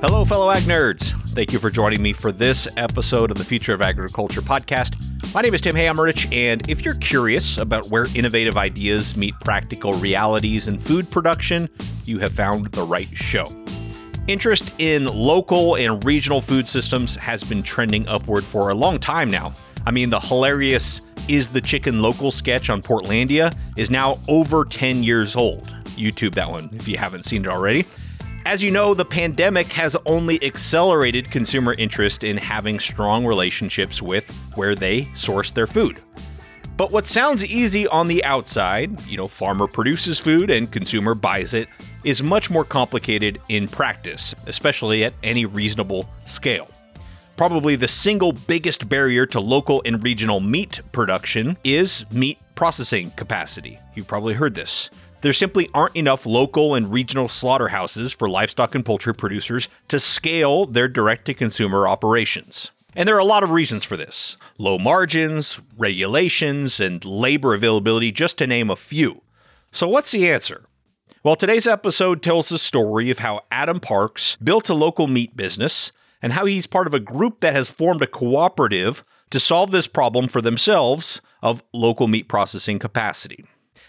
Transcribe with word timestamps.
Hello, 0.00 0.24
fellow 0.24 0.48
ag 0.52 0.62
nerds. 0.62 1.10
Thank 1.30 1.52
you 1.52 1.58
for 1.58 1.70
joining 1.70 2.00
me 2.00 2.12
for 2.12 2.30
this 2.30 2.68
episode 2.76 3.32
of 3.32 3.36
the 3.36 3.44
Future 3.44 3.74
of 3.74 3.82
Agriculture 3.82 4.40
podcast. 4.40 4.94
My 5.34 5.40
name 5.40 5.54
is 5.54 5.60
Tim 5.60 5.74
Hammerich, 5.74 6.32
and 6.32 6.70
if 6.70 6.84
you're 6.84 6.94
curious 6.94 7.58
about 7.58 7.90
where 7.90 8.06
innovative 8.14 8.56
ideas 8.56 9.16
meet 9.16 9.34
practical 9.40 9.94
realities 9.94 10.68
in 10.68 10.78
food 10.78 11.10
production, 11.10 11.68
you 12.04 12.20
have 12.20 12.32
found 12.32 12.66
the 12.66 12.84
right 12.84 13.08
show. 13.12 13.48
Interest 14.28 14.72
in 14.78 15.06
local 15.06 15.74
and 15.74 16.04
regional 16.04 16.40
food 16.40 16.68
systems 16.68 17.16
has 17.16 17.42
been 17.42 17.64
trending 17.64 18.06
upward 18.06 18.44
for 18.44 18.68
a 18.68 18.74
long 18.76 19.00
time 19.00 19.28
now. 19.28 19.52
I 19.84 19.90
mean, 19.90 20.10
the 20.10 20.20
hilarious 20.20 21.04
Is 21.26 21.50
the 21.50 21.60
Chicken 21.60 22.02
Local 22.02 22.30
sketch 22.30 22.70
on 22.70 22.82
Portlandia 22.82 23.52
is 23.76 23.90
now 23.90 24.20
over 24.28 24.64
10 24.64 25.02
years 25.02 25.34
old. 25.34 25.74
YouTube 25.96 26.34
that 26.34 26.48
one 26.48 26.70
if 26.74 26.86
you 26.86 26.96
haven't 26.96 27.24
seen 27.24 27.44
it 27.44 27.48
already. 27.48 27.84
As 28.46 28.62
you 28.62 28.70
know, 28.70 28.94
the 28.94 29.04
pandemic 29.04 29.66
has 29.72 29.96
only 30.06 30.42
accelerated 30.42 31.30
consumer 31.30 31.74
interest 31.76 32.24
in 32.24 32.36
having 32.36 32.80
strong 32.80 33.26
relationships 33.26 34.00
with 34.00 34.30
where 34.54 34.74
they 34.74 35.04
source 35.14 35.50
their 35.50 35.66
food. 35.66 35.98
But 36.76 36.92
what 36.92 37.06
sounds 37.06 37.44
easy 37.44 37.88
on 37.88 38.06
the 38.06 38.24
outside, 38.24 39.04
you 39.06 39.16
know, 39.16 39.26
farmer 39.26 39.66
produces 39.66 40.18
food 40.18 40.50
and 40.50 40.70
consumer 40.70 41.14
buys 41.14 41.52
it, 41.52 41.68
is 42.04 42.22
much 42.22 42.50
more 42.50 42.64
complicated 42.64 43.40
in 43.48 43.66
practice, 43.66 44.34
especially 44.46 45.04
at 45.04 45.12
any 45.22 45.44
reasonable 45.44 46.08
scale. 46.24 46.70
Probably 47.36 47.76
the 47.76 47.88
single 47.88 48.32
biggest 48.32 48.88
barrier 48.88 49.26
to 49.26 49.40
local 49.40 49.82
and 49.84 50.02
regional 50.02 50.40
meat 50.40 50.80
production 50.92 51.56
is 51.64 52.04
meat 52.12 52.38
processing 52.54 53.10
capacity. 53.10 53.78
You've 53.94 54.08
probably 54.08 54.34
heard 54.34 54.54
this. 54.54 54.90
There 55.20 55.32
simply 55.32 55.68
aren't 55.74 55.96
enough 55.96 56.26
local 56.26 56.74
and 56.74 56.92
regional 56.92 57.26
slaughterhouses 57.26 58.12
for 58.12 58.28
livestock 58.28 58.74
and 58.74 58.84
poultry 58.84 59.14
producers 59.14 59.68
to 59.88 59.98
scale 59.98 60.64
their 60.64 60.86
direct 60.86 61.24
to 61.26 61.34
consumer 61.34 61.88
operations. 61.88 62.70
And 62.94 63.08
there 63.08 63.16
are 63.16 63.20
a 63.20 63.24
lot 63.24 63.42
of 63.42 63.50
reasons 63.50 63.84
for 63.84 63.96
this 63.96 64.36
low 64.58 64.78
margins, 64.78 65.60
regulations, 65.76 66.78
and 66.78 67.04
labor 67.04 67.52
availability, 67.52 68.12
just 68.12 68.38
to 68.38 68.46
name 68.46 68.70
a 68.70 68.76
few. 68.76 69.22
So, 69.72 69.88
what's 69.88 70.12
the 70.12 70.30
answer? 70.30 70.64
Well, 71.24 71.36
today's 71.36 71.66
episode 71.66 72.22
tells 72.22 72.48
the 72.48 72.58
story 72.58 73.10
of 73.10 73.18
how 73.18 73.40
Adam 73.50 73.80
Parks 73.80 74.36
built 74.36 74.68
a 74.68 74.74
local 74.74 75.08
meat 75.08 75.36
business 75.36 75.90
and 76.22 76.32
how 76.32 76.46
he's 76.46 76.66
part 76.66 76.86
of 76.86 76.94
a 76.94 77.00
group 77.00 77.40
that 77.40 77.54
has 77.54 77.68
formed 77.68 78.02
a 78.02 78.06
cooperative 78.06 79.04
to 79.30 79.40
solve 79.40 79.72
this 79.72 79.86
problem 79.86 80.28
for 80.28 80.40
themselves 80.40 81.20
of 81.42 81.62
local 81.72 82.06
meat 82.06 82.28
processing 82.28 82.78
capacity. 82.78 83.44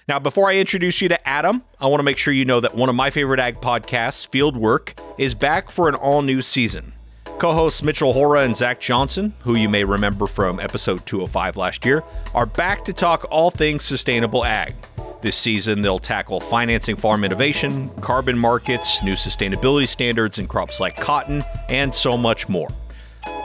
Now, 0.09 0.17
before 0.17 0.49
I 0.49 0.55
introduce 0.55 1.03
you 1.03 1.09
to 1.09 1.29
Adam, 1.29 1.61
I 1.79 1.85
want 1.85 1.99
to 1.99 2.03
make 2.03 2.17
sure 2.17 2.33
you 2.33 2.43
know 2.43 2.59
that 2.61 2.73
one 2.73 2.89
of 2.89 2.95
my 2.95 3.11
favorite 3.11 3.39
ag 3.39 3.61
podcasts, 3.61 4.27
Fieldwork, 4.27 4.97
is 5.19 5.35
back 5.35 5.69
for 5.69 5.87
an 5.87 5.93
all 5.93 6.23
new 6.23 6.41
season. 6.41 6.93
Co 7.37 7.53
hosts 7.53 7.83
Mitchell 7.83 8.11
Hora 8.11 8.41
and 8.41 8.55
Zach 8.55 8.79
Johnson, 8.79 9.35
who 9.41 9.53
you 9.53 9.69
may 9.69 9.83
remember 9.83 10.25
from 10.25 10.59
episode 10.59 11.05
205 11.05 11.57
last 11.57 11.85
year, 11.85 12.03
are 12.33 12.47
back 12.47 12.83
to 12.85 12.91
talk 12.91 13.27
all 13.29 13.51
things 13.51 13.85
sustainable 13.85 14.43
ag. 14.43 14.73
This 15.21 15.37
season, 15.37 15.83
they'll 15.83 15.99
tackle 15.99 16.39
financing 16.39 16.95
farm 16.95 17.23
innovation, 17.23 17.89
carbon 18.01 18.35
markets, 18.35 19.03
new 19.03 19.13
sustainability 19.13 19.87
standards 19.87 20.39
in 20.39 20.47
crops 20.47 20.79
like 20.79 20.97
cotton, 20.97 21.43
and 21.69 21.93
so 21.93 22.17
much 22.17 22.49
more. 22.49 22.69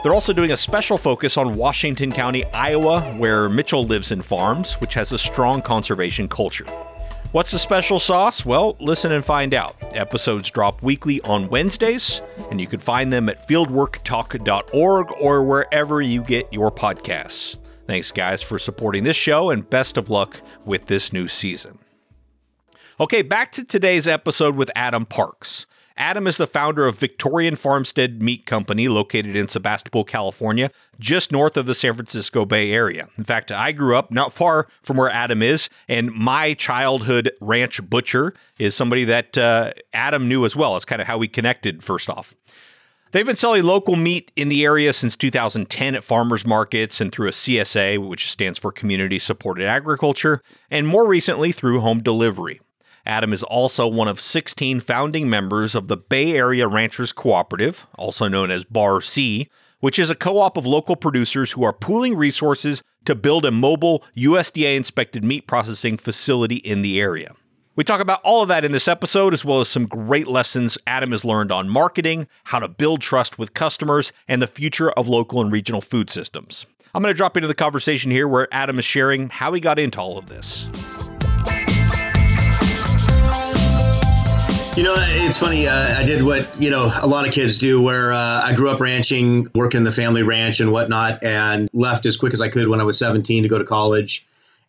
They're 0.05 0.13
also 0.13 0.33
doing 0.33 0.51
a 0.51 0.57
special 0.57 0.99
focus 0.99 1.35
on 1.35 1.53
Washington 1.53 2.11
County, 2.11 2.45
Iowa, 2.53 3.01
where 3.15 3.49
Mitchell 3.49 3.87
lives 3.87 4.11
and 4.11 4.23
farms, 4.23 4.73
which 4.73 4.93
has 4.93 5.11
a 5.11 5.17
strong 5.17 5.63
conservation 5.63 6.27
culture. 6.27 6.67
What's 7.31 7.49
the 7.49 7.57
special 7.57 7.97
sauce? 7.99 8.45
Well, 8.45 8.77
listen 8.79 9.13
and 9.13 9.25
find 9.25 9.55
out. 9.55 9.75
Episodes 9.95 10.51
drop 10.51 10.83
weekly 10.83 11.21
on 11.21 11.49
Wednesdays, 11.49 12.21
and 12.51 12.61
you 12.61 12.67
can 12.67 12.79
find 12.79 13.11
them 13.11 13.29
at 13.29 13.47
fieldworktalk.org 13.47 15.11
or 15.19 15.43
wherever 15.43 16.01
you 16.03 16.21
get 16.21 16.53
your 16.53 16.69
podcasts. 16.69 17.57
Thanks, 17.87 18.11
guys, 18.11 18.43
for 18.43 18.59
supporting 18.59 19.05
this 19.05 19.17
show, 19.17 19.49
and 19.49 19.67
best 19.67 19.97
of 19.97 20.11
luck 20.11 20.39
with 20.65 20.85
this 20.85 21.13
new 21.13 21.27
season. 21.27 21.79
Okay, 22.99 23.23
back 23.23 23.51
to 23.53 23.63
today's 23.63 24.07
episode 24.07 24.55
with 24.55 24.69
Adam 24.75 25.07
Parks. 25.07 25.65
Adam 25.97 26.27
is 26.27 26.35
the 26.35 26.47
founder 26.47 26.85
of 26.85 26.97
Victorian 26.97 27.55
Farmstead 27.55 28.21
Meat 28.21 28.45
Company, 28.45 28.89
located 28.89 29.35
in 29.35 29.47
Sebastopol, 29.47 30.03
California, 30.03 30.69
just 30.99 31.31
north 31.31 31.55
of 31.55 31.67
the 31.67 31.75
San 31.75 31.93
Francisco 31.93 32.45
Bay 32.45 32.71
Area. 32.71 33.07
In 33.17 33.23
fact, 33.23 33.49
I 33.49 33.71
grew 33.71 33.95
up 33.95 34.11
not 34.11 34.33
far 34.33 34.67
from 34.83 34.97
where 34.97 35.09
Adam 35.09 35.41
is, 35.41 35.69
and 35.87 36.11
my 36.11 36.53
childhood 36.53 37.31
ranch 37.39 37.81
butcher 37.89 38.33
is 38.59 38.75
somebody 38.75 39.05
that 39.05 39.37
uh, 39.37 39.71
Adam 39.93 40.27
knew 40.27 40.43
as 40.43 40.53
well. 40.53 40.75
It's 40.75 40.83
kind 40.83 41.01
of 41.01 41.07
how 41.07 41.17
we 41.17 41.29
connected, 41.29 41.81
first 41.81 42.09
off. 42.09 42.35
They've 43.11 43.25
been 43.25 43.37
selling 43.37 43.63
local 43.63 43.95
meat 43.95 44.33
in 44.35 44.49
the 44.49 44.65
area 44.65 44.91
since 44.91 45.15
2010 45.15 45.95
at 45.95 46.03
farmers 46.03 46.45
markets 46.45 46.99
and 46.99 47.13
through 47.13 47.29
a 47.29 47.31
CSA, 47.31 48.05
which 48.05 48.29
stands 48.29 48.59
for 48.59 48.73
Community 48.73 49.19
Supported 49.19 49.67
Agriculture, 49.67 50.41
and 50.69 50.85
more 50.85 51.07
recently 51.07 51.53
through 51.53 51.79
home 51.79 52.03
delivery. 52.03 52.59
Adam 53.05 53.33
is 53.33 53.43
also 53.43 53.87
one 53.87 54.07
of 54.07 54.19
16 54.19 54.79
founding 54.79 55.29
members 55.29 55.75
of 55.75 55.87
the 55.87 55.97
Bay 55.97 56.33
Area 56.33 56.67
Ranchers 56.67 57.13
Cooperative, 57.13 57.85
also 57.97 58.27
known 58.27 58.51
as 58.51 58.65
Bar 58.65 59.01
C, 59.01 59.49
which 59.79 59.99
is 59.99 60.09
a 60.09 60.15
co 60.15 60.39
op 60.39 60.57
of 60.57 60.65
local 60.65 60.95
producers 60.95 61.51
who 61.51 61.63
are 61.63 61.73
pooling 61.73 62.15
resources 62.15 62.81
to 63.05 63.13
build 63.13 63.45
a 63.45 63.51
mobile 63.51 64.03
USDA 64.17 64.75
inspected 64.75 65.23
meat 65.23 65.47
processing 65.47 65.97
facility 65.97 66.55
in 66.55 66.81
the 66.81 66.99
area. 66.99 67.35
We 67.75 67.83
talk 67.83 67.99
about 67.99 68.21
all 68.23 68.41
of 68.41 68.47
that 68.47 68.63
in 68.63 68.71
this 68.71 68.87
episode, 68.87 69.33
as 69.33 69.43
well 69.43 69.59
as 69.59 69.67
some 69.67 69.85
great 69.85 70.27
lessons 70.27 70.77
Adam 70.87 71.11
has 71.11 71.25
learned 71.25 71.51
on 71.51 71.67
marketing, 71.67 72.27
how 72.45 72.59
to 72.59 72.69
build 72.69 73.01
trust 73.01 73.37
with 73.37 73.53
customers, 73.53 74.13
and 74.29 74.41
the 74.41 74.47
future 74.47 74.91
of 74.91 75.09
local 75.09 75.41
and 75.41 75.51
regional 75.51 75.81
food 75.81 76.09
systems. 76.09 76.65
I'm 76.95 77.03
going 77.03 77.13
to 77.13 77.17
drop 77.17 77.35
into 77.35 77.49
the 77.49 77.53
conversation 77.53 78.11
here 78.11 78.29
where 78.29 78.47
Adam 78.53 78.79
is 78.79 78.85
sharing 78.85 79.29
how 79.29 79.51
he 79.51 79.59
got 79.59 79.77
into 79.77 79.99
all 79.99 80.17
of 80.17 80.27
this. 80.27 80.69
You 84.75 84.83
know, 84.83 84.93
it's 84.97 85.39
funny. 85.39 85.67
Uh, 85.69 85.97
I 85.97 86.03
did 86.03 86.21
what 86.21 86.53
you 86.59 86.69
know 86.69 86.91
a 87.01 87.07
lot 87.07 87.25
of 87.25 87.33
kids 87.33 87.59
do, 87.59 87.81
where 87.81 88.11
uh, 88.11 88.41
I 88.43 88.55
grew 88.55 88.69
up 88.69 88.81
ranching, 88.81 89.47
working 89.55 89.85
the 89.85 89.91
family 89.91 90.21
ranch 90.21 90.59
and 90.59 90.69
whatnot, 90.69 91.23
and 91.23 91.69
left 91.71 92.05
as 92.05 92.17
quick 92.17 92.33
as 92.33 92.41
I 92.41 92.49
could 92.49 92.67
when 92.67 92.81
I 92.81 92.83
was 92.83 92.97
17 92.99 93.43
to 93.43 93.49
go 93.49 93.57
to 93.57 93.63
college, 93.63 94.27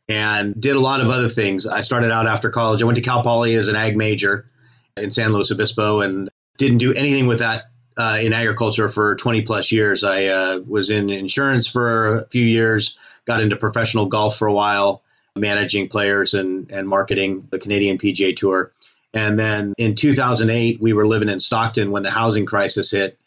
and 0.09 0.61
did 0.61 0.77
a 0.77 0.81
lot 0.81 1.01
of 1.01 1.11
other 1.11 1.29
things. 1.29 1.67
I 1.67 1.81
started 1.81 2.13
out 2.13 2.29
after 2.29 2.51
college. 2.51 2.83
I 2.83 2.85
went 2.85 2.99
to 2.99 3.03
Cal 3.03 3.25
Poly 3.25 3.57
as 3.57 3.67
an 3.67 3.75
ag 3.75 3.97
major 3.97 4.49
in 4.97 5.11
San 5.11 5.33
Luis 5.33 5.51
Obispo, 5.51 6.03
and 6.03 6.31
didn't 6.57 6.79
do 6.79 6.95
anything 6.95 7.27
with 7.27 7.41
that 7.41 7.65
uh, 7.97 8.19
in 8.23 8.33
agriculture 8.33 8.89
for 8.89 9.17
20 9.17 9.43
plus 9.43 9.73
years. 9.73 10.05
I 10.05 10.27
uh, 10.27 10.61
was 10.65 10.91
in 10.91 11.11
insurance 11.11 11.67
for 11.67 12.19
a 12.19 12.29
few 12.29 12.45
years, 12.45 12.97
got 13.25 13.41
into 13.41 13.57
professional 13.57 14.07
golf 14.07 14.37
for 14.37 14.47
a 14.47 14.53
while, 14.53 15.03
managing 15.35 15.89
players 15.89 16.35
and 16.35 16.71
and 16.71 16.87
marketing 16.87 17.49
the 17.51 17.59
Canadian 17.59 17.99
PGA 17.99 18.37
Tour 18.37 18.71
and 19.15 19.39
then 19.39 19.73
in 19.79 19.95
2008, 19.95 20.81
we 20.81 20.93
were 20.93 21.07
living 21.07 21.29
in 21.29 21.41
Stockton 21.41 21.91
when 21.91 22.03
the 22.03 22.11
housing 22.11 22.47
crisis 22.47 22.91
hit, 22.91 23.19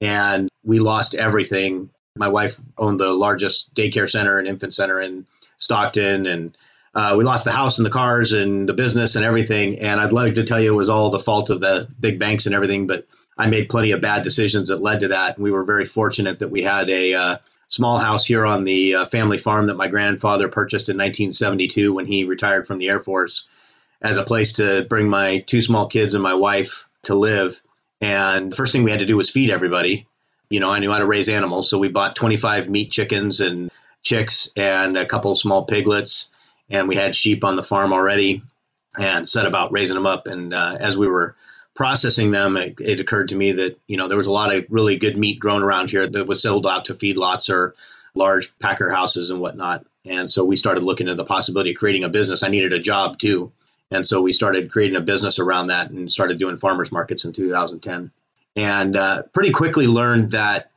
and 0.00 0.48
we 0.64 0.78
lost 0.78 1.14
everything. 1.14 1.90
My 2.16 2.28
wife 2.28 2.58
owned 2.76 3.00
the 3.00 3.12
largest 3.12 3.74
daycare 3.74 4.08
center 4.08 4.38
and 4.38 4.48
infant 4.48 4.74
center 4.74 5.00
in 5.00 5.26
Stockton, 5.58 6.26
and 6.26 6.56
uh, 6.94 7.14
we 7.16 7.24
lost 7.24 7.44
the 7.44 7.52
house 7.52 7.78
and 7.78 7.86
the 7.86 7.90
cars 7.90 8.32
and 8.32 8.68
the 8.68 8.72
business 8.72 9.16
and 9.16 9.24
everything. 9.24 9.78
And 9.80 10.00
I'd 10.00 10.12
like 10.12 10.34
to 10.34 10.44
tell 10.44 10.60
you 10.60 10.72
it 10.72 10.76
was 10.76 10.88
all 10.88 11.10
the 11.10 11.18
fault 11.18 11.50
of 11.50 11.60
the 11.60 11.88
big 12.00 12.18
banks 12.18 12.46
and 12.46 12.54
everything, 12.54 12.86
but 12.86 13.06
I 13.36 13.48
made 13.48 13.68
plenty 13.68 13.90
of 13.90 14.00
bad 14.00 14.24
decisions 14.24 14.68
that 14.68 14.80
led 14.80 15.00
to 15.00 15.08
that. 15.08 15.36
And 15.36 15.44
we 15.44 15.50
were 15.50 15.62
very 15.62 15.84
fortunate 15.84 16.38
that 16.38 16.50
we 16.50 16.62
had 16.62 16.88
a 16.88 17.14
uh, 17.14 17.36
small 17.68 17.98
house 17.98 18.24
here 18.24 18.46
on 18.46 18.64
the 18.64 18.94
uh, 18.94 19.04
family 19.04 19.38
farm 19.38 19.66
that 19.66 19.76
my 19.76 19.88
grandfather 19.88 20.48
purchased 20.48 20.88
in 20.88 20.96
1972 20.96 21.92
when 21.92 22.06
he 22.06 22.24
retired 22.24 22.66
from 22.66 22.78
the 22.78 22.88
Air 22.88 22.98
Force 22.98 23.46
as 24.06 24.18
a 24.18 24.24
place 24.24 24.52
to 24.54 24.86
bring 24.88 25.08
my 25.08 25.38
two 25.38 25.60
small 25.60 25.88
kids 25.88 26.14
and 26.14 26.22
my 26.22 26.34
wife 26.34 26.88
to 27.02 27.16
live. 27.16 27.60
And 28.00 28.52
the 28.52 28.56
first 28.56 28.72
thing 28.72 28.84
we 28.84 28.92
had 28.92 29.00
to 29.00 29.06
do 29.06 29.16
was 29.16 29.30
feed 29.30 29.50
everybody. 29.50 30.06
You 30.48 30.60
know, 30.60 30.70
I 30.70 30.78
knew 30.78 30.92
how 30.92 30.98
to 30.98 31.06
raise 31.06 31.28
animals, 31.28 31.68
so 31.68 31.78
we 31.78 31.88
bought 31.88 32.14
25 32.14 32.70
meat 32.70 32.92
chickens 32.92 33.40
and 33.40 33.68
chicks 34.02 34.48
and 34.56 34.96
a 34.96 35.06
couple 35.06 35.34
small 35.34 35.64
piglets, 35.64 36.30
and 36.70 36.86
we 36.86 36.94
had 36.94 37.16
sheep 37.16 37.42
on 37.42 37.56
the 37.56 37.64
farm 37.64 37.92
already, 37.92 38.42
and 38.96 39.28
set 39.28 39.44
about 39.44 39.72
raising 39.72 39.96
them 39.96 40.06
up. 40.06 40.28
And 40.28 40.54
uh, 40.54 40.76
as 40.78 40.96
we 40.96 41.08
were 41.08 41.34
processing 41.74 42.30
them, 42.30 42.56
it, 42.56 42.76
it, 42.80 43.00
occurred 43.00 43.30
to 43.30 43.36
me 43.36 43.52
that 43.52 43.76
you 43.88 43.96
know 43.96 44.06
there 44.06 44.16
was 44.16 44.28
a 44.28 44.32
lot 44.32 44.54
of 44.54 44.66
really 44.70 44.96
good 44.98 45.18
meat 45.18 45.40
grown 45.40 45.64
around 45.64 45.90
here 45.90 46.06
that 46.06 46.28
was 46.28 46.40
sold 46.40 46.64
out 46.64 46.84
to 46.84 46.94
feedlots 46.94 47.52
or 47.52 47.74
large 48.14 48.56
packer 48.60 48.88
houses 48.88 49.30
and 49.30 49.40
whatnot. 49.40 49.84
And 50.04 50.30
so 50.30 50.44
we 50.44 50.54
started 50.54 50.84
looking 50.84 51.08
at 51.08 51.16
the 51.16 51.24
possibility 51.24 51.70
of 51.70 51.76
creating 51.76 52.04
a 52.04 52.08
business. 52.08 52.44
I 52.44 52.48
needed 52.48 52.72
a 52.72 52.78
job 52.78 53.18
too. 53.18 53.52
And 53.90 54.06
so 54.06 54.20
we 54.20 54.32
started 54.32 54.70
creating 54.70 54.96
a 54.96 55.00
business 55.00 55.38
around 55.38 55.68
that 55.68 55.90
and 55.90 56.10
started 56.10 56.38
doing 56.38 56.58
farmers 56.58 56.90
markets 56.90 57.24
in 57.24 57.32
2010. 57.32 58.10
And 58.56 58.96
uh, 58.96 59.22
pretty 59.32 59.52
quickly 59.52 59.86
learned 59.86 60.32
that 60.32 60.70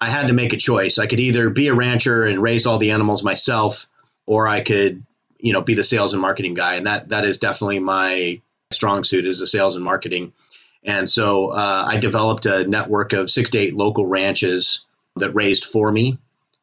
I 0.00 0.06
had 0.06 0.28
to 0.28 0.32
make 0.32 0.52
a 0.52 0.58
choice. 0.58 0.98
I 0.98 1.06
could 1.06 1.20
either 1.20 1.50
be 1.50 1.68
a 1.68 1.74
rancher 1.74 2.24
and 2.24 2.42
raise 2.42 2.66
all 2.66 2.78
the 2.78 2.90
animals 2.90 3.22
myself, 3.22 3.88
or 4.26 4.46
I 4.46 4.62
could, 4.62 5.04
you 5.38 5.52
know, 5.52 5.62
be 5.62 5.74
the 5.74 5.84
sales 5.84 6.12
and 6.12 6.22
marketing 6.22 6.54
guy. 6.54 6.74
And 6.74 6.86
that 6.86 7.08
that 7.08 7.24
is 7.24 7.38
definitely 7.38 7.78
my 7.78 8.40
strong 8.70 9.04
suit 9.04 9.26
is 9.26 9.40
the 9.40 9.46
sales 9.46 9.76
and 9.76 9.84
marketing. 9.84 10.32
And 10.84 11.08
so 11.08 11.48
uh, 11.48 11.84
I 11.86 11.98
developed 11.98 12.46
a 12.46 12.66
network 12.66 13.12
of 13.12 13.30
six 13.30 13.50
to 13.50 13.58
eight 13.58 13.74
local 13.74 14.06
ranches 14.06 14.84
that 15.16 15.30
raised 15.30 15.64
for 15.64 15.90
me. 15.90 16.18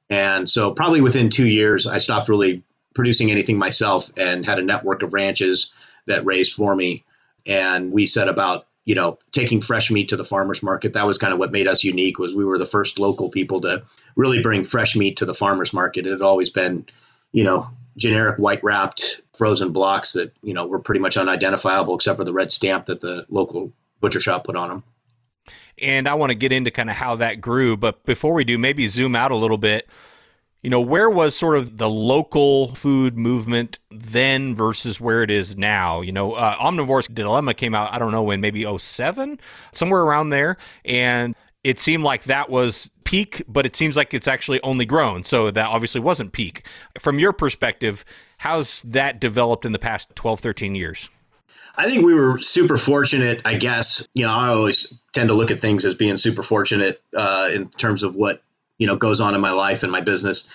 And 0.09 0.49
so 0.49 0.73
probably 0.73 1.01
within 1.01 1.29
two 1.29 1.47
years, 1.47 1.87
I 1.87 1.99
stopped 1.99 2.29
really 2.29 2.63
producing 2.95 3.31
anything 3.31 3.57
myself 3.57 4.11
and 4.17 4.45
had 4.45 4.59
a 4.59 4.63
network 4.63 5.03
of 5.03 5.13
ranches 5.13 5.73
that 6.09 6.25
raised 6.25 6.53
for 6.53 6.75
me. 6.75 7.05
And 7.45 7.91
we 7.91 8.05
set 8.05 8.27
about 8.27 8.67
you 8.85 8.95
know 8.95 9.17
taking 9.31 9.61
fresh 9.61 9.89
meat 9.89 10.09
to 10.09 10.17
the 10.17 10.23
farmers 10.23 10.61
market 10.61 10.93
that 10.93 11.07
was 11.07 11.17
kind 11.17 11.33
of 11.33 11.39
what 11.39 11.51
made 11.51 11.67
us 11.67 11.83
unique 11.83 12.19
was 12.19 12.33
we 12.33 12.45
were 12.45 12.57
the 12.57 12.65
first 12.65 12.99
local 12.99 13.29
people 13.29 13.61
to 13.61 13.83
really 14.15 14.41
bring 14.41 14.63
fresh 14.63 14.95
meat 14.95 15.17
to 15.17 15.25
the 15.25 15.33
farmers 15.33 15.73
market. 15.73 16.05
It 16.05 16.11
had 16.11 16.21
always 16.21 16.49
been 16.49 16.85
you 17.31 17.43
know 17.43 17.67
generic 17.97 18.37
white 18.37 18.63
wrapped 18.63 19.21
frozen 19.33 19.71
blocks 19.71 20.13
that 20.13 20.33
you 20.41 20.53
know 20.53 20.65
were 20.65 20.79
pretty 20.79 21.01
much 21.01 21.17
unidentifiable 21.17 21.95
except 21.95 22.17
for 22.17 22.23
the 22.23 22.33
red 22.33 22.51
stamp 22.51 22.85
that 22.85 23.01
the 23.01 23.25
local 23.29 23.71
butcher 23.99 24.19
shop 24.19 24.45
put 24.45 24.55
on 24.55 24.69
them 24.69 24.83
and 25.77 26.07
i 26.07 26.13
want 26.13 26.29
to 26.29 26.35
get 26.35 26.51
into 26.51 26.71
kind 26.71 26.89
of 26.89 26.95
how 26.95 27.15
that 27.15 27.41
grew 27.41 27.75
but 27.75 28.03
before 28.05 28.33
we 28.33 28.43
do 28.43 28.57
maybe 28.57 28.87
zoom 28.87 29.15
out 29.15 29.31
a 29.31 29.35
little 29.35 29.57
bit 29.57 29.87
you 30.61 30.69
know, 30.69 30.81
where 30.81 31.09
was 31.09 31.35
sort 31.35 31.57
of 31.57 31.77
the 31.77 31.89
local 31.89 32.75
food 32.75 33.17
movement 33.17 33.79
then 33.91 34.55
versus 34.55 34.99
where 34.99 35.23
it 35.23 35.31
is 35.31 35.57
now? 35.57 36.01
You 36.01 36.11
know, 36.11 36.33
uh, 36.33 36.55
Omnivore's 36.57 37.07
Dilemma 37.07 37.53
came 37.53 37.73
out, 37.73 37.93
I 37.93 37.99
don't 37.99 38.11
know 38.11 38.23
when, 38.23 38.41
maybe 38.41 38.65
07, 38.77 39.39
somewhere 39.71 40.01
around 40.01 40.29
there. 40.29 40.57
And 40.83 41.35
it 41.63 41.79
seemed 41.79 42.03
like 42.03 42.23
that 42.23 42.49
was 42.49 42.91
peak, 43.05 43.41
but 43.47 43.65
it 43.65 43.75
seems 43.75 43.95
like 43.95 44.13
it's 44.13 44.27
actually 44.27 44.61
only 44.61 44.85
grown. 44.85 45.23
So 45.23 45.49
that 45.51 45.67
obviously 45.67 46.01
wasn't 46.01 46.33
peak. 46.33 46.65
From 46.99 47.19
your 47.19 47.31
perspective, 47.31 48.03
how's 48.39 48.81
that 48.83 49.19
developed 49.19 49.65
in 49.65 49.71
the 49.71 49.79
past 49.79 50.13
12, 50.15 50.41
13 50.41 50.75
years? 50.75 51.09
I 51.75 51.89
think 51.89 52.05
we 52.05 52.13
were 52.13 52.37
super 52.39 52.75
fortunate, 52.75 53.41
I 53.45 53.55
guess. 53.55 54.05
You 54.13 54.25
know, 54.25 54.33
I 54.33 54.49
always 54.49 54.93
tend 55.13 55.29
to 55.29 55.33
look 55.33 55.51
at 55.51 55.61
things 55.61 55.85
as 55.85 55.95
being 55.95 56.17
super 56.17 56.43
fortunate 56.43 57.01
uh, 57.15 57.49
in 57.53 57.69
terms 57.69 58.03
of 58.03 58.15
what 58.15 58.41
you 58.79 58.87
know 58.87 58.95
goes 58.95 59.21
on 59.21 59.35
in 59.35 59.41
my 59.41 59.51
life 59.51 59.83
and 59.83 59.91
my 59.91 60.01
business. 60.01 60.49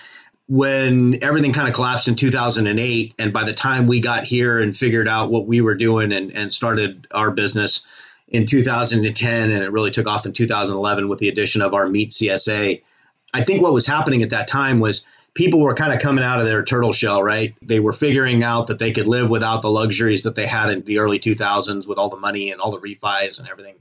When 0.47 1.23
everything 1.23 1.53
kind 1.53 1.67
of 1.67 1.73
collapsed 1.73 2.07
in 2.07 2.15
2008 2.15 3.15
and 3.17 3.33
by 3.33 3.45
the 3.45 3.53
time 3.53 3.87
we 3.87 3.99
got 3.99 4.25
here 4.25 4.59
and 4.59 4.77
figured 4.77 5.07
out 5.07 5.31
what 5.31 5.47
we 5.47 5.61
were 5.61 5.73
doing 5.73 6.11
and, 6.11 6.31
and 6.35 6.53
started 6.53 7.07
our 7.11 7.31
business 7.31 7.83
in 8.27 8.45
2010 8.45 9.51
and 9.51 9.63
it 9.63 9.71
really 9.71 9.89
took 9.89 10.07
off 10.07 10.27
in 10.27 10.33
2011 10.33 11.07
with 11.07 11.17
the 11.17 11.29
addition 11.29 11.61
of 11.61 11.73
our 11.75 11.87
meat 11.87 12.09
csa 12.09 12.81
i 13.35 13.43
think 13.43 13.61
what 13.61 13.71
was 13.71 13.85
happening 13.85 14.23
at 14.23 14.31
that 14.31 14.47
time 14.47 14.79
was 14.79 15.05
people 15.35 15.59
were 15.59 15.75
kind 15.75 15.93
of 15.93 15.99
coming 15.99 16.23
out 16.23 16.39
of 16.39 16.47
their 16.47 16.63
turtle 16.63 16.93
shell 16.93 17.21
right? 17.21 17.53
They 17.61 17.79
were 17.79 17.93
figuring 17.93 18.41
out 18.41 18.67
that 18.67 18.79
they 18.79 18.91
could 18.91 19.05
live 19.05 19.29
without 19.29 19.61
the 19.61 19.69
luxuries 19.69 20.23
that 20.23 20.33
they 20.33 20.47
had 20.47 20.71
in 20.71 20.81
the 20.81 20.99
early 20.99 21.19
2000s 21.19 21.87
with 21.87 21.99
all 21.99 22.09
the 22.09 22.15
money 22.15 22.49
and 22.49 22.59
all 22.59 22.71
the 22.71 22.79
refis 22.79 23.39
and 23.39 23.47
everything. 23.47 23.75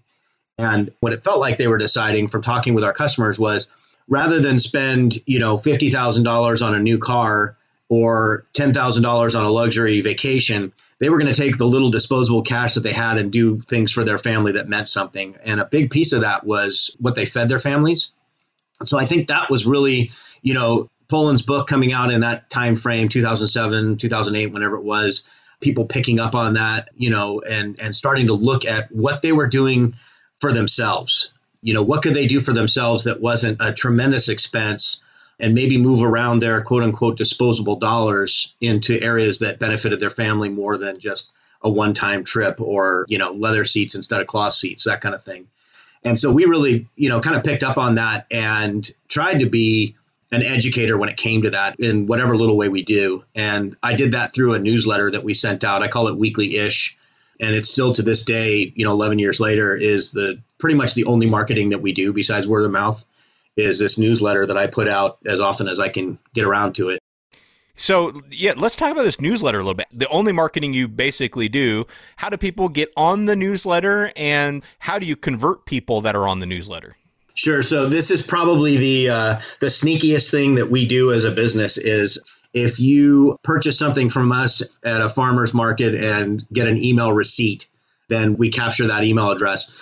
And 0.58 0.92
what 1.00 1.12
it 1.12 1.24
felt 1.24 1.40
like 1.40 1.56
they 1.56 1.68
were 1.68 1.78
deciding 1.78 2.28
from 2.28 2.42
talking 2.42 2.74
with 2.74 2.84
our 2.84 2.92
customers 2.92 3.38
was 3.38 3.68
rather 4.08 4.40
than 4.40 4.58
spend 4.58 5.18
you 5.26 5.38
know 5.38 5.56
fifty 5.56 5.90
thousand 5.90 6.24
dollars 6.24 6.62
on 6.62 6.74
a 6.74 6.80
new 6.80 6.98
car 6.98 7.56
or 7.88 8.44
ten 8.52 8.74
thousand 8.74 9.02
dollars 9.02 9.34
on 9.34 9.44
a 9.44 9.50
luxury 9.50 10.00
vacation, 10.00 10.72
they 10.98 11.08
were 11.08 11.18
going 11.18 11.32
to 11.32 11.38
take 11.38 11.58
the 11.58 11.66
little 11.66 11.90
disposable 11.90 12.42
cash 12.42 12.74
that 12.74 12.80
they 12.80 12.92
had 12.92 13.18
and 13.18 13.30
do 13.30 13.60
things 13.60 13.92
for 13.92 14.04
their 14.04 14.18
family 14.18 14.52
that 14.52 14.68
meant 14.68 14.88
something. 14.88 15.36
And 15.44 15.60
a 15.60 15.64
big 15.64 15.90
piece 15.90 16.12
of 16.12 16.22
that 16.22 16.44
was 16.44 16.96
what 16.98 17.14
they 17.14 17.26
fed 17.26 17.48
their 17.48 17.58
families. 17.58 18.12
So 18.84 18.98
I 18.98 19.06
think 19.06 19.28
that 19.28 19.50
was 19.50 19.66
really, 19.66 20.10
you 20.42 20.54
know, 20.54 20.90
Pollan's 21.08 21.42
book 21.42 21.68
coming 21.68 21.92
out 21.92 22.10
in 22.10 22.22
that 22.22 22.48
time 22.50 22.76
frame, 22.76 23.08
2007, 23.08 23.98
2008, 23.98 24.46
whenever 24.52 24.76
it 24.76 24.82
was, 24.82 25.26
people 25.60 25.84
picking 25.84 26.18
up 26.18 26.34
on 26.34 26.54
that, 26.54 26.88
you 26.96 27.10
know, 27.10 27.40
and 27.40 27.78
and 27.80 27.94
starting 27.94 28.28
to 28.28 28.34
look 28.34 28.64
at 28.64 28.90
what 28.90 29.22
they 29.22 29.32
were 29.32 29.46
doing 29.46 29.94
for 30.40 30.52
themselves 30.52 31.33
you 31.64 31.72
know, 31.72 31.82
what 31.82 32.02
could 32.02 32.12
they 32.12 32.26
do 32.26 32.40
for 32.40 32.52
themselves 32.52 33.04
that 33.04 33.22
wasn't 33.22 33.56
a 33.62 33.72
tremendous 33.72 34.28
expense 34.28 35.02
and 35.40 35.54
maybe 35.54 35.78
move 35.78 36.02
around 36.02 36.40
their 36.40 36.62
quote 36.62 36.82
unquote 36.82 37.16
disposable 37.16 37.76
dollars 37.76 38.54
into 38.60 39.00
areas 39.00 39.38
that 39.38 39.58
benefited 39.58 39.98
their 39.98 40.10
family 40.10 40.50
more 40.50 40.76
than 40.76 41.00
just 41.00 41.32
a 41.62 41.70
one 41.70 41.94
time 41.94 42.22
trip 42.22 42.60
or, 42.60 43.06
you 43.08 43.16
know, 43.16 43.32
leather 43.32 43.64
seats 43.64 43.94
instead 43.94 44.20
of 44.20 44.26
cloth 44.26 44.52
seats, 44.52 44.84
that 44.84 45.00
kind 45.00 45.14
of 45.14 45.22
thing. 45.22 45.48
And 46.04 46.20
so 46.20 46.30
we 46.30 46.44
really, 46.44 46.86
you 46.96 47.08
know, 47.08 47.20
kind 47.20 47.34
of 47.34 47.42
picked 47.42 47.62
up 47.62 47.78
on 47.78 47.94
that 47.94 48.26
and 48.30 48.88
tried 49.08 49.38
to 49.38 49.48
be 49.48 49.96
an 50.30 50.42
educator 50.42 50.98
when 50.98 51.08
it 51.08 51.16
came 51.16 51.42
to 51.42 51.50
that 51.50 51.80
in 51.80 52.06
whatever 52.06 52.36
little 52.36 52.58
way 52.58 52.68
we 52.68 52.82
do. 52.82 53.24
And 53.34 53.74
I 53.82 53.94
did 53.94 54.12
that 54.12 54.34
through 54.34 54.52
a 54.52 54.58
newsletter 54.58 55.12
that 55.12 55.24
we 55.24 55.32
sent 55.32 55.64
out. 55.64 55.82
I 55.82 55.88
call 55.88 56.08
it 56.08 56.18
weekly 56.18 56.56
ish 56.58 56.98
and 57.40 57.54
it's 57.54 57.70
still 57.70 57.92
to 57.94 58.02
this 58.02 58.24
day, 58.24 58.72
you 58.74 58.84
know, 58.84 58.92
11 58.92 59.18
years 59.18 59.40
later, 59.40 59.76
is 59.76 60.12
the 60.12 60.40
pretty 60.58 60.76
much 60.76 60.94
the 60.94 61.04
only 61.06 61.28
marketing 61.28 61.70
that 61.70 61.80
we 61.80 61.92
do 61.92 62.12
besides 62.12 62.46
word 62.46 62.64
of 62.64 62.70
mouth 62.70 63.04
is 63.56 63.78
this 63.78 63.98
newsletter 63.98 64.46
that 64.46 64.56
I 64.56 64.66
put 64.66 64.88
out 64.88 65.18
as 65.26 65.40
often 65.40 65.68
as 65.68 65.78
I 65.78 65.88
can 65.88 66.18
get 66.34 66.44
around 66.44 66.74
to 66.76 66.90
it. 66.90 67.00
So, 67.76 68.12
yeah, 68.30 68.54
let's 68.56 68.76
talk 68.76 68.92
about 68.92 69.04
this 69.04 69.20
newsletter 69.20 69.58
a 69.58 69.62
little 69.62 69.74
bit. 69.74 69.88
The 69.92 70.08
only 70.08 70.32
marketing 70.32 70.74
you 70.74 70.86
basically 70.86 71.48
do, 71.48 71.86
how 72.16 72.30
do 72.30 72.36
people 72.36 72.68
get 72.68 72.92
on 72.96 73.24
the 73.24 73.34
newsletter 73.34 74.12
and 74.16 74.62
how 74.78 74.98
do 74.98 75.06
you 75.06 75.16
convert 75.16 75.66
people 75.66 76.00
that 76.02 76.14
are 76.14 76.28
on 76.28 76.38
the 76.38 76.46
newsletter? 76.46 76.96
Sure. 77.34 77.62
So 77.62 77.88
this 77.88 78.12
is 78.12 78.24
probably 78.24 78.76
the 78.76 79.08
uh, 79.08 79.40
the 79.58 79.66
sneakiest 79.66 80.30
thing 80.30 80.54
that 80.54 80.70
we 80.70 80.86
do 80.86 81.12
as 81.12 81.24
a 81.24 81.32
business 81.32 81.76
is 81.76 82.20
if 82.54 82.78
you 82.78 83.36
purchase 83.42 83.76
something 83.76 84.08
from 84.08 84.30
us 84.30 84.62
at 84.84 85.02
a 85.02 85.08
farmer's 85.08 85.52
market 85.52 85.94
and 85.96 86.46
get 86.52 86.68
an 86.68 86.82
email 86.82 87.12
receipt, 87.12 87.68
then 88.08 88.36
we 88.36 88.48
capture 88.48 88.86
that 88.86 89.02
email 89.02 89.30
address. 89.32 89.72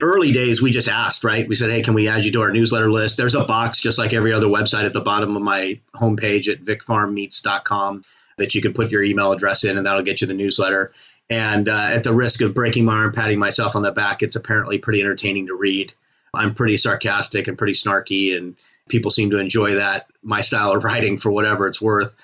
Early 0.00 0.32
days, 0.32 0.60
we 0.60 0.70
just 0.72 0.88
asked, 0.88 1.22
right? 1.24 1.48
We 1.48 1.54
said, 1.54 1.70
hey, 1.70 1.82
can 1.82 1.94
we 1.94 2.08
add 2.08 2.24
you 2.24 2.32
to 2.32 2.42
our 2.42 2.52
newsletter 2.52 2.90
list? 2.90 3.16
There's 3.16 3.36
a 3.36 3.44
box, 3.44 3.80
just 3.80 3.98
like 3.98 4.12
every 4.12 4.32
other 4.32 4.46
website, 4.46 4.84
at 4.84 4.92
the 4.92 5.00
bottom 5.00 5.36
of 5.36 5.42
my 5.42 5.80
homepage 5.94 6.48
at 6.48 6.62
vicfarmmeats.com 6.62 8.04
that 8.38 8.54
you 8.54 8.62
can 8.62 8.72
put 8.72 8.90
your 8.90 9.02
email 9.02 9.32
address 9.32 9.64
in, 9.64 9.76
and 9.76 9.86
that'll 9.86 10.02
get 10.02 10.20
you 10.20 10.26
the 10.26 10.34
newsletter. 10.34 10.92
And 11.30 11.68
uh, 11.68 11.90
at 11.92 12.04
the 12.04 12.14
risk 12.14 12.40
of 12.40 12.54
breaking 12.54 12.84
my 12.84 12.94
arm, 12.94 13.12
patting 13.12 13.38
myself 13.38 13.76
on 13.76 13.82
the 13.82 13.92
back, 13.92 14.22
it's 14.22 14.36
apparently 14.36 14.78
pretty 14.78 15.00
entertaining 15.00 15.48
to 15.48 15.54
read. 15.54 15.92
I'm 16.34 16.54
pretty 16.54 16.76
sarcastic 16.76 17.48
and 17.48 17.58
pretty 17.58 17.74
snarky, 17.74 18.36
and 18.36 18.56
people 18.88 19.10
seem 19.10 19.30
to 19.30 19.38
enjoy 19.38 19.74
that 19.74 20.06
my 20.22 20.40
style 20.40 20.72
of 20.72 20.84
writing 20.84 21.18
for 21.18 21.30
whatever 21.30 21.66
it's 21.66 21.80
worth. 21.80 22.14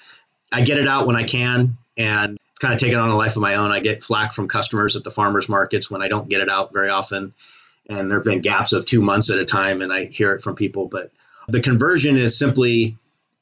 I 0.53 0.63
get 0.63 0.79
it 0.79 0.89
out 0.89 1.07
when 1.07 1.17
I 1.17 1.25
can, 1.25 1.77
and 1.97 2.39
it's 2.51 2.59
kind 2.59 2.75
of 2.75 2.81
taken 2.81 2.99
on 2.99 3.11
a 3.11 3.17
life 3.17 3.37
of 3.37 3.43
my 3.43 3.57
own. 3.57 3.73
I 3.73 3.81
get 3.81 4.05
flack 4.05 4.33
from 4.33 4.49
customers 4.49 4.97
at 4.97 5.05
the 5.05 5.11
farmers 5.11 5.49
markets 5.49 5.91
when 5.91 6.03
I 6.03 6.09
don't 6.09 6.29
get 6.29 6.41
it 6.41 6.49
out 6.49 6.73
very 6.73 6.91
often, 6.91 7.35
and 7.89 8.11
there 8.11 8.19
have 8.19 8.25
been 8.25 8.41
gaps 8.41 8.73
of 8.73 8.87
two 8.87 9.03
months 9.03 9.31
at 9.31 9.39
a 9.39 9.45
time, 9.45 9.83
and 9.83 9.93
I 9.93 10.05
hear 10.05 10.35
it 10.35 10.43
from 10.43 10.55
people. 10.55 10.87
But 10.87 11.11
the 11.49 11.61
conversion 11.61 12.17
is 12.17 12.39
simply 12.39 12.97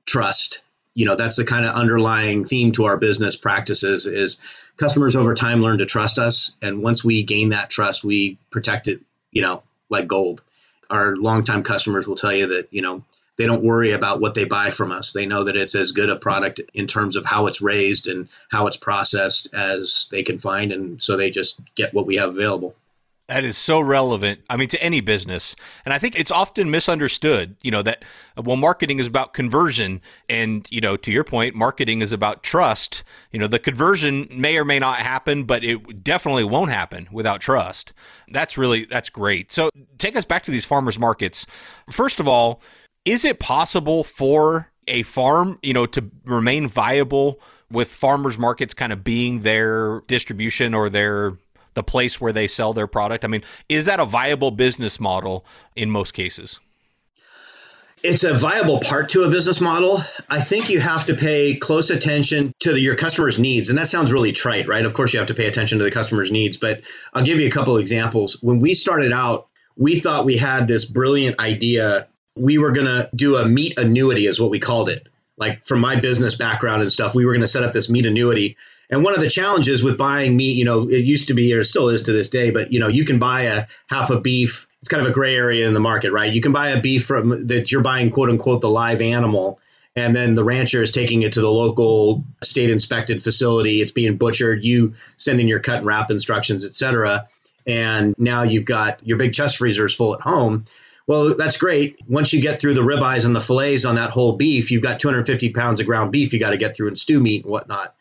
trust. 0.06 0.62
You 0.94 1.06
know, 1.06 1.16
that's 1.16 1.36
the 1.36 1.44
kind 1.44 1.64
of 1.64 1.74
underlying 1.74 2.44
theme 2.44 2.72
to 2.72 2.84
our 2.84 2.96
business 2.96 3.36
practices 3.36 4.06
is 4.06 4.40
customers 4.76 5.16
over 5.16 5.34
time 5.34 5.62
learn 5.62 5.78
to 5.78 5.86
trust 5.86 6.18
us, 6.18 6.54
and 6.62 6.82
once 6.82 7.04
we 7.04 7.22
gain 7.22 7.50
that 7.50 7.70
trust, 7.70 8.04
we 8.04 8.38
protect 8.50 8.88
it. 8.88 9.00
You 9.30 9.42
know, 9.42 9.62
like 9.90 10.06
gold 10.06 10.42
our 10.92 11.16
longtime 11.16 11.62
customers 11.62 12.06
will 12.06 12.16
tell 12.16 12.34
you 12.34 12.46
that 12.48 12.68
you 12.70 12.82
know 12.82 13.02
they 13.38 13.46
don't 13.46 13.64
worry 13.64 13.92
about 13.92 14.20
what 14.20 14.34
they 14.34 14.44
buy 14.44 14.70
from 14.70 14.92
us. 14.92 15.12
They 15.12 15.26
know 15.26 15.44
that 15.44 15.56
it's 15.56 15.74
as 15.74 15.92
good 15.92 16.10
a 16.10 16.16
product 16.16 16.60
in 16.74 16.86
terms 16.86 17.16
of 17.16 17.24
how 17.24 17.46
it's 17.46 17.62
raised 17.62 18.06
and 18.06 18.28
how 18.50 18.66
it's 18.66 18.76
processed 18.76 19.48
as 19.54 20.06
they 20.10 20.22
can 20.22 20.38
find, 20.38 20.70
and 20.70 21.02
so 21.02 21.16
they 21.16 21.30
just 21.30 21.58
get 21.74 21.94
what 21.94 22.06
we 22.06 22.16
have 22.16 22.30
available. 22.30 22.74
That 23.28 23.44
is 23.44 23.56
so 23.56 23.80
relevant. 23.80 24.40
I 24.50 24.56
mean, 24.56 24.68
to 24.68 24.82
any 24.82 25.00
business. 25.00 25.54
And 25.84 25.94
I 25.94 25.98
think 25.98 26.16
it's 26.16 26.30
often 26.30 26.70
misunderstood, 26.70 27.56
you 27.62 27.70
know, 27.70 27.80
that, 27.82 28.04
well, 28.36 28.56
marketing 28.56 28.98
is 28.98 29.06
about 29.06 29.32
conversion. 29.32 30.00
And, 30.28 30.66
you 30.70 30.80
know, 30.80 30.96
to 30.98 31.10
your 31.10 31.24
point, 31.24 31.54
marketing 31.54 32.02
is 32.02 32.12
about 32.12 32.42
trust. 32.42 33.04
You 33.30 33.38
know, 33.38 33.46
the 33.46 33.60
conversion 33.60 34.28
may 34.30 34.56
or 34.56 34.64
may 34.64 34.78
not 34.78 34.98
happen, 34.98 35.44
but 35.44 35.64
it 35.64 36.02
definitely 36.02 36.44
won't 36.44 36.70
happen 36.70 37.08
without 37.12 37.40
trust. 37.40 37.92
That's 38.28 38.58
really, 38.58 38.84
that's 38.84 39.08
great. 39.08 39.52
So 39.52 39.70
take 39.98 40.16
us 40.16 40.24
back 40.24 40.42
to 40.44 40.50
these 40.50 40.64
farmers 40.64 40.98
markets. 40.98 41.46
First 41.88 42.20
of 42.20 42.28
all, 42.28 42.60
is 43.04 43.24
it 43.24 43.38
possible 43.38 44.04
for 44.04 44.70
a 44.88 45.04
farm, 45.04 45.58
you 45.62 45.72
know, 45.72 45.86
to 45.86 46.10
remain 46.24 46.66
viable 46.66 47.40
with 47.70 47.88
farmers 47.88 48.36
markets 48.36 48.74
kind 48.74 48.92
of 48.92 49.04
being 49.04 49.40
their 49.40 50.02
distribution 50.02 50.74
or 50.74 50.90
their 50.90 51.38
the 51.74 51.82
place 51.82 52.20
where 52.20 52.32
they 52.32 52.46
sell 52.46 52.72
their 52.72 52.86
product? 52.86 53.24
I 53.24 53.28
mean, 53.28 53.42
is 53.68 53.86
that 53.86 54.00
a 54.00 54.04
viable 54.04 54.50
business 54.50 55.00
model 55.00 55.44
in 55.76 55.90
most 55.90 56.12
cases? 56.12 56.60
It's 58.02 58.24
a 58.24 58.34
viable 58.34 58.80
part 58.80 59.10
to 59.10 59.22
a 59.22 59.30
business 59.30 59.60
model. 59.60 60.00
I 60.28 60.40
think 60.40 60.70
you 60.70 60.80
have 60.80 61.06
to 61.06 61.14
pay 61.14 61.54
close 61.54 61.90
attention 61.90 62.52
to 62.60 62.72
the, 62.72 62.80
your 62.80 62.96
customer's 62.96 63.38
needs. 63.38 63.68
And 63.68 63.78
that 63.78 63.86
sounds 63.86 64.12
really 64.12 64.32
trite, 64.32 64.66
right? 64.66 64.84
Of 64.84 64.92
course, 64.92 65.12
you 65.12 65.20
have 65.20 65.28
to 65.28 65.34
pay 65.34 65.46
attention 65.46 65.78
to 65.78 65.84
the 65.84 65.90
customer's 65.92 66.32
needs. 66.32 66.56
But 66.56 66.80
I'll 67.14 67.24
give 67.24 67.38
you 67.38 67.46
a 67.46 67.50
couple 67.50 67.76
examples. 67.76 68.42
When 68.42 68.58
we 68.58 68.74
started 68.74 69.12
out, 69.12 69.46
we 69.76 70.00
thought 70.00 70.24
we 70.24 70.36
had 70.36 70.66
this 70.66 70.84
brilliant 70.84 71.38
idea. 71.38 72.08
We 72.36 72.58
were 72.58 72.72
going 72.72 72.88
to 72.88 73.08
do 73.14 73.36
a 73.36 73.46
meat 73.46 73.78
annuity, 73.78 74.26
is 74.26 74.40
what 74.40 74.50
we 74.50 74.58
called 74.58 74.88
it. 74.88 75.06
Like 75.36 75.64
from 75.64 75.80
my 75.80 76.00
business 76.00 76.34
background 76.34 76.82
and 76.82 76.90
stuff, 76.90 77.14
we 77.14 77.24
were 77.24 77.32
going 77.32 77.42
to 77.42 77.48
set 77.48 77.62
up 77.62 77.72
this 77.72 77.88
meat 77.88 78.04
annuity 78.04 78.56
And 78.92 79.02
one 79.02 79.14
of 79.14 79.20
the 79.20 79.30
challenges 79.30 79.82
with 79.82 79.96
buying 79.96 80.36
meat, 80.36 80.52
you 80.52 80.66
know, 80.66 80.86
it 80.86 81.02
used 81.06 81.28
to 81.28 81.34
be 81.34 81.54
or 81.54 81.64
still 81.64 81.88
is 81.88 82.02
to 82.02 82.12
this 82.12 82.28
day, 82.28 82.50
but 82.50 82.72
you 82.72 82.78
know, 82.78 82.88
you 82.88 83.06
can 83.06 83.18
buy 83.18 83.42
a 83.44 83.64
half 83.86 84.10
a 84.10 84.20
beef. 84.20 84.68
It's 84.80 84.90
kind 84.90 85.02
of 85.02 85.10
a 85.10 85.14
gray 85.14 85.34
area 85.34 85.66
in 85.66 85.72
the 85.72 85.80
market, 85.80 86.12
right? 86.12 86.30
You 86.30 86.42
can 86.42 86.52
buy 86.52 86.70
a 86.70 86.80
beef 86.80 87.06
from 87.06 87.46
that 87.46 87.72
you're 87.72 87.82
buying 87.82 88.10
quote 88.10 88.28
unquote 88.28 88.60
the 88.60 88.68
live 88.68 89.00
animal 89.00 89.58
and 89.96 90.14
then 90.14 90.34
the 90.34 90.44
rancher 90.44 90.82
is 90.82 90.92
taking 90.92 91.22
it 91.22 91.32
to 91.34 91.40
the 91.40 91.50
local 91.50 92.22
state 92.42 92.68
inspected 92.68 93.24
facility. 93.24 93.80
It's 93.80 93.92
being 93.92 94.18
butchered. 94.18 94.62
You 94.62 94.92
send 95.16 95.40
in 95.40 95.48
your 95.48 95.60
cut 95.60 95.78
and 95.78 95.86
wrap 95.86 96.10
instructions 96.10 96.66
etc 96.66 97.28
and 97.66 98.14
now 98.18 98.42
you've 98.42 98.66
got 98.66 99.06
your 99.06 99.16
big 99.16 99.32
chest 99.32 99.56
freezers 99.56 99.94
full 99.94 100.14
at 100.14 100.20
home. 100.20 100.66
Well 101.06 101.34
that's 101.34 101.56
great. 101.56 101.96
Once 102.06 102.34
you 102.34 102.42
get 102.42 102.60
through 102.60 102.74
the 102.74 102.82
ribeyes 102.82 103.24
and 103.24 103.34
the 103.34 103.40
fillets 103.40 103.86
on 103.86 103.94
that 103.94 104.10
whole 104.10 104.36
beef 104.36 104.70
you've 104.70 104.82
got 104.82 105.00
250 105.00 105.50
pounds 105.54 105.80
of 105.80 105.86
ground 105.86 106.12
beef 106.12 106.34
you 106.34 106.38
got 106.38 106.50
to 106.50 106.58
get 106.58 106.76
through 106.76 106.88
and 106.88 106.98
stew 106.98 107.20
meat 107.20 107.44
and 107.44 107.50
whatnot 107.50 107.94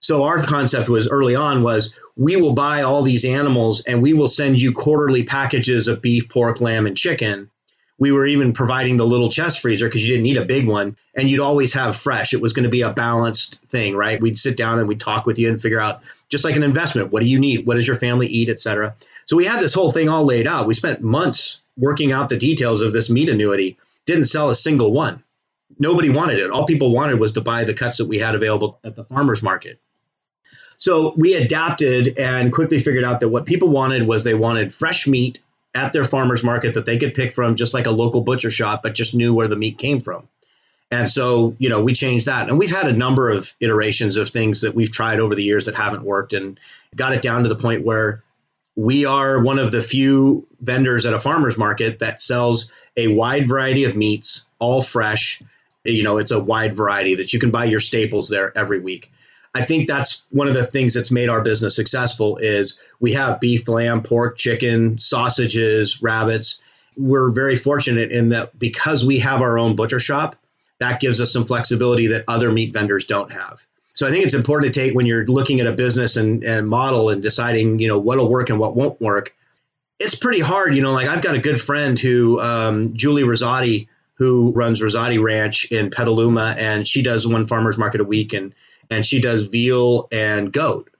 so 0.00 0.24
our 0.24 0.42
concept 0.42 0.88
was 0.88 1.08
early 1.08 1.34
on 1.34 1.62
was 1.62 1.94
we 2.16 2.36
will 2.36 2.52
buy 2.52 2.82
all 2.82 3.02
these 3.02 3.24
animals 3.24 3.80
and 3.82 4.00
we 4.00 4.12
will 4.12 4.28
send 4.28 4.60
you 4.60 4.72
quarterly 4.72 5.24
packages 5.24 5.88
of 5.88 6.00
beef 6.02 6.28
pork 6.28 6.60
lamb 6.60 6.86
and 6.86 6.96
chicken. 6.96 7.50
We 7.98 8.12
were 8.12 8.26
even 8.26 8.52
providing 8.52 8.96
the 8.96 9.06
little 9.06 9.28
chest 9.28 9.60
freezer 9.60 9.88
because 9.88 10.04
you 10.04 10.10
didn't 10.10 10.22
need 10.22 10.36
a 10.36 10.44
big 10.44 10.68
one 10.68 10.96
and 11.16 11.28
you'd 11.28 11.40
always 11.40 11.74
have 11.74 11.96
fresh. 11.96 12.32
It 12.32 12.40
was 12.40 12.52
going 12.52 12.62
to 12.62 12.70
be 12.70 12.82
a 12.82 12.92
balanced 12.92 13.60
thing 13.70 13.96
right? 13.96 14.20
We'd 14.20 14.38
sit 14.38 14.56
down 14.56 14.78
and 14.78 14.86
we'd 14.86 15.00
talk 15.00 15.26
with 15.26 15.38
you 15.38 15.48
and 15.48 15.60
figure 15.60 15.80
out 15.80 16.00
just 16.28 16.44
like 16.44 16.54
an 16.54 16.62
investment 16.62 17.10
what 17.10 17.20
do 17.20 17.28
you 17.28 17.40
need? 17.40 17.66
What 17.66 17.74
does 17.74 17.86
your 17.86 17.96
family 17.96 18.28
eat 18.28 18.48
etc 18.48 18.94
so 19.26 19.36
we 19.36 19.44
had 19.44 19.60
this 19.60 19.74
whole 19.74 19.92
thing 19.92 20.08
all 20.08 20.24
laid 20.24 20.46
out. 20.46 20.66
We 20.66 20.72
spent 20.72 21.02
months 21.02 21.60
working 21.76 22.12
out 22.12 22.30
the 22.30 22.38
details 22.38 22.80
of 22.80 22.94
this 22.94 23.10
meat 23.10 23.28
annuity. 23.28 23.76
Didn't 24.06 24.24
sell 24.24 24.48
a 24.48 24.54
single 24.54 24.90
one. 24.90 25.22
Nobody 25.78 26.08
wanted 26.08 26.38
it. 26.38 26.50
All 26.50 26.64
people 26.64 26.94
wanted 26.94 27.20
was 27.20 27.32
to 27.32 27.42
buy 27.42 27.64
the 27.64 27.74
cuts 27.74 27.98
that 27.98 28.08
we 28.08 28.18
had 28.18 28.34
available 28.34 28.80
at 28.84 28.96
the 28.96 29.04
farmers 29.04 29.42
market 29.42 29.78
so 30.78 31.12
we 31.16 31.34
adapted 31.34 32.18
and 32.18 32.52
quickly 32.52 32.78
figured 32.78 33.04
out 33.04 33.20
that 33.20 33.28
what 33.28 33.46
people 33.46 33.68
wanted 33.68 34.06
was 34.06 34.22
they 34.22 34.34
wanted 34.34 34.72
fresh 34.72 35.06
meat 35.08 35.40
at 35.74 35.92
their 35.92 36.04
farmers 36.04 36.44
market 36.44 36.74
that 36.74 36.86
they 36.86 36.98
could 36.98 37.14
pick 37.14 37.34
from 37.34 37.56
just 37.56 37.74
like 37.74 37.86
a 37.86 37.90
local 37.90 38.22
butcher 38.22 38.50
shop, 38.50 38.82
but 38.82 38.94
just 38.94 39.14
knew 39.14 39.34
where 39.34 39.48
the 39.48 39.56
meat 39.56 39.76
came 39.76 40.00
from. 40.00 40.28
And 40.90 41.10
so, 41.10 41.54
you 41.58 41.68
know, 41.68 41.82
we 41.82 41.92
changed 41.92 42.26
that. 42.26 42.48
And 42.48 42.58
we've 42.58 42.70
had 42.70 42.86
a 42.86 42.96
number 42.96 43.30
of 43.30 43.52
iterations 43.60 44.16
of 44.16 44.30
things 44.30 44.62
that 44.62 44.74
we've 44.74 44.90
tried 44.90 45.20
over 45.20 45.34
the 45.34 45.42
years 45.42 45.66
that 45.66 45.74
haven't 45.74 46.02
worked 46.02 46.32
and 46.32 46.58
got 46.94 47.12
it 47.12 47.22
down 47.22 47.42
to 47.42 47.48
the 47.48 47.56
point 47.56 47.84
where 47.84 48.22
we 48.74 49.04
are 49.04 49.42
one 49.42 49.58
of 49.58 49.72
the 49.72 49.82
few 49.82 50.46
vendors 50.60 51.04
at 51.04 51.12
a 51.12 51.18
farmer's 51.18 51.58
market 51.58 51.98
that 51.98 52.20
sells 52.20 52.72
a 52.96 53.08
wide 53.08 53.48
variety 53.48 53.84
of 53.84 53.96
meats, 53.96 54.48
all 54.60 54.80
fresh. 54.80 55.42
You 55.84 56.04
know, 56.04 56.18
it's 56.18 56.30
a 56.30 56.38
wide 56.38 56.76
variety 56.76 57.16
that 57.16 57.32
you 57.32 57.40
can 57.40 57.50
buy 57.50 57.64
your 57.64 57.80
staples 57.80 58.28
there 58.28 58.56
every 58.56 58.78
week. 58.78 59.10
I 59.54 59.62
think 59.62 59.88
that's 59.88 60.26
one 60.30 60.48
of 60.48 60.54
the 60.54 60.66
things 60.66 60.94
that's 60.94 61.10
made 61.10 61.28
our 61.28 61.42
business 61.42 61.74
successful 61.74 62.36
is 62.36 62.80
we 63.00 63.14
have 63.14 63.40
beef, 63.40 63.66
lamb, 63.68 64.02
pork, 64.02 64.36
chicken, 64.36 64.98
sausages, 64.98 66.02
rabbits. 66.02 66.62
We're 66.96 67.30
very 67.30 67.56
fortunate 67.56 68.12
in 68.12 68.30
that 68.30 68.58
because 68.58 69.04
we 69.04 69.20
have 69.20 69.42
our 69.42 69.58
own 69.58 69.76
butcher 69.76 70.00
shop, 70.00 70.36
that 70.78 71.00
gives 71.00 71.20
us 71.20 71.32
some 71.32 71.46
flexibility 71.46 72.08
that 72.08 72.24
other 72.28 72.52
meat 72.52 72.72
vendors 72.72 73.06
don't 73.06 73.32
have. 73.32 73.66
So 73.94 74.06
I 74.06 74.10
think 74.10 74.24
it's 74.24 74.34
important 74.34 74.72
to 74.72 74.80
take 74.80 74.94
when 74.94 75.06
you're 75.06 75.26
looking 75.26 75.58
at 75.58 75.66
a 75.66 75.72
business 75.72 76.16
and, 76.16 76.44
and 76.44 76.68
model 76.68 77.10
and 77.10 77.20
deciding, 77.20 77.80
you 77.80 77.88
know, 77.88 77.98
what'll 77.98 78.30
work 78.30 78.48
and 78.48 78.58
what 78.58 78.76
won't 78.76 79.00
work. 79.00 79.34
It's 79.98 80.14
pretty 80.14 80.38
hard, 80.38 80.76
you 80.76 80.82
know. 80.82 80.92
Like 80.92 81.08
I've 81.08 81.22
got 81.22 81.34
a 81.34 81.40
good 81.40 81.60
friend 81.60 81.98
who, 81.98 82.40
um, 82.40 82.94
Julie 82.94 83.24
Rossotti, 83.24 83.88
who 84.14 84.52
runs 84.52 84.80
Rossotti 84.80 85.20
Ranch 85.20 85.72
in 85.72 85.90
Petaluma, 85.90 86.54
and 86.56 86.86
she 86.86 87.02
does 87.02 87.26
one 87.26 87.48
farmers 87.48 87.76
market 87.76 88.00
a 88.00 88.04
week, 88.04 88.34
and 88.34 88.54
and 88.90 89.04
she 89.04 89.20
does 89.20 89.44
veal 89.44 90.08
and 90.12 90.52
goat. 90.52 90.90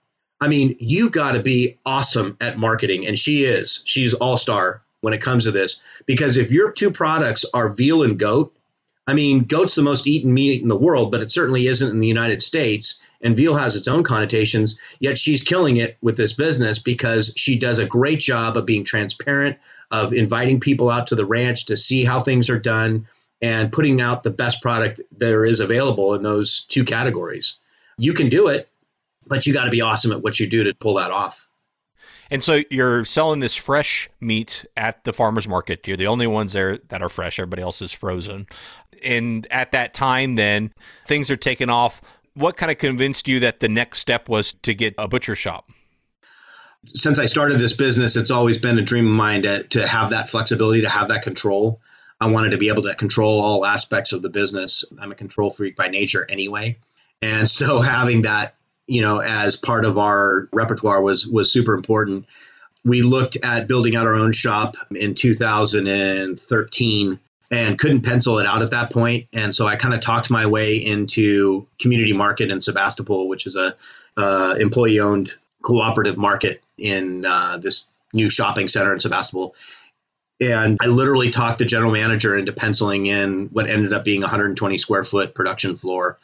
I 0.40 0.48
mean, 0.48 0.76
you've 0.78 1.12
got 1.12 1.32
to 1.32 1.42
be 1.42 1.78
awesome 1.84 2.36
at 2.40 2.58
marketing, 2.58 3.06
and 3.06 3.18
she 3.18 3.44
is. 3.44 3.82
She's 3.86 4.14
all 4.14 4.36
star 4.36 4.82
when 5.00 5.14
it 5.14 5.22
comes 5.22 5.44
to 5.44 5.50
this 5.50 5.82
because 6.06 6.36
if 6.36 6.52
your 6.52 6.72
two 6.72 6.90
products 6.90 7.44
are 7.52 7.70
veal 7.70 8.02
and 8.02 8.18
goat, 8.18 8.54
I 9.06 9.14
mean, 9.14 9.44
goat's 9.44 9.74
the 9.74 9.82
most 9.82 10.06
eaten 10.06 10.32
meat 10.32 10.62
in 10.62 10.68
the 10.68 10.76
world, 10.76 11.10
but 11.10 11.22
it 11.22 11.30
certainly 11.30 11.66
isn't 11.66 11.90
in 11.90 12.00
the 12.00 12.06
United 12.06 12.42
States. 12.42 13.02
And 13.20 13.36
veal 13.36 13.56
has 13.56 13.74
its 13.74 13.88
own 13.88 14.04
connotations, 14.04 14.78
yet 15.00 15.18
she's 15.18 15.42
killing 15.42 15.78
it 15.78 15.96
with 16.00 16.16
this 16.16 16.34
business 16.34 16.78
because 16.78 17.32
she 17.36 17.58
does 17.58 17.80
a 17.80 17.86
great 17.86 18.20
job 18.20 18.56
of 18.56 18.64
being 18.64 18.84
transparent, 18.84 19.56
of 19.90 20.12
inviting 20.12 20.60
people 20.60 20.88
out 20.88 21.08
to 21.08 21.16
the 21.16 21.26
ranch 21.26 21.66
to 21.66 21.76
see 21.76 22.04
how 22.04 22.20
things 22.20 22.48
are 22.48 22.60
done, 22.60 23.08
and 23.42 23.72
putting 23.72 24.00
out 24.00 24.22
the 24.22 24.30
best 24.30 24.62
product 24.62 25.00
there 25.10 25.44
is 25.44 25.58
available 25.58 26.14
in 26.14 26.22
those 26.22 26.62
two 26.64 26.84
categories 26.84 27.56
you 27.98 28.14
can 28.14 28.28
do 28.28 28.48
it, 28.48 28.70
but 29.26 29.46
you 29.46 29.52
got 29.52 29.64
to 29.64 29.70
be 29.70 29.82
awesome 29.82 30.12
at 30.12 30.22
what 30.22 30.40
you 30.40 30.46
do 30.46 30.64
to 30.64 30.74
pull 30.74 30.94
that 30.94 31.10
off. 31.10 31.48
And 32.30 32.42
so 32.42 32.62
you're 32.70 33.04
selling 33.04 33.40
this 33.40 33.54
fresh 33.54 34.08
meat 34.20 34.64
at 34.76 35.04
the 35.04 35.12
farmers 35.12 35.48
market. 35.48 35.86
You're 35.86 35.96
the 35.96 36.06
only 36.06 36.26
ones 36.26 36.52
there 36.52 36.78
that 36.88 37.02
are 37.02 37.08
fresh. 37.08 37.38
Everybody 37.38 37.62
else 37.62 37.80
is 37.80 37.92
frozen. 37.92 38.46
And 39.02 39.46
at 39.50 39.72
that 39.72 39.94
time, 39.94 40.36
then 40.36 40.72
things 41.06 41.30
are 41.30 41.36
taken 41.36 41.70
off. 41.70 42.02
What 42.34 42.56
kind 42.56 42.70
of 42.70 42.78
convinced 42.78 43.28
you 43.28 43.40
that 43.40 43.60
the 43.60 43.68
next 43.68 44.00
step 44.00 44.28
was 44.28 44.52
to 44.52 44.74
get 44.74 44.94
a 44.98 45.08
butcher 45.08 45.34
shop? 45.34 45.70
Since 46.94 47.18
I 47.18 47.26
started 47.26 47.58
this 47.58 47.74
business, 47.74 48.16
it's 48.16 48.30
always 48.30 48.58
been 48.58 48.78
a 48.78 48.82
dream 48.82 49.06
of 49.06 49.12
mine 49.12 49.42
to, 49.42 49.64
to 49.64 49.86
have 49.86 50.10
that 50.10 50.30
flexibility, 50.30 50.82
to 50.82 50.88
have 50.88 51.08
that 51.08 51.22
control. 51.22 51.80
I 52.20 52.26
wanted 52.26 52.50
to 52.50 52.58
be 52.58 52.68
able 52.68 52.82
to 52.82 52.94
control 52.94 53.40
all 53.40 53.64
aspects 53.64 54.12
of 54.12 54.22
the 54.22 54.28
business. 54.28 54.84
I'm 55.00 55.12
a 55.12 55.14
control 55.14 55.50
freak 55.50 55.76
by 55.76 55.88
nature 55.88 56.26
anyway. 56.28 56.76
And 57.22 57.48
so 57.48 57.80
having 57.80 58.22
that, 58.22 58.54
you 58.86 59.02
know, 59.02 59.20
as 59.20 59.56
part 59.56 59.84
of 59.84 59.98
our 59.98 60.48
repertoire 60.52 61.02
was 61.02 61.26
was 61.26 61.52
super 61.52 61.74
important. 61.74 62.26
We 62.84 63.02
looked 63.02 63.36
at 63.42 63.68
building 63.68 63.96
out 63.96 64.06
our 64.06 64.14
own 64.14 64.32
shop 64.32 64.76
in 64.94 65.14
2013 65.14 67.20
and 67.50 67.78
couldn't 67.78 68.02
pencil 68.02 68.38
it 68.38 68.46
out 68.46 68.62
at 68.62 68.70
that 68.70 68.92
point. 68.92 69.26
And 69.32 69.54
so 69.54 69.66
I 69.66 69.76
kind 69.76 69.94
of 69.94 70.00
talked 70.00 70.30
my 70.30 70.46
way 70.46 70.76
into 70.76 71.66
Community 71.80 72.12
Market 72.12 72.50
in 72.50 72.60
Sebastopol, 72.60 73.28
which 73.28 73.46
is 73.46 73.56
a 73.56 73.74
uh, 74.16 74.54
employee 74.58 75.00
owned 75.00 75.32
cooperative 75.62 76.16
market 76.16 76.62
in 76.76 77.24
uh, 77.24 77.58
this 77.58 77.90
new 78.12 78.30
shopping 78.30 78.68
center 78.68 78.92
in 78.92 79.00
Sebastopol. 79.00 79.54
And 80.40 80.78
I 80.80 80.86
literally 80.86 81.30
talked 81.30 81.58
the 81.58 81.64
general 81.64 81.90
manager 81.90 82.36
into 82.36 82.52
penciling 82.52 83.06
in 83.06 83.46
what 83.46 83.68
ended 83.68 83.92
up 83.92 84.04
being 84.04 84.20
120 84.20 84.78
square 84.78 85.04
foot 85.04 85.34
production 85.34 85.74
floor 85.74 86.18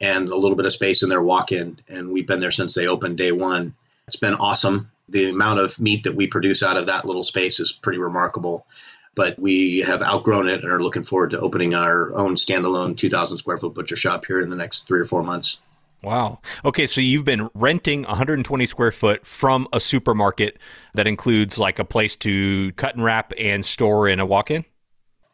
and 0.00 0.28
a 0.28 0.36
little 0.36 0.56
bit 0.56 0.66
of 0.66 0.72
space 0.72 1.02
in 1.02 1.08
their 1.08 1.22
walk 1.22 1.52
in. 1.52 1.78
And 1.88 2.10
we've 2.10 2.26
been 2.26 2.40
there 2.40 2.50
since 2.50 2.74
they 2.74 2.86
opened 2.86 3.18
day 3.18 3.32
one. 3.32 3.74
It's 4.06 4.16
been 4.16 4.34
awesome. 4.34 4.90
The 5.08 5.30
amount 5.30 5.60
of 5.60 5.80
meat 5.80 6.04
that 6.04 6.14
we 6.14 6.26
produce 6.26 6.62
out 6.62 6.76
of 6.76 6.86
that 6.86 7.04
little 7.04 7.22
space 7.22 7.60
is 7.60 7.72
pretty 7.72 7.98
remarkable. 7.98 8.66
But 9.14 9.38
we 9.38 9.80
have 9.80 10.02
outgrown 10.02 10.48
it 10.48 10.62
and 10.62 10.72
are 10.72 10.82
looking 10.82 11.04
forward 11.04 11.30
to 11.30 11.40
opening 11.40 11.74
our 11.74 12.12
own 12.14 12.34
standalone 12.34 12.96
2,000 12.96 13.38
square 13.38 13.56
foot 13.56 13.74
butcher 13.74 13.96
shop 13.96 14.24
here 14.26 14.40
in 14.40 14.50
the 14.50 14.56
next 14.56 14.88
three 14.88 15.00
or 15.00 15.06
four 15.06 15.22
months. 15.22 15.60
Wow. 16.02 16.40
Okay, 16.64 16.86
so 16.86 17.00
you've 17.00 17.24
been 17.24 17.48
renting 17.54 18.02
120 18.02 18.66
square 18.66 18.92
foot 18.92 19.24
from 19.24 19.66
a 19.72 19.80
supermarket 19.80 20.58
that 20.92 21.06
includes 21.06 21.58
like 21.58 21.78
a 21.78 21.84
place 21.84 22.14
to 22.16 22.72
cut 22.72 22.94
and 22.94 23.04
wrap 23.04 23.32
and 23.38 23.64
store 23.64 24.06
in 24.08 24.20
a 24.20 24.26
walk 24.26 24.50
in? 24.50 24.66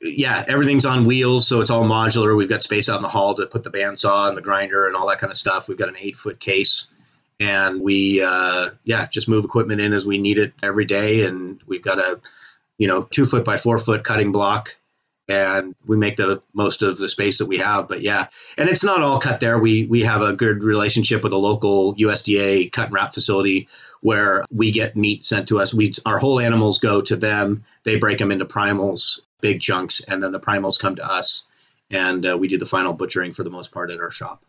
Yeah, 0.00 0.44
everything's 0.48 0.86
on 0.86 1.04
wheels, 1.04 1.46
so 1.46 1.60
it's 1.60 1.70
all 1.70 1.84
modular. 1.84 2.36
We've 2.36 2.48
got 2.48 2.62
space 2.62 2.88
out 2.88 2.96
in 2.96 3.02
the 3.02 3.08
hall 3.08 3.34
to 3.34 3.46
put 3.46 3.64
the 3.64 3.70
bandsaw 3.70 4.28
and 4.28 4.36
the 4.36 4.42
grinder 4.42 4.86
and 4.86 4.96
all 4.96 5.08
that 5.08 5.18
kind 5.18 5.30
of 5.30 5.36
stuff. 5.36 5.68
We've 5.68 5.78
got 5.78 5.90
an 5.90 5.96
eight 5.98 6.16
foot 6.16 6.40
case, 6.40 6.88
and 7.38 7.80
we 7.82 8.22
uh, 8.22 8.70
yeah 8.84 9.06
just 9.06 9.28
move 9.28 9.44
equipment 9.44 9.80
in 9.80 9.92
as 9.92 10.06
we 10.06 10.18
need 10.18 10.38
it 10.38 10.54
every 10.62 10.86
day. 10.86 11.26
And 11.26 11.62
we've 11.66 11.82
got 11.82 11.98
a 11.98 12.20
you 12.78 12.88
know 12.88 13.02
two 13.02 13.26
foot 13.26 13.44
by 13.44 13.58
four 13.58 13.76
foot 13.76 14.02
cutting 14.02 14.32
block, 14.32 14.74
and 15.28 15.74
we 15.86 15.98
make 15.98 16.16
the 16.16 16.42
most 16.54 16.80
of 16.82 16.96
the 16.96 17.08
space 17.08 17.38
that 17.38 17.48
we 17.48 17.58
have. 17.58 17.86
But 17.86 18.00
yeah, 18.00 18.28
and 18.56 18.70
it's 18.70 18.84
not 18.84 19.02
all 19.02 19.20
cut 19.20 19.40
there. 19.40 19.58
We 19.58 19.84
we 19.84 20.02
have 20.02 20.22
a 20.22 20.32
good 20.32 20.62
relationship 20.62 21.22
with 21.22 21.34
a 21.34 21.38
local 21.38 21.94
USDA 21.96 22.72
cut 22.72 22.86
and 22.86 22.94
wrap 22.94 23.12
facility 23.12 23.68
where 24.00 24.46
we 24.50 24.70
get 24.70 24.96
meat 24.96 25.24
sent 25.24 25.48
to 25.48 25.60
us. 25.60 25.74
We 25.74 25.92
our 26.06 26.18
whole 26.18 26.40
animals 26.40 26.78
go 26.78 27.02
to 27.02 27.16
them. 27.16 27.64
They 27.84 27.98
break 27.98 28.16
them 28.16 28.32
into 28.32 28.46
primals 28.46 29.20
big 29.40 29.60
chunks, 29.60 30.00
and 30.00 30.22
then 30.22 30.32
the 30.32 30.40
primals 30.40 30.78
come 30.78 30.96
to 30.96 31.04
us, 31.04 31.46
and 31.90 32.26
uh, 32.26 32.36
we 32.38 32.48
do 32.48 32.58
the 32.58 32.66
final 32.66 32.92
butchering 32.92 33.32
for 33.32 33.44
the 33.44 33.50
most 33.50 33.72
part 33.72 33.90
at 33.90 34.00
our 34.00 34.10
shop. 34.10 34.44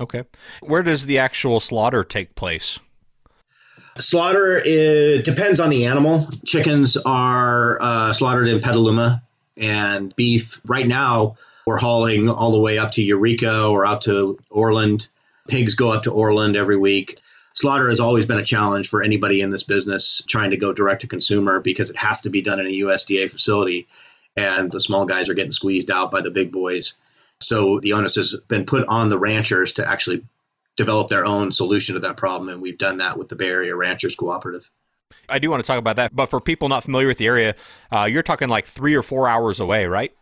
Okay, 0.00 0.24
where 0.60 0.82
does 0.82 1.06
the 1.06 1.18
actual 1.18 1.60
slaughter 1.60 2.04
take 2.04 2.34
place? 2.34 2.78
Slaughter 3.98 4.60
it 4.64 5.24
depends 5.24 5.60
on 5.60 5.68
the 5.68 5.86
animal. 5.86 6.26
Chickens 6.46 6.96
are 6.96 7.78
uh, 7.80 8.12
slaughtered 8.12 8.48
in 8.48 8.60
Petaluma, 8.60 9.22
and 9.56 10.14
beef 10.16 10.60
right 10.64 10.86
now 10.86 11.36
we're 11.66 11.78
hauling 11.78 12.28
all 12.28 12.50
the 12.50 12.58
way 12.58 12.78
up 12.78 12.92
to 12.92 13.02
Eureka 13.02 13.66
or 13.66 13.86
out 13.86 14.02
to 14.02 14.38
Orland. 14.50 15.08
Pigs 15.48 15.74
go 15.74 15.90
up 15.90 16.04
to 16.04 16.12
Orland 16.12 16.56
every 16.56 16.76
week. 16.76 17.20
Slaughter 17.54 17.88
has 17.88 18.00
always 18.00 18.26
been 18.26 18.38
a 18.38 18.44
challenge 18.44 18.88
for 18.88 19.02
anybody 19.02 19.42
in 19.42 19.50
this 19.50 19.62
business 19.62 20.22
trying 20.26 20.50
to 20.50 20.56
go 20.56 20.72
direct 20.72 21.02
to 21.02 21.06
consumer 21.06 21.60
because 21.60 21.90
it 21.90 21.96
has 21.96 22.22
to 22.22 22.30
be 22.30 22.40
done 22.40 22.60
in 22.60 22.66
a 22.66 22.70
USDA 22.70 23.30
facility 23.30 23.88
and 24.36 24.70
the 24.70 24.80
small 24.80 25.04
guys 25.04 25.28
are 25.28 25.34
getting 25.34 25.52
squeezed 25.52 25.90
out 25.90 26.10
by 26.10 26.20
the 26.20 26.30
big 26.30 26.52
boys. 26.52 26.96
So 27.40 27.80
the 27.80 27.94
onus 27.94 28.16
has 28.16 28.36
been 28.48 28.64
put 28.64 28.86
on 28.88 29.08
the 29.08 29.18
ranchers 29.18 29.74
to 29.74 29.88
actually 29.88 30.24
develop 30.76 31.08
their 31.08 31.24
own 31.24 31.52
solution 31.52 31.94
to 31.94 32.00
that 32.00 32.16
problem. 32.16 32.48
And 32.48 32.62
we've 32.62 32.78
done 32.78 32.98
that 32.98 33.18
with 33.18 33.28
the 33.28 33.36
Bay 33.36 33.48
Area 33.48 33.76
Ranchers 33.76 34.16
Cooperative. 34.16 34.70
I 35.28 35.38
do 35.38 35.50
want 35.50 35.62
to 35.62 35.66
talk 35.66 35.78
about 35.78 35.96
that, 35.96 36.14
but 36.14 36.26
for 36.26 36.40
people 36.40 36.68
not 36.68 36.84
familiar 36.84 37.06
with 37.06 37.18
the 37.18 37.26
area, 37.26 37.54
uh, 37.90 38.04
you're 38.04 38.22
talking 38.22 38.48
like 38.48 38.66
three 38.66 38.94
or 38.94 39.02
four 39.02 39.28
hours 39.28 39.60
away, 39.60 39.86
right? 39.86 40.12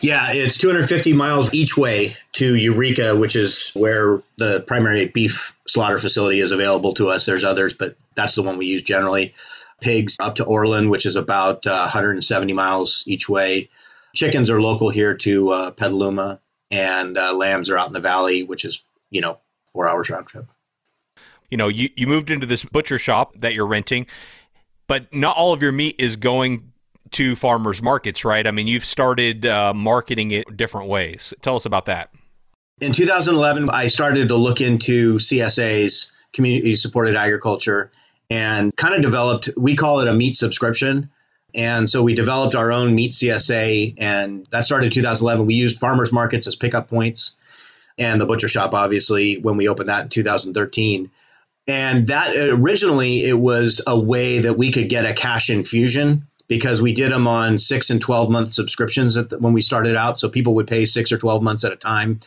Yeah, 0.00 0.32
it's 0.32 0.56
250 0.56 1.12
miles 1.12 1.52
each 1.52 1.76
way 1.76 2.16
to 2.32 2.54
Eureka, 2.54 3.16
which 3.16 3.36
is 3.36 3.70
where 3.74 4.22
the 4.36 4.64
primary 4.66 5.06
beef 5.06 5.56
slaughter 5.66 5.98
facility 5.98 6.40
is 6.40 6.52
available 6.52 6.94
to 6.94 7.08
us. 7.08 7.26
There's 7.26 7.44
others, 7.44 7.74
but 7.74 7.96
that's 8.14 8.34
the 8.34 8.42
one 8.42 8.56
we 8.56 8.66
use 8.66 8.82
generally. 8.82 9.34
Pigs 9.80 10.16
up 10.20 10.36
to 10.36 10.44
Orland, 10.44 10.90
which 10.90 11.06
is 11.06 11.16
about 11.16 11.66
uh, 11.66 11.80
170 11.80 12.52
miles 12.52 13.04
each 13.06 13.28
way. 13.28 13.68
Chickens 14.14 14.50
are 14.50 14.60
local 14.60 14.90
here 14.90 15.14
to 15.18 15.50
uh, 15.50 15.70
Petaluma, 15.70 16.40
and 16.70 17.16
uh, 17.16 17.32
lambs 17.32 17.70
are 17.70 17.78
out 17.78 17.86
in 17.86 17.92
the 17.92 18.00
valley, 18.00 18.42
which 18.42 18.64
is, 18.64 18.84
you 19.10 19.20
know, 19.20 19.38
four 19.72 19.88
hours 19.88 20.10
round 20.10 20.26
trip. 20.26 20.46
You 21.50 21.56
know, 21.56 21.68
you, 21.68 21.90
you 21.96 22.06
moved 22.06 22.30
into 22.30 22.46
this 22.46 22.64
butcher 22.64 22.98
shop 22.98 23.34
that 23.38 23.54
you're 23.54 23.66
renting, 23.66 24.06
but 24.86 25.12
not 25.12 25.36
all 25.36 25.52
of 25.52 25.62
your 25.62 25.72
meat 25.72 25.96
is 25.98 26.16
going 26.16 26.72
to 27.12 27.34
farmers 27.34 27.82
markets, 27.82 28.24
right? 28.24 28.46
I 28.46 28.50
mean, 28.50 28.66
you've 28.66 28.84
started 28.84 29.46
uh, 29.46 29.74
marketing 29.74 30.30
it 30.30 30.56
different 30.56 30.88
ways. 30.88 31.34
Tell 31.42 31.56
us 31.56 31.66
about 31.66 31.86
that. 31.86 32.10
In 32.80 32.92
2011, 32.92 33.68
I 33.70 33.88
started 33.88 34.28
to 34.28 34.36
look 34.36 34.60
into 34.60 35.16
CSAs, 35.16 36.12
community 36.32 36.76
supported 36.76 37.14
agriculture, 37.14 37.90
and 38.30 38.74
kind 38.76 38.94
of 38.94 39.02
developed, 39.02 39.50
we 39.56 39.76
call 39.76 40.00
it 40.00 40.08
a 40.08 40.14
meat 40.14 40.36
subscription. 40.36 41.10
And 41.54 41.90
so 41.90 42.02
we 42.02 42.14
developed 42.14 42.54
our 42.54 42.70
own 42.70 42.94
meat 42.94 43.10
CSA, 43.10 43.94
and 43.98 44.46
that 44.52 44.64
started 44.64 44.86
in 44.86 44.92
2011. 44.92 45.46
We 45.46 45.54
used 45.54 45.78
farmers 45.78 46.12
markets 46.12 46.46
as 46.46 46.54
pickup 46.54 46.88
points, 46.88 47.36
and 47.98 48.20
the 48.20 48.26
butcher 48.26 48.48
shop, 48.48 48.72
obviously, 48.72 49.38
when 49.38 49.56
we 49.56 49.68
opened 49.68 49.88
that 49.88 50.04
in 50.04 50.08
2013. 50.10 51.10
And 51.66 52.06
that 52.06 52.36
originally, 52.36 53.24
it 53.24 53.38
was 53.38 53.82
a 53.86 53.98
way 53.98 54.40
that 54.40 54.54
we 54.54 54.70
could 54.70 54.88
get 54.88 55.04
a 55.04 55.12
cash 55.12 55.50
infusion 55.50 56.28
because 56.46 56.82
we 56.82 56.92
did 56.92 57.12
them 57.12 57.28
on 57.28 57.58
six 57.58 57.90
and 57.90 58.00
12 58.00 58.30
month 58.30 58.52
subscriptions 58.52 59.14
the, 59.14 59.38
when 59.38 59.52
we 59.52 59.60
started 59.60 59.96
out. 59.96 60.18
So 60.18 60.28
people 60.28 60.54
would 60.54 60.66
pay 60.66 60.84
six 60.84 61.12
or 61.12 61.18
12 61.18 61.42
months 61.42 61.64
at 61.64 61.72
a 61.72 61.76
time. 61.76 62.20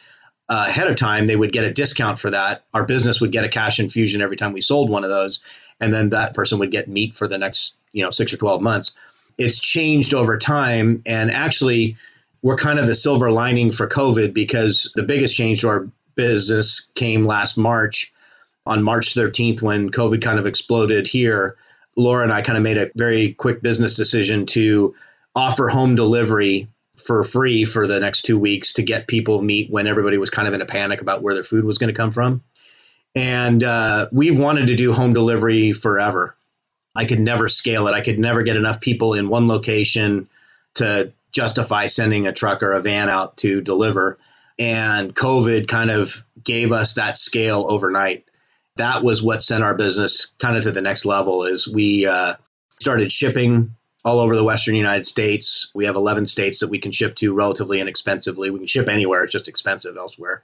Uh, 0.50 0.65
ahead 0.67 0.88
of 0.88 0.95
time, 0.97 1.27
they 1.27 1.35
would 1.35 1.53
get 1.53 1.63
a 1.63 1.71
discount 1.71 2.19
for 2.19 2.29
that. 2.29 2.63
Our 2.73 2.85
business 2.85 3.21
would 3.21 3.31
get 3.31 3.45
a 3.45 3.50
cash 3.50 3.79
infusion 3.79 4.21
every 4.21 4.35
time 4.35 4.53
we 4.53 4.62
sold 4.62 4.89
one 4.89 5.03
of 5.03 5.09
those. 5.09 5.41
And 5.79 5.93
then 5.93 6.09
that 6.09 6.33
person 6.33 6.59
would 6.59 6.71
get 6.71 6.88
meat 6.88 7.15
for 7.15 7.27
the 7.27 7.38
next, 7.38 7.75
you 7.93 8.03
know, 8.03 8.09
six 8.09 8.33
or 8.33 8.38
12 8.38 8.62
months. 8.62 8.97
It's 9.38 9.59
changed 9.59 10.13
over 10.13 10.38
time. 10.38 11.01
And 11.05 11.31
actually, 11.31 11.97
we're 12.41 12.57
kind 12.57 12.77
of 12.77 12.88
the 12.88 12.95
silver 12.95 13.31
lining 13.31 13.71
for 13.71 13.88
COVID 13.88 14.33
because 14.33 14.91
the 14.95 15.03
biggest 15.03 15.35
change 15.35 15.62
to 15.62 15.69
our 15.69 15.88
business 16.15 16.91
came 16.93 17.25
last 17.25 17.57
March 17.57 18.13
on 18.65 18.83
March 18.83 19.15
13th 19.15 19.62
when 19.62 19.89
COVID 19.89 20.21
kind 20.21 20.39
of 20.39 20.45
exploded 20.45 21.07
here. 21.07 21.57
Laura 21.95 22.23
and 22.23 22.33
I 22.33 22.41
kind 22.41 22.57
of 22.57 22.63
made 22.63 22.77
a 22.77 22.91
very 22.95 23.33
quick 23.33 23.62
business 23.62 23.95
decision 23.95 24.45
to 24.47 24.93
offer 25.35 25.69
home 25.69 25.95
delivery 25.95 26.67
for 26.97 27.23
free 27.23 27.65
for 27.65 27.88
the 27.88 28.00
next 28.00 28.23
two 28.23 28.38
weeks 28.38 28.73
to 28.73 28.83
get 28.83 29.07
people 29.07 29.41
meat 29.41 29.69
when 29.69 29.88
everybody 29.88 30.17
was 30.17 30.29
kind 30.29 30.47
of 30.47 30.53
in 30.53 30.62
a 30.62 30.65
panic 30.65 31.01
about 31.01 31.21
where 31.21 31.33
their 31.33 31.43
food 31.43 31.65
was 31.65 31.77
going 31.77 31.93
to 31.93 31.97
come 31.97 32.12
from. 32.12 32.43
And 33.15 33.63
uh, 33.63 34.07
we've 34.12 34.39
wanted 34.39 34.67
to 34.67 34.75
do 34.75 34.93
home 34.93 35.13
delivery 35.13 35.73
forever. 35.73 36.35
I 36.95 37.05
could 37.05 37.19
never 37.19 37.47
scale 37.47 37.88
it. 37.88 37.93
I 37.93 38.01
could 38.01 38.19
never 38.19 38.43
get 38.43 38.55
enough 38.55 38.79
people 38.79 39.13
in 39.13 39.29
one 39.29 39.47
location 39.47 40.29
to 40.75 41.12
justify 41.31 41.88
sending 41.88 42.27
a 42.27 42.33
truck 42.33 42.62
or 42.63 42.73
a 42.73 42.81
van 42.81 43.09
out 43.09 43.38
to 43.38 43.62
deliver. 43.62 44.17
And 44.59 45.15
COVID 45.15 45.67
kind 45.67 45.89
of 45.89 46.23
gave 46.43 46.71
us 46.71 46.95
that 46.95 47.17
scale 47.17 47.65
overnight 47.67 48.25
that 48.77 49.03
was 49.03 49.21
what 49.21 49.43
sent 49.43 49.63
our 49.63 49.75
business 49.75 50.33
kind 50.39 50.57
of 50.57 50.63
to 50.63 50.71
the 50.71 50.81
next 50.81 51.05
level 51.05 51.45
is 51.45 51.67
we 51.67 52.05
uh, 52.05 52.35
started 52.79 53.12
shipping 53.12 53.75
all 54.05 54.19
over 54.19 54.36
the 54.36 54.43
western 54.43 54.75
united 54.75 55.05
states. 55.05 55.72
We 55.74 55.86
have 55.86 55.95
11 55.95 56.25
states 56.27 56.60
that 56.60 56.69
we 56.69 56.79
can 56.79 56.91
ship 56.91 57.15
to 57.17 57.33
relatively 57.33 57.79
inexpensively. 57.79 58.49
We 58.49 58.60
can 58.60 58.67
ship 58.67 58.88
anywhere 58.89 59.23
it's 59.23 59.32
just 59.32 59.47
expensive 59.47 59.97
elsewhere. 59.97 60.43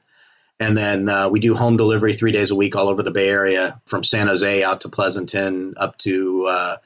And 0.61 0.77
then 0.77 1.07
uh, 1.07 1.29
we 1.29 1.39
do 1.39 1.55
home 1.55 1.77
delivery 1.77 2.13
three 2.13 2.31
days 2.31 2.51
a 2.51 2.55
week 2.55 2.75
all 2.75 2.89
over 2.89 3.03
the 3.03 3.11
bay 3.11 3.29
area 3.29 3.81
from 3.85 4.03
san 4.03 4.27
jose 4.27 4.63
out 4.63 4.81
to 4.81 4.89
pleasanton 4.89 5.75
up 5.77 5.97
to 5.99 6.45
uh, 6.47 6.77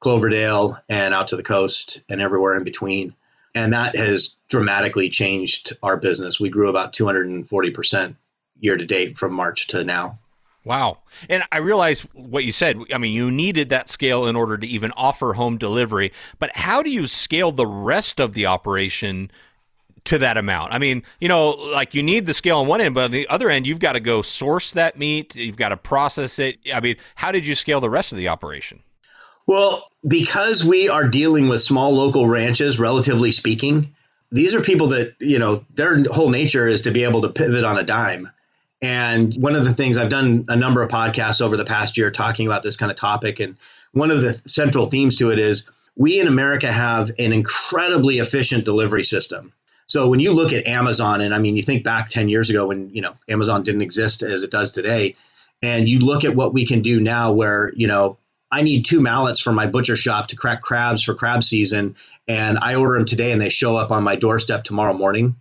cloverdale 0.00 0.78
and 0.88 1.14
out 1.14 1.28
to 1.28 1.36
the 1.36 1.42
coast 1.42 2.02
and 2.08 2.20
everywhere 2.20 2.56
in 2.56 2.64
between. 2.64 3.14
And 3.54 3.72
that 3.72 3.96
has 3.96 4.36
dramatically 4.48 5.10
changed 5.10 5.76
our 5.82 5.96
business. 5.96 6.40
We 6.40 6.50
grew 6.50 6.68
about 6.68 6.92
240% 6.92 8.16
year 8.60 8.76
to 8.76 8.86
date 8.86 9.16
from 9.16 9.32
march 9.32 9.68
to 9.68 9.84
now 9.84 10.18
Wow. 10.64 10.98
And 11.28 11.42
I 11.52 11.58
realize 11.58 12.00
what 12.14 12.44
you 12.44 12.52
said. 12.52 12.80
I 12.92 12.96
mean, 12.96 13.12
you 13.12 13.30
needed 13.30 13.68
that 13.68 13.90
scale 13.90 14.26
in 14.26 14.34
order 14.34 14.56
to 14.56 14.66
even 14.66 14.92
offer 14.92 15.34
home 15.34 15.58
delivery. 15.58 16.10
But 16.38 16.56
how 16.56 16.82
do 16.82 16.90
you 16.90 17.06
scale 17.06 17.52
the 17.52 17.66
rest 17.66 18.18
of 18.18 18.32
the 18.32 18.46
operation 18.46 19.30
to 20.04 20.16
that 20.18 20.38
amount? 20.38 20.72
I 20.72 20.78
mean, 20.78 21.02
you 21.20 21.28
know, 21.28 21.50
like 21.50 21.94
you 21.94 22.02
need 22.02 22.24
the 22.24 22.32
scale 22.32 22.60
on 22.60 22.66
one 22.66 22.80
end, 22.80 22.94
but 22.94 23.04
on 23.04 23.10
the 23.10 23.28
other 23.28 23.50
end, 23.50 23.66
you've 23.66 23.78
got 23.78 23.92
to 23.92 24.00
go 24.00 24.22
source 24.22 24.72
that 24.72 24.98
meat, 24.98 25.36
you've 25.36 25.58
got 25.58 25.68
to 25.68 25.76
process 25.76 26.38
it. 26.38 26.56
I 26.72 26.80
mean, 26.80 26.96
how 27.14 27.30
did 27.30 27.46
you 27.46 27.54
scale 27.54 27.80
the 27.80 27.90
rest 27.90 28.12
of 28.12 28.18
the 28.18 28.28
operation? 28.28 28.82
Well, 29.46 29.90
because 30.08 30.64
we 30.64 30.88
are 30.88 31.06
dealing 31.06 31.48
with 31.48 31.60
small 31.60 31.92
local 31.92 32.26
ranches, 32.26 32.78
relatively 32.78 33.30
speaking, 33.30 33.94
these 34.30 34.54
are 34.54 34.62
people 34.62 34.88
that, 34.88 35.14
you 35.20 35.38
know, 35.38 35.66
their 35.74 36.02
whole 36.10 36.30
nature 36.30 36.66
is 36.66 36.82
to 36.82 36.90
be 36.90 37.04
able 37.04 37.20
to 37.20 37.28
pivot 37.28 37.64
on 37.64 37.78
a 37.78 37.82
dime 37.82 38.30
and 38.84 39.34
one 39.36 39.56
of 39.56 39.64
the 39.64 39.72
things 39.72 39.96
I've 39.96 40.10
done 40.10 40.44
a 40.48 40.56
number 40.56 40.82
of 40.82 40.90
podcasts 40.90 41.40
over 41.40 41.56
the 41.56 41.64
past 41.64 41.96
year 41.96 42.10
talking 42.10 42.46
about 42.46 42.62
this 42.62 42.76
kind 42.76 42.92
of 42.92 42.98
topic. 42.98 43.40
And 43.40 43.56
one 43.92 44.10
of 44.10 44.20
the 44.20 44.32
central 44.32 44.84
themes 44.84 45.16
to 45.16 45.30
it 45.30 45.38
is 45.38 45.66
we 45.96 46.20
in 46.20 46.26
America 46.26 46.70
have 46.70 47.08
an 47.18 47.32
incredibly 47.32 48.18
efficient 48.18 48.66
delivery 48.66 49.02
system. 49.02 49.54
So 49.86 50.08
when 50.10 50.20
you 50.20 50.34
look 50.34 50.52
at 50.52 50.66
Amazon, 50.66 51.22
and 51.22 51.34
I 51.34 51.38
mean, 51.38 51.56
you 51.56 51.62
think 51.62 51.82
back 51.82 52.10
10 52.10 52.28
years 52.28 52.50
ago 52.50 52.66
when, 52.66 52.94
you 52.94 53.00
know, 53.00 53.14
Amazon 53.26 53.62
didn't 53.62 53.80
exist 53.80 54.22
as 54.22 54.44
it 54.44 54.50
does 54.50 54.72
today, 54.72 55.16
and 55.62 55.88
you 55.88 56.00
look 56.00 56.24
at 56.24 56.36
what 56.36 56.52
we 56.52 56.66
can 56.66 56.82
do 56.82 57.00
now 57.00 57.32
where, 57.32 57.72
you 57.74 57.86
know, 57.86 58.18
I 58.50 58.60
need 58.60 58.84
two 58.84 59.00
mallets 59.00 59.40
for 59.40 59.52
my 59.52 59.66
butcher 59.66 59.96
shop 59.96 60.28
to 60.28 60.36
crack 60.36 60.60
crabs 60.60 61.02
for 61.02 61.14
crab 61.14 61.42
season, 61.42 61.96
and 62.28 62.58
I 62.58 62.74
order 62.74 62.98
them 62.98 63.06
today 63.06 63.32
and 63.32 63.40
they 63.40 63.48
show 63.48 63.76
up 63.76 63.90
on 63.90 64.04
my 64.04 64.16
doorstep 64.16 64.64
tomorrow 64.64 64.92
morning. 64.92 65.36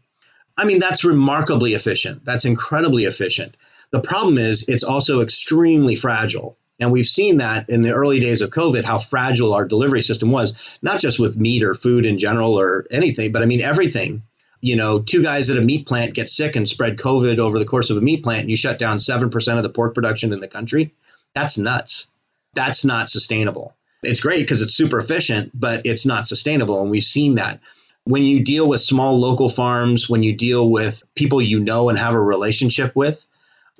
I 0.57 0.65
mean, 0.65 0.79
that's 0.79 1.03
remarkably 1.03 1.73
efficient. 1.73 2.23
That's 2.25 2.45
incredibly 2.45 3.05
efficient. 3.05 3.55
The 3.91 4.01
problem 4.01 4.37
is 4.37 4.67
it's 4.69 4.83
also 4.83 5.21
extremely 5.21 5.95
fragile. 5.95 6.57
And 6.79 6.91
we've 6.91 7.05
seen 7.05 7.37
that 7.37 7.69
in 7.69 7.81
the 7.83 7.93
early 7.93 8.19
days 8.19 8.41
of 8.41 8.49
COVID, 8.49 8.83
how 8.83 8.97
fragile 8.97 9.53
our 9.53 9.65
delivery 9.65 10.01
system 10.01 10.31
was, 10.31 10.77
not 10.81 10.99
just 10.99 11.19
with 11.19 11.37
meat 11.37 11.63
or 11.63 11.73
food 11.73 12.05
in 12.05 12.17
general 12.17 12.59
or 12.59 12.85
anything, 12.91 13.31
but 13.31 13.41
I 13.41 13.45
mean, 13.45 13.61
everything. 13.61 14.23
You 14.61 14.75
know, 14.77 14.99
two 14.99 15.21
guys 15.21 15.49
at 15.49 15.57
a 15.57 15.61
meat 15.61 15.85
plant 15.87 16.13
get 16.13 16.29
sick 16.29 16.55
and 16.55 16.67
spread 16.67 16.97
COVID 16.97 17.37
over 17.37 17.59
the 17.59 17.65
course 17.65 17.89
of 17.89 17.97
a 17.97 18.01
meat 18.01 18.23
plant, 18.23 18.41
and 18.41 18.49
you 18.49 18.55
shut 18.55 18.79
down 18.79 18.97
7% 18.97 19.57
of 19.57 19.63
the 19.63 19.69
pork 19.69 19.93
production 19.93 20.33
in 20.33 20.39
the 20.39 20.47
country. 20.47 20.93
That's 21.35 21.57
nuts. 21.57 22.11
That's 22.53 22.85
not 22.85 23.09
sustainable. 23.09 23.75
It's 24.03 24.21
great 24.21 24.39
because 24.39 24.61
it's 24.61 24.73
super 24.73 24.99
efficient, 24.99 25.51
but 25.53 25.85
it's 25.85 26.05
not 26.05 26.27
sustainable. 26.27 26.81
And 26.81 26.89
we've 26.89 27.03
seen 27.03 27.35
that 27.35 27.59
when 28.05 28.23
you 28.23 28.43
deal 28.43 28.67
with 28.67 28.81
small 28.81 29.19
local 29.19 29.49
farms, 29.49 30.09
when 30.09 30.23
you 30.23 30.33
deal 30.33 30.69
with 30.69 31.03
people 31.15 31.41
you 31.41 31.59
know 31.59 31.89
and 31.89 31.97
have 31.97 32.13
a 32.13 32.21
relationship 32.21 32.95
with, 32.95 33.25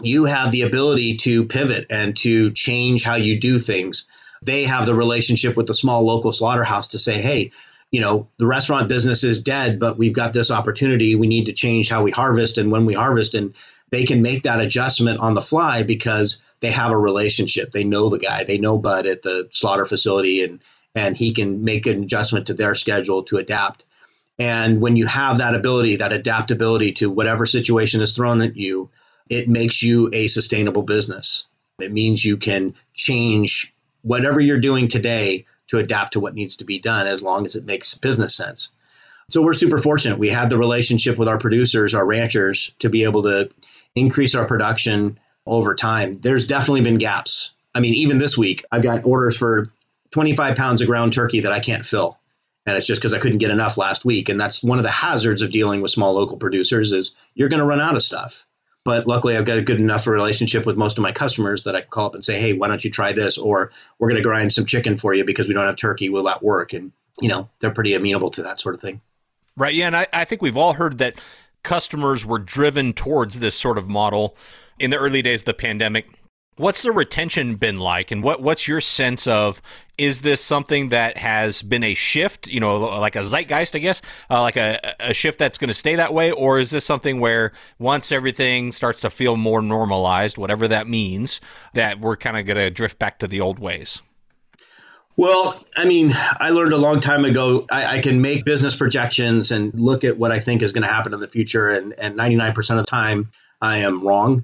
you 0.01 0.25
have 0.25 0.51
the 0.51 0.63
ability 0.63 1.17
to 1.17 1.45
pivot 1.45 1.87
and 1.89 2.15
to 2.17 2.51
change 2.51 3.03
how 3.03 3.15
you 3.15 3.39
do 3.39 3.59
things. 3.59 4.09
They 4.41 4.63
have 4.63 4.85
the 4.85 4.95
relationship 4.95 5.55
with 5.55 5.67
the 5.67 5.73
small 5.73 6.05
local 6.05 6.31
slaughterhouse 6.31 6.89
to 6.89 6.99
say, 6.99 7.21
hey, 7.21 7.51
you 7.91 8.01
know, 8.01 8.27
the 8.37 8.47
restaurant 8.47 8.89
business 8.89 9.23
is 9.23 9.43
dead, 9.43 9.79
but 9.79 9.97
we've 9.97 10.13
got 10.13 10.33
this 10.33 10.51
opportunity. 10.51 11.15
We 11.15 11.27
need 11.27 11.45
to 11.45 11.53
change 11.53 11.89
how 11.89 12.03
we 12.03 12.11
harvest 12.11 12.57
and 12.57 12.71
when 12.71 12.85
we 12.85 12.93
harvest. 12.93 13.35
And 13.35 13.53
they 13.91 14.05
can 14.05 14.23
make 14.23 14.43
that 14.43 14.59
adjustment 14.59 15.19
on 15.19 15.35
the 15.35 15.41
fly 15.41 15.83
because 15.83 16.43
they 16.61 16.71
have 16.71 16.91
a 16.91 16.97
relationship. 16.97 17.71
They 17.71 17.83
know 17.83 18.09
the 18.09 18.17
guy, 18.17 18.45
they 18.45 18.57
know 18.57 18.79
Bud 18.79 19.05
at 19.05 19.21
the 19.21 19.47
slaughter 19.51 19.85
facility, 19.85 20.43
and 20.43 20.59
and 20.95 21.15
he 21.15 21.33
can 21.33 21.63
make 21.63 21.85
an 21.85 22.03
adjustment 22.03 22.47
to 22.47 22.53
their 22.53 22.73
schedule 22.73 23.23
to 23.23 23.37
adapt. 23.37 23.83
And 24.39 24.81
when 24.81 24.95
you 24.95 25.05
have 25.05 25.37
that 25.37 25.55
ability, 25.55 25.97
that 25.97 26.11
adaptability 26.11 26.93
to 26.93 27.09
whatever 27.09 27.45
situation 27.45 28.01
is 28.01 28.15
thrown 28.15 28.41
at 28.41 28.57
you, 28.57 28.89
it 29.29 29.47
makes 29.47 29.81
you 29.81 30.09
a 30.11 30.27
sustainable 30.27 30.83
business. 30.83 31.47
It 31.79 31.91
means 31.91 32.23
you 32.23 32.37
can 32.37 32.75
change 32.93 33.73
whatever 34.01 34.39
you're 34.39 34.59
doing 34.59 34.87
today 34.87 35.45
to 35.67 35.77
adapt 35.77 36.13
to 36.13 36.19
what 36.19 36.35
needs 36.35 36.57
to 36.57 36.65
be 36.65 36.79
done 36.79 37.07
as 37.07 37.23
long 37.23 37.45
as 37.45 37.55
it 37.55 37.65
makes 37.65 37.95
business 37.95 38.35
sense. 38.35 38.75
So 39.29 39.41
we're 39.41 39.53
super 39.53 39.77
fortunate. 39.77 40.19
We 40.19 40.29
had 40.29 40.49
the 40.49 40.57
relationship 40.57 41.17
with 41.17 41.27
our 41.27 41.37
producers, 41.37 41.95
our 41.95 42.05
ranchers, 42.05 42.73
to 42.79 42.89
be 42.89 43.03
able 43.05 43.23
to 43.23 43.49
increase 43.95 44.35
our 44.35 44.45
production 44.45 45.19
over 45.45 45.75
time. 45.75 46.13
There's 46.13 46.45
definitely 46.45 46.81
been 46.81 46.97
gaps. 46.97 47.55
I 47.73 47.79
mean, 47.79 47.93
even 47.95 48.17
this 48.17 48.37
week, 48.37 48.65
I've 48.71 48.83
got 48.83 49.05
orders 49.05 49.37
for 49.37 49.71
25 50.11 50.57
pounds 50.57 50.81
of 50.81 50.87
ground 50.87 51.13
turkey 51.13 51.41
that 51.41 51.51
I 51.51 51.59
can't 51.59 51.85
fill 51.85 52.19
and 52.65 52.77
it's 52.77 52.87
just 52.87 53.01
because 53.01 53.13
I 53.13 53.19
couldn't 53.19 53.39
get 53.39 53.51
enough 53.51 53.77
last 53.77 54.05
week. 54.05 54.29
And 54.29 54.39
that's 54.39 54.63
one 54.63 54.77
of 54.77 54.83
the 54.83 54.91
hazards 54.91 55.41
of 55.41 55.51
dealing 55.51 55.81
with 55.81 55.91
small 55.91 56.13
local 56.13 56.37
producers 56.37 56.91
is 56.91 57.15
you're 57.33 57.49
going 57.49 57.59
to 57.59 57.65
run 57.65 57.81
out 57.81 57.95
of 57.95 58.03
stuff. 58.03 58.45
But 58.85 59.07
luckily, 59.07 59.37
I've 59.37 59.45
got 59.45 59.57
a 59.57 59.63
good 59.63 59.79
enough 59.79 60.07
relationship 60.07 60.65
with 60.65 60.75
most 60.75 60.97
of 60.97 61.03
my 61.03 61.13
customers 61.13 61.63
that 61.63 61.75
I 61.75 61.81
can 61.81 61.89
call 61.89 62.07
up 62.07 62.15
and 62.15 62.23
say, 62.23 62.37
"Hey, 62.37 62.51
why 62.51 62.67
don't 62.67 62.83
you 62.83 62.91
try 62.91 63.13
this?" 63.13 63.37
Or 63.37 63.71
we're 63.97 64.09
going 64.09 64.21
to 64.21 64.27
grind 64.27 64.51
some 64.51 64.65
chicken 64.65 64.97
for 64.97 65.13
you 65.13 65.23
because 65.23 65.47
we 65.47 65.53
don't 65.53 65.65
have 65.65 65.77
turkey. 65.77 66.09
Will 66.09 66.23
that 66.23 66.43
work? 66.43 66.73
And 66.73 66.91
you 67.21 67.29
know, 67.29 67.47
they're 67.59 67.71
pretty 67.71 67.93
amenable 67.93 68.31
to 68.31 68.43
that 68.43 68.59
sort 68.59 68.75
of 68.75 68.81
thing. 68.81 68.99
Right. 69.55 69.73
Yeah, 69.73 69.87
and 69.87 69.95
I, 69.95 70.07
I 70.11 70.25
think 70.25 70.41
we've 70.41 70.57
all 70.57 70.73
heard 70.73 70.97
that 70.97 71.15
customers 71.63 72.25
were 72.25 72.39
driven 72.39 72.91
towards 72.91 73.39
this 73.39 73.55
sort 73.55 73.77
of 73.77 73.87
model 73.87 74.35
in 74.79 74.89
the 74.89 74.97
early 74.97 75.21
days 75.21 75.43
of 75.43 75.45
the 75.45 75.53
pandemic 75.53 76.07
What's 76.55 76.83
the 76.83 76.91
retention 76.91 77.55
been 77.55 77.79
like, 77.79 78.11
and 78.11 78.21
what 78.21 78.41
what's 78.41 78.67
your 78.67 78.79
sense 78.79 79.25
of? 79.25 79.59
Is 79.97 80.21
this 80.21 80.43
something 80.43 80.89
that 80.89 81.17
has 81.17 81.61
been 81.61 81.83
a 81.83 81.93
shift, 81.93 82.47
you 82.47 82.59
know, 82.59 82.77
like 82.77 83.15
a 83.15 83.23
zeitgeist, 83.23 83.75
I 83.75 83.79
guess, 83.79 84.01
uh, 84.29 84.41
like 84.41 84.57
a, 84.57 84.95
a 84.99 85.13
shift 85.13 85.37
that's 85.37 85.57
going 85.57 85.67
to 85.67 85.73
stay 85.73 85.95
that 85.95 86.13
way, 86.13 86.31
or 86.31 86.57
is 86.59 86.71
this 86.71 86.85
something 86.85 87.19
where 87.19 87.51
once 87.77 88.11
everything 88.11 88.71
starts 88.71 89.01
to 89.01 89.09
feel 89.09 89.37
more 89.37 89.61
normalized, 89.61 90.37
whatever 90.37 90.67
that 90.67 90.87
means, 90.87 91.39
that 91.73 91.99
we're 91.99 92.17
kind 92.17 92.37
of 92.37 92.45
going 92.45 92.57
to 92.57 92.69
drift 92.69 92.97
back 92.97 93.19
to 93.19 93.27
the 93.27 93.39
old 93.39 93.59
ways? 93.59 94.01
Well, 95.15 95.63
I 95.77 95.85
mean, 95.85 96.09
I 96.39 96.49
learned 96.49 96.73
a 96.73 96.77
long 96.77 96.99
time 96.99 97.23
ago 97.23 97.67
I, 97.69 97.97
I, 97.97 98.01
can 98.01 98.19
make 98.19 98.45
business 98.45 98.75
projections 98.75 99.51
and 99.51 99.71
look 99.75 100.03
at 100.03 100.17
what 100.17 100.31
I 100.31 100.39
think 100.39 100.63
is 100.63 100.73
going 100.73 100.81
to 100.81 100.91
happen 100.91 101.13
in 101.13 101.19
the 101.19 101.27
future, 101.27 101.69
and, 101.69 101.93
and 101.99 102.17
99% 102.17 102.57
of 102.71 102.77
the 102.77 102.83
time 102.83 103.29
I 103.61 103.77
am 103.77 104.01
wrong 104.01 104.43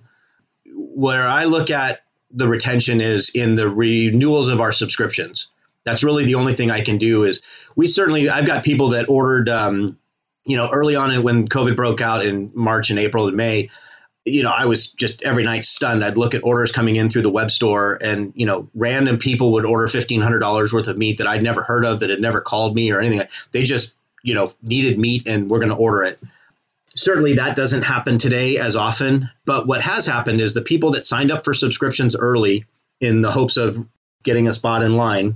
where 0.73 1.27
I 1.27 1.45
look 1.45 1.71
at 1.71 2.01
the 2.31 2.47
retention 2.47 3.01
is 3.01 3.29
in 3.33 3.55
the 3.55 3.69
renewals 3.69 4.47
of 4.47 4.61
our 4.61 4.71
subscriptions. 4.71 5.47
That's 5.83 6.03
really 6.03 6.25
the 6.25 6.35
only 6.35 6.53
thing 6.53 6.71
I 6.71 6.81
can 6.81 6.97
do. 6.97 7.23
Is 7.23 7.41
we 7.75 7.87
certainly 7.87 8.29
I've 8.29 8.45
got 8.45 8.63
people 8.63 8.89
that 8.89 9.09
ordered, 9.09 9.49
um, 9.49 9.97
you 10.45 10.57
know, 10.57 10.69
early 10.69 10.95
on 10.95 11.23
when 11.23 11.47
COVID 11.47 11.75
broke 11.75 12.01
out 12.01 12.25
in 12.25 12.51
March 12.53 12.89
and 12.89 12.99
April 12.99 13.27
and 13.27 13.37
May. 13.37 13.69
You 14.25 14.43
know, 14.43 14.51
I 14.51 14.65
was 14.65 14.91
just 14.91 15.23
every 15.23 15.43
night 15.43 15.65
stunned. 15.65 16.03
I'd 16.03 16.17
look 16.17 16.35
at 16.35 16.43
orders 16.43 16.71
coming 16.71 16.97
in 16.97 17.09
through 17.09 17.23
the 17.23 17.31
web 17.31 17.49
store, 17.49 17.97
and 18.01 18.33
you 18.35 18.45
know, 18.45 18.69
random 18.75 19.17
people 19.17 19.53
would 19.53 19.65
order 19.65 19.87
fifteen 19.87 20.21
hundred 20.21 20.39
dollars 20.39 20.73
worth 20.73 20.87
of 20.87 20.97
meat 20.97 21.17
that 21.17 21.27
I'd 21.27 21.41
never 21.41 21.63
heard 21.63 21.85
of, 21.85 22.01
that 22.01 22.09
had 22.09 22.21
never 22.21 22.41
called 22.41 22.75
me 22.75 22.91
or 22.91 22.99
anything. 22.99 23.25
They 23.51 23.63
just, 23.63 23.95
you 24.21 24.35
know, 24.35 24.53
needed 24.61 24.99
meat, 24.99 25.27
and 25.27 25.49
we're 25.49 25.59
going 25.59 25.69
to 25.69 25.75
order 25.75 26.03
it 26.03 26.19
certainly 26.99 27.35
that 27.35 27.55
doesn't 27.55 27.83
happen 27.83 28.17
today 28.17 28.57
as 28.57 28.75
often. 28.75 29.29
But 29.45 29.67
what 29.67 29.81
has 29.81 30.05
happened 30.05 30.41
is 30.41 30.53
the 30.53 30.61
people 30.61 30.91
that 30.91 31.05
signed 31.05 31.31
up 31.31 31.45
for 31.45 31.53
subscriptions 31.53 32.15
early 32.15 32.65
in 32.99 33.21
the 33.21 33.31
hopes 33.31 33.57
of 33.57 33.87
getting 34.23 34.47
a 34.47 34.53
spot 34.53 34.83
in 34.83 34.95
line 34.95 35.35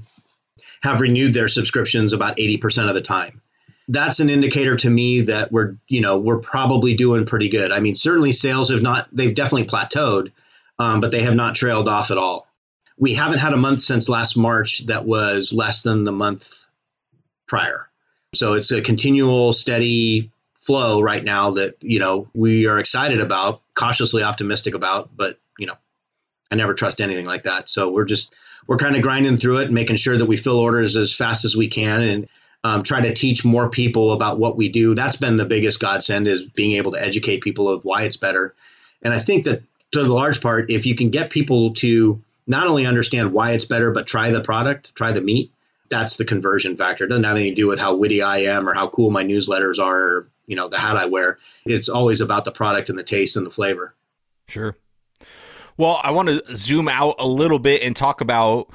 have 0.82 1.00
renewed 1.00 1.34
their 1.34 1.48
subscriptions 1.48 2.12
about 2.12 2.38
80% 2.38 2.90
of 2.90 2.96
the 2.96 3.02
time. 3.02 3.42
That's 3.88 4.20
an 4.20 4.30
indicator 4.30 4.76
to 4.78 4.90
me 4.90 5.22
that 5.22 5.52
we're, 5.52 5.76
you 5.88 6.02
know, 6.02 6.18
we're 6.18 6.40
probably 6.40 6.96
doing 6.96 7.26
pretty 7.26 7.50
good. 7.50 7.72
I 7.72 7.80
mean, 7.80 7.96
certainly 7.96 8.32
sales 8.32 8.70
have 8.70 8.82
not, 8.82 9.08
they've 9.12 9.34
definitely 9.34 9.68
plateaued, 9.68 10.32
um, 10.80 11.00
but 11.00 11.12
they 11.12 11.24
have 11.24 11.36
not 11.36 11.56
trailed 11.56 11.88
off 11.88 12.12
at 12.12 12.18
all. 12.18 12.48
We 12.98 13.14
haven't 13.14 13.40
had 13.40 13.54
a 13.54 13.58
month 13.58 13.80
since 13.80 14.08
last 14.10 14.38
March 14.38 14.86
that 14.88 15.06
was 15.06 15.54
less 15.54 15.84
than 15.84 16.04
the 16.04 16.12
month 16.12 16.66
prior. 17.48 17.90
So 18.36 18.54
it's 18.54 18.72
a 18.72 18.82
continual, 18.82 19.54
steady 19.54 20.32
flow 20.64 21.02
right 21.02 21.24
now 21.24 21.52
that 21.52 21.76
you 21.82 22.00
know 22.00 22.28
we 22.34 22.68
are 22.68 22.80
excited 22.80 23.20
about, 23.20 23.62
cautiously 23.76 24.24
optimistic 24.24 24.74
about, 24.74 25.10
but 25.16 25.38
you 25.60 25.68
know, 25.68 25.76
I 26.52 26.56
never 26.56 26.74
trust 26.74 27.02
anything 27.02 27.26
like 27.26 27.44
that. 27.44 27.70
So 27.70 27.92
we're 27.92 28.06
just 28.06 28.34
we're 28.66 28.78
kind 28.78 28.96
of 28.96 29.02
grinding 29.02 29.38
through 29.38 29.60
it, 29.60 29.72
making 29.72 29.98
sure 29.98 30.18
that 30.18 30.26
we 30.26 30.38
fill 30.38 30.60
orders 30.60 30.96
as 30.96 31.14
fast 31.14 31.46
as 31.46 31.56
we 31.56 31.68
can, 31.68 32.02
and 32.02 32.30
um, 32.64 32.84
try 32.84 33.02
to 33.02 33.14
teach 33.14 33.44
more 33.44 33.70
people 33.70 34.14
about 34.14 34.40
what 34.40 34.56
we 34.56 34.70
do. 34.70 34.96
That's 34.96 35.18
been 35.18 35.36
the 35.36 35.46
biggest 35.46 35.80
godsend 35.80 36.28
is 36.28 36.44
being 36.44 36.74
able 36.74 36.92
to 36.94 37.02
educate 37.02 37.42
people 37.42 37.68
of 37.70 37.84
why 37.84 38.04
it's 38.04 38.18
better. 38.18 38.56
And 39.02 39.14
I 39.14 39.20
think 39.20 39.46
that 39.46 39.62
to 39.92 40.04
the 40.04 40.14
large 40.14 40.42
part, 40.42 40.72
if 40.72 40.86
you 40.86 40.96
can 40.96 41.10
get 41.10 41.30
people 41.30 41.74
to 41.76 42.22
not 42.48 42.68
only 42.68 42.86
understand 42.86 43.34
why 43.34 43.52
it's 43.52 43.66
better, 43.66 43.92
but 43.92 44.08
try 44.08 44.32
the 44.32 44.42
product, 44.42 44.96
try 44.96 45.12
the 45.12 45.22
meat, 45.22 45.52
that's 45.90 46.18
the 46.18 46.26
conversion 46.26 46.78
factor. 46.78 47.06
It 47.06 47.10
doesn't 47.10 47.24
have 47.24 47.36
anything 47.36 47.52
to 47.56 47.62
do 47.62 47.68
with 47.68 47.80
how 47.80 47.96
witty 47.96 48.22
I 48.22 48.40
am 48.40 48.68
or 48.68 48.74
how 48.74 48.88
cool 48.88 49.12
my 49.12 49.24
newsletters 49.24 49.80
are 49.80 50.02
or 50.02 50.28
you 50.46 50.56
know 50.56 50.68
the 50.68 50.78
hat 50.78 50.98
I 50.98 51.06
wear. 51.06 51.40
It's 51.66 51.90
always 51.90 52.22
about 52.22 52.46
the 52.46 52.52
product 52.52 52.90
and 52.90 52.98
the 52.98 53.04
taste 53.04 53.38
and 53.38 53.46
the 53.46 53.52
flavor. 53.52 53.94
Sure. 54.48 54.76
Well, 55.78 56.00
I 56.04 56.12
want 56.12 56.30
to 56.30 56.44
zoom 56.56 56.88
out 56.88 57.16
a 57.18 57.28
little 57.28 57.60
bit 57.60 57.82
and 57.82 57.96
talk 57.96 58.22
about 58.22 58.72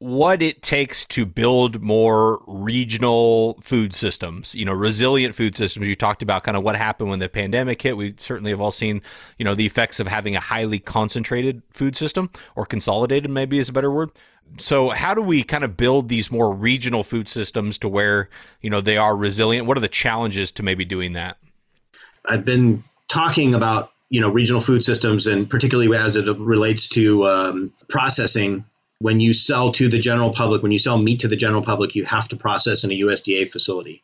what 0.00 0.42
it 0.42 0.62
takes 0.62 1.04
to 1.04 1.26
build 1.26 1.82
more 1.82 2.40
regional 2.46 3.58
food 3.60 3.94
systems, 3.94 4.54
you 4.54 4.64
know, 4.64 4.72
resilient 4.72 5.34
food 5.34 5.56
systems. 5.56 5.88
You 5.88 5.96
talked 5.96 6.22
about 6.22 6.44
kind 6.44 6.56
of 6.56 6.62
what 6.62 6.76
happened 6.76 7.10
when 7.10 7.18
the 7.18 7.28
pandemic 7.28 7.82
hit. 7.82 7.96
We 7.96 8.14
certainly 8.16 8.52
have 8.52 8.60
all 8.60 8.70
seen, 8.70 9.02
you 9.38 9.44
know, 9.44 9.56
the 9.56 9.66
effects 9.66 9.98
of 9.98 10.06
having 10.06 10.36
a 10.36 10.40
highly 10.40 10.78
concentrated 10.78 11.62
food 11.70 11.96
system 11.96 12.30
or 12.54 12.64
consolidated, 12.64 13.30
maybe 13.30 13.58
is 13.58 13.68
a 13.68 13.72
better 13.72 13.90
word. 13.90 14.10
So, 14.58 14.90
how 14.90 15.14
do 15.14 15.20
we 15.20 15.42
kind 15.42 15.64
of 15.64 15.76
build 15.76 16.08
these 16.08 16.30
more 16.30 16.54
regional 16.54 17.02
food 17.02 17.28
systems 17.28 17.76
to 17.78 17.88
where, 17.88 18.30
you 18.62 18.70
know, 18.70 18.80
they 18.80 18.96
are 18.96 19.16
resilient? 19.16 19.66
What 19.66 19.76
are 19.76 19.80
the 19.80 19.88
challenges 19.88 20.52
to 20.52 20.62
maybe 20.62 20.84
doing 20.84 21.14
that? 21.14 21.36
I've 22.24 22.44
been 22.44 22.82
talking 23.08 23.52
about 23.54 23.90
you 24.10 24.20
know 24.20 24.30
regional 24.30 24.60
food 24.60 24.82
systems 24.82 25.26
and 25.26 25.50
particularly 25.50 25.94
as 25.96 26.16
it 26.16 26.26
relates 26.38 26.88
to 26.90 27.26
um, 27.26 27.72
processing 27.88 28.64
when 29.00 29.20
you 29.20 29.32
sell 29.32 29.72
to 29.72 29.88
the 29.88 29.98
general 29.98 30.32
public, 30.32 30.62
when 30.62 30.72
you 30.72 30.78
sell 30.78 30.98
meat 30.98 31.20
to 31.20 31.28
the 31.28 31.36
general 31.36 31.62
public, 31.62 31.94
you 31.94 32.04
have 32.04 32.28
to 32.28 32.36
process 32.36 32.84
in 32.84 32.90
a 32.90 33.00
USDA 33.00 33.50
facility. 33.50 34.02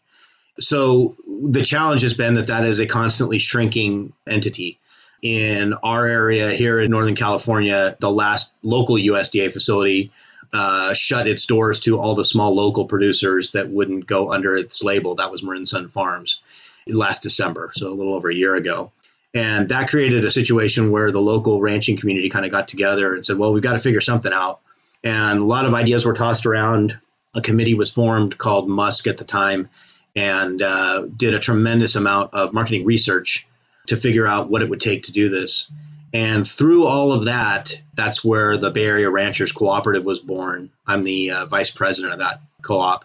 So 0.60 1.16
the 1.26 1.64
challenge 1.64 2.02
has 2.02 2.14
been 2.14 2.34
that 2.34 2.46
that 2.46 2.64
is 2.64 2.78
a 2.78 2.86
constantly 2.86 3.38
shrinking 3.38 4.12
entity. 4.26 4.78
In 5.20 5.72
our 5.82 6.06
area 6.06 6.50
here 6.50 6.80
in 6.80 6.90
Northern 6.90 7.16
California, 7.16 7.96
the 7.98 8.10
last 8.10 8.52
local 8.62 8.96
USDA 8.96 9.52
facility 9.52 10.12
uh, 10.52 10.94
shut 10.94 11.26
its 11.26 11.46
doors 11.46 11.80
to 11.80 11.98
all 11.98 12.14
the 12.14 12.24
small 12.24 12.54
local 12.54 12.84
producers 12.84 13.52
that 13.52 13.70
wouldn't 13.70 14.06
go 14.06 14.30
under 14.32 14.54
its 14.54 14.84
label. 14.84 15.16
That 15.16 15.32
was 15.32 15.42
Marin 15.42 15.66
Sun 15.66 15.88
Farms 15.88 16.42
last 16.86 17.22
December, 17.22 17.72
so 17.74 17.88
a 17.88 17.94
little 17.94 18.14
over 18.14 18.28
a 18.28 18.34
year 18.34 18.54
ago. 18.54 18.92
And 19.32 19.70
that 19.70 19.88
created 19.88 20.24
a 20.24 20.30
situation 20.30 20.92
where 20.92 21.10
the 21.10 21.20
local 21.20 21.60
ranching 21.60 21.96
community 21.96 22.28
kind 22.28 22.44
of 22.44 22.52
got 22.52 22.68
together 22.68 23.14
and 23.14 23.26
said, 23.26 23.36
well, 23.36 23.52
we've 23.52 23.62
got 23.62 23.72
to 23.72 23.80
figure 23.80 24.02
something 24.02 24.32
out 24.32 24.60
and 25.04 25.38
a 25.38 25.44
lot 25.44 25.66
of 25.66 25.74
ideas 25.74 26.06
were 26.06 26.14
tossed 26.14 26.46
around. 26.46 26.98
A 27.34 27.42
committee 27.42 27.74
was 27.74 27.92
formed 27.92 28.38
called 28.38 28.68
Musk 28.68 29.06
at 29.06 29.18
the 29.18 29.24
time 29.24 29.68
and 30.16 30.62
uh, 30.62 31.06
did 31.16 31.34
a 31.34 31.38
tremendous 31.38 31.96
amount 31.96 32.32
of 32.32 32.52
marketing 32.52 32.84
research 32.84 33.46
to 33.88 33.96
figure 33.96 34.26
out 34.26 34.48
what 34.48 34.62
it 34.62 34.70
would 34.70 34.80
take 34.80 35.04
to 35.04 35.12
do 35.12 35.28
this. 35.28 35.70
And 36.14 36.46
through 36.46 36.86
all 36.86 37.12
of 37.12 37.24
that, 37.24 37.74
that's 37.94 38.24
where 38.24 38.56
the 38.56 38.70
Bay 38.70 38.86
Area 38.86 39.10
Ranchers 39.10 39.52
Cooperative 39.52 40.04
was 40.04 40.20
born. 40.20 40.70
I'm 40.86 41.02
the 41.02 41.32
uh, 41.32 41.46
vice 41.46 41.70
president 41.70 42.14
of 42.14 42.20
that 42.20 42.40
co 42.62 42.78
op. 42.78 43.04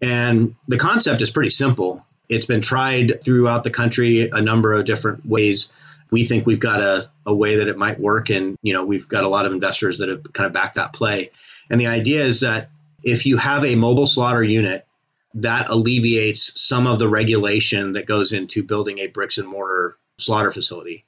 And 0.00 0.54
the 0.66 0.78
concept 0.78 1.20
is 1.20 1.30
pretty 1.30 1.50
simple. 1.50 2.04
It's 2.28 2.46
been 2.46 2.62
tried 2.62 3.22
throughout 3.22 3.64
the 3.64 3.70
country 3.70 4.30
a 4.30 4.40
number 4.40 4.72
of 4.72 4.86
different 4.86 5.26
ways 5.26 5.72
we 6.10 6.24
think 6.24 6.46
we've 6.46 6.60
got 6.60 6.80
a, 6.80 7.10
a 7.26 7.34
way 7.34 7.56
that 7.56 7.68
it 7.68 7.76
might 7.76 8.00
work. 8.00 8.30
And, 8.30 8.56
you 8.62 8.72
know, 8.72 8.84
we've 8.84 9.08
got 9.08 9.24
a 9.24 9.28
lot 9.28 9.46
of 9.46 9.52
investors 9.52 9.98
that 9.98 10.08
have 10.08 10.32
kind 10.32 10.46
of 10.46 10.52
backed 10.52 10.76
that 10.76 10.92
play. 10.92 11.30
And 11.70 11.80
the 11.80 11.88
idea 11.88 12.24
is 12.24 12.40
that 12.40 12.70
if 13.02 13.26
you 13.26 13.36
have 13.36 13.64
a 13.64 13.74
mobile 13.74 14.06
slaughter 14.06 14.42
unit, 14.42 14.86
that 15.34 15.68
alleviates 15.68 16.60
some 16.60 16.86
of 16.86 16.98
the 16.98 17.08
regulation 17.08 17.92
that 17.92 18.06
goes 18.06 18.32
into 18.32 18.62
building 18.62 18.98
a 18.98 19.06
bricks 19.08 19.38
and 19.38 19.46
mortar 19.46 19.96
slaughter 20.16 20.50
facility. 20.50 21.04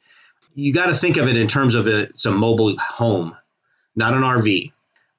You 0.54 0.72
got 0.72 0.86
to 0.86 0.94
think 0.94 1.16
of 1.16 1.28
it 1.28 1.36
in 1.36 1.48
terms 1.48 1.74
of 1.74 1.86
it's 1.86 2.26
a 2.26 2.30
mobile 2.30 2.76
home, 2.76 3.34
not 3.96 4.14
an 4.14 4.22
RV. 4.22 4.72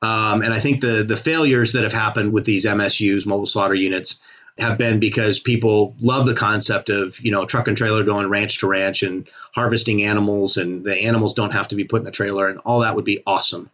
Um, 0.04 0.42
and 0.42 0.54
I 0.54 0.60
think 0.60 0.82
the 0.82 1.04
the 1.04 1.18
failures 1.18 1.74
that 1.74 1.84
have 1.84 1.94
happened 1.94 2.34
with 2.34 2.46
these 2.46 2.66
MSUs, 2.66 3.26
mobile 3.26 3.46
slaughter 3.46 3.76
units, 3.76 4.20
have 4.62 4.78
been 4.78 5.00
because 5.00 5.40
people 5.40 5.96
love 6.00 6.26
the 6.26 6.36
concept 6.36 6.90
of 6.90 7.20
you 7.20 7.32
know 7.32 7.46
truck 7.46 7.68
and 7.68 7.76
trailer 7.76 8.04
going 8.04 8.30
ranch 8.30 8.60
to 8.60 8.68
ranch 8.68 9.04
and 9.04 9.28
harvesting 9.54 10.04
animals 10.04 10.58
and 10.58 10.84
the 10.84 10.96
animals 11.04 11.34
don't 11.34 11.52
have 11.52 11.68
to 11.68 11.76
be 11.76 11.84
put 11.84 12.02
in 12.02 12.08
a 12.08 12.12
trailer 12.12 12.48
and 12.48 12.60
all 12.60 12.82
that 12.82 12.96
would 12.96 13.06
be 13.06 13.22
awesome. 13.26 13.70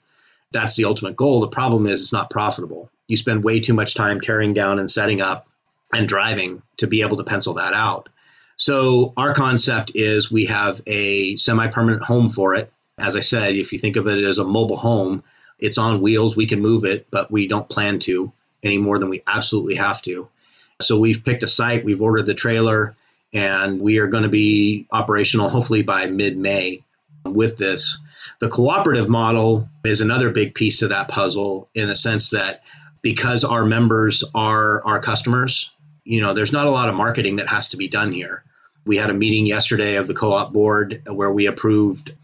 That's 0.51 0.75
the 0.75 0.85
ultimate 0.85 1.15
goal. 1.15 1.41
The 1.41 1.49
problem 1.49 1.85
is 1.87 2.01
it's 2.01 2.13
not 2.13 2.29
profitable. 2.29 2.89
You 3.07 3.17
spend 3.17 3.43
way 3.43 3.59
too 3.59 3.73
much 3.73 3.95
time 3.95 4.21
tearing 4.21 4.53
down 4.53 4.79
and 4.79 4.89
setting 4.89 5.21
up 5.21 5.47
and 5.93 6.07
driving 6.07 6.61
to 6.77 6.87
be 6.87 7.01
able 7.01 7.17
to 7.17 7.23
pencil 7.23 7.55
that 7.55 7.73
out. 7.73 8.09
So 8.55 9.13
our 9.17 9.33
concept 9.33 9.91
is 9.93 10.31
we 10.31 10.45
have 10.45 10.81
a 10.87 11.37
semi-permanent 11.37 12.03
home 12.03 12.29
for 12.29 12.55
it. 12.55 12.71
As 12.97 13.15
i 13.15 13.19
said 13.19 13.55
if 13.55 13.73
you 13.73 13.79
think 13.79 13.95
of 13.95 14.07
it 14.07 14.23
as 14.23 14.39
a 14.39 14.43
mobile 14.43 14.77
home 14.77 15.23
it's 15.59 15.77
on 15.77 16.01
wheels. 16.01 16.35
We 16.35 16.47
can 16.47 16.61
move 16.61 16.85
it 16.85 17.07
but 17.11 17.29
we 17.29 17.47
don't 17.47 17.69
plan 17.69 17.99
to 17.99 18.31
any 18.63 18.77
more 18.77 18.97
than 18.99 19.09
we 19.09 19.21
absolutely 19.27 19.75
have 19.75 20.01
to 20.03 20.29
so 20.79 20.99
we've 20.99 21.23
picked 21.23 21.43
a 21.43 21.47
site, 21.47 21.83
we've 21.83 22.01
ordered 22.01 22.25
the 22.25 22.33
trailer, 22.33 22.95
and 23.33 23.79
we 23.79 23.97
are 23.97 24.07
going 24.07 24.23
to 24.23 24.29
be 24.29 24.85
operational 24.91 25.49
hopefully 25.49 25.81
by 25.81 26.05
mid 26.05 26.37
May 26.37 26.83
with 27.25 27.57
this. 27.57 27.99
The 28.39 28.49
cooperative 28.49 29.09
model 29.09 29.69
is 29.83 30.01
another 30.01 30.29
big 30.29 30.53
piece 30.53 30.79
to 30.79 30.89
that 30.89 31.07
puzzle 31.07 31.69
in 31.73 31.87
the 31.87 31.95
sense 31.95 32.29
that 32.29 32.63
because 33.01 33.43
our 33.43 33.65
members 33.65 34.23
are 34.35 34.83
our 34.85 34.99
customers, 34.99 35.71
you 36.03 36.21
know, 36.21 36.33
there's 36.33 36.53
not 36.53 36.67
a 36.67 36.71
lot 36.71 36.89
of 36.89 36.95
marketing 36.95 37.37
that 37.37 37.47
has 37.47 37.69
to 37.69 37.77
be 37.77 37.87
done 37.87 38.11
here. 38.11 38.43
We 38.85 38.97
had 38.97 39.09
a 39.09 39.15
meeting 39.15 39.47
yesterday 39.47 39.95
of 39.95 40.07
the 40.07 40.13
co 40.13 40.31
op 40.31 40.53
board 40.53 41.01
where 41.07 41.31
we 41.31 41.47
approved 41.47 42.15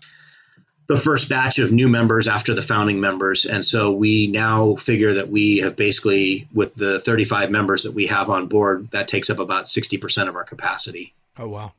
the 0.87 0.97
first 0.97 1.29
batch 1.29 1.59
of 1.59 1.71
new 1.71 1.87
members 1.87 2.27
after 2.27 2.53
the 2.53 2.61
founding 2.61 2.99
members. 2.99 3.45
And 3.45 3.65
so 3.65 3.91
we 3.91 4.27
now 4.27 4.75
figure 4.75 5.13
that 5.13 5.29
we 5.29 5.59
have 5.59 5.75
basically, 5.75 6.47
with 6.53 6.75
the 6.75 6.99
35 6.99 7.51
members 7.51 7.83
that 7.83 7.93
we 7.93 8.07
have 8.07 8.29
on 8.29 8.47
board, 8.47 8.91
that 8.91 9.07
takes 9.07 9.29
up 9.29 9.39
about 9.39 9.65
60% 9.65 10.27
of 10.27 10.35
our 10.35 10.43
capacity. 10.43 11.13
Oh, 11.37 11.47
wow. 11.47 11.73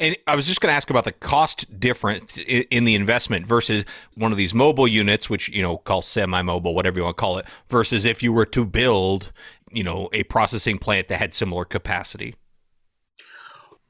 And 0.00 0.16
I 0.26 0.34
was 0.34 0.46
just 0.46 0.60
going 0.60 0.72
to 0.72 0.74
ask 0.74 0.90
about 0.90 1.04
the 1.04 1.12
cost 1.12 1.78
difference 1.78 2.36
in 2.36 2.84
the 2.84 2.96
investment 2.96 3.46
versus 3.46 3.84
one 4.14 4.32
of 4.32 4.38
these 4.38 4.52
mobile 4.52 4.88
units, 4.88 5.30
which, 5.30 5.48
you 5.48 5.62
know, 5.62 5.78
call 5.78 6.02
semi 6.02 6.42
mobile, 6.42 6.74
whatever 6.74 6.98
you 6.98 7.04
want 7.04 7.16
to 7.16 7.20
call 7.20 7.38
it, 7.38 7.46
versus 7.68 8.04
if 8.04 8.20
you 8.20 8.32
were 8.32 8.46
to 8.46 8.64
build, 8.64 9.32
you 9.70 9.84
know, 9.84 10.08
a 10.12 10.24
processing 10.24 10.78
plant 10.78 11.06
that 11.06 11.18
had 11.18 11.32
similar 11.32 11.64
capacity 11.64 12.34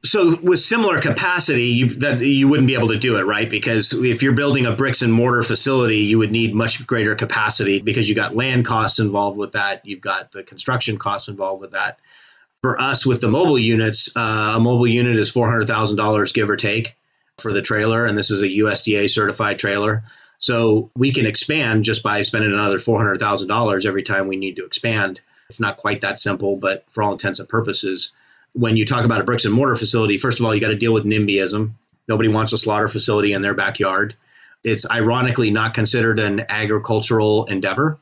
so 0.03 0.37
with 0.41 0.61
similar 0.61 1.01
capacity 1.01 1.67
you 1.67 1.89
that 1.97 2.21
you 2.21 2.49
wouldn't 2.49 2.69
be 2.69 2.75
able 2.75 2.89
to 2.89 2.99
do 2.99 3.17
it 3.17 3.23
right? 3.23 3.51
Because 3.51 3.93
if 3.93 4.23
you're 4.23 4.33
building 4.33 4.67
a 4.67 4.73
bricks 4.73 5.03
and 5.03 5.13
mortar 5.13 5.43
facility 5.43 5.99
you 5.99 6.19
would 6.19 6.31
need 6.31 6.55
much 6.55 6.87
greater 6.87 7.15
capacity 7.15 7.81
because 7.81 8.09
you 8.09 8.15
got 8.15 8.35
land 8.35 8.65
costs 8.65 8.99
involved 8.99 9.39
with 9.39 9.53
that. 9.53 9.85
You've 9.85 10.01
got 10.01 10.33
the 10.33 10.43
construction 10.43 10.99
costs 10.99 11.29
involved 11.29 11.61
with 11.61 11.73
that. 11.73 11.99
For 12.63 12.81
us 12.81 13.05
with 13.05 13.21
the 13.21 13.29
mobile 13.29 13.59
units 13.59 14.15
uh, 14.17 14.55
a 14.57 14.61
mobile 14.61 14.87
unit 14.87 15.17
is 15.17 15.33
$400000 15.33 16.35
give 16.35 16.49
or 16.49 16.57
take 16.57 16.97
for 17.39 17.53
the 17.53 17.63
trailer. 17.63 18.07
And 18.07 18.17
this 18.17 18.31
is 18.31 18.43
a 18.43 18.49
usda 18.49 19.09
certified 19.11 19.59
trailer. 19.59 20.05
So 20.39 20.91
we 20.97 21.13
can 21.13 21.27
expand 21.27 21.85
just 21.85 22.03
by 22.03 22.23
spending 22.23 22.53
another 22.53 22.79
$400000 22.79 23.85
every 23.85 24.03
time 24.03 24.29
we 24.29 24.37
need 24.37 24.57
to 24.57 24.65
expand. 24.65 25.21
It's 25.51 25.61
not 25.61 25.77
quite 25.77 26.01
that 26.01 26.19
simple 26.19 26.57
but 26.57 26.85
for 26.89 27.03
all 27.03 27.13
intents 27.13 27.39
and 27.39 27.49
purposes 27.49 28.13
when 28.55 28.77
you 28.77 28.85
talk 28.85 29.05
about 29.05 29.21
a 29.21 29.25
bricks 29.25 29.45
and 29.45 29.55
mortar 29.55 29.77
facility, 29.77 30.19
first 30.19 30.41
of 30.41 30.47
all, 30.47 30.55
you 30.55 30.61
got 30.61 30.69
to 30.69 30.77
deal 30.77 30.93
with 30.93 31.05
NIMBYism. 31.05 31.73
Nobody 32.09 32.29
wants 32.29 32.53
a 32.53 32.59
slaughter 32.59 32.89
facility 32.89 33.33
in 33.33 33.43
their 33.43 33.55
backyard. 33.55 34.15
It's 34.65 34.91
ironically 34.91 35.51
not 35.51 35.75
considered 35.75 36.19
an 36.19 36.45
agricultural 36.49 37.47
endeavor. 37.47 37.99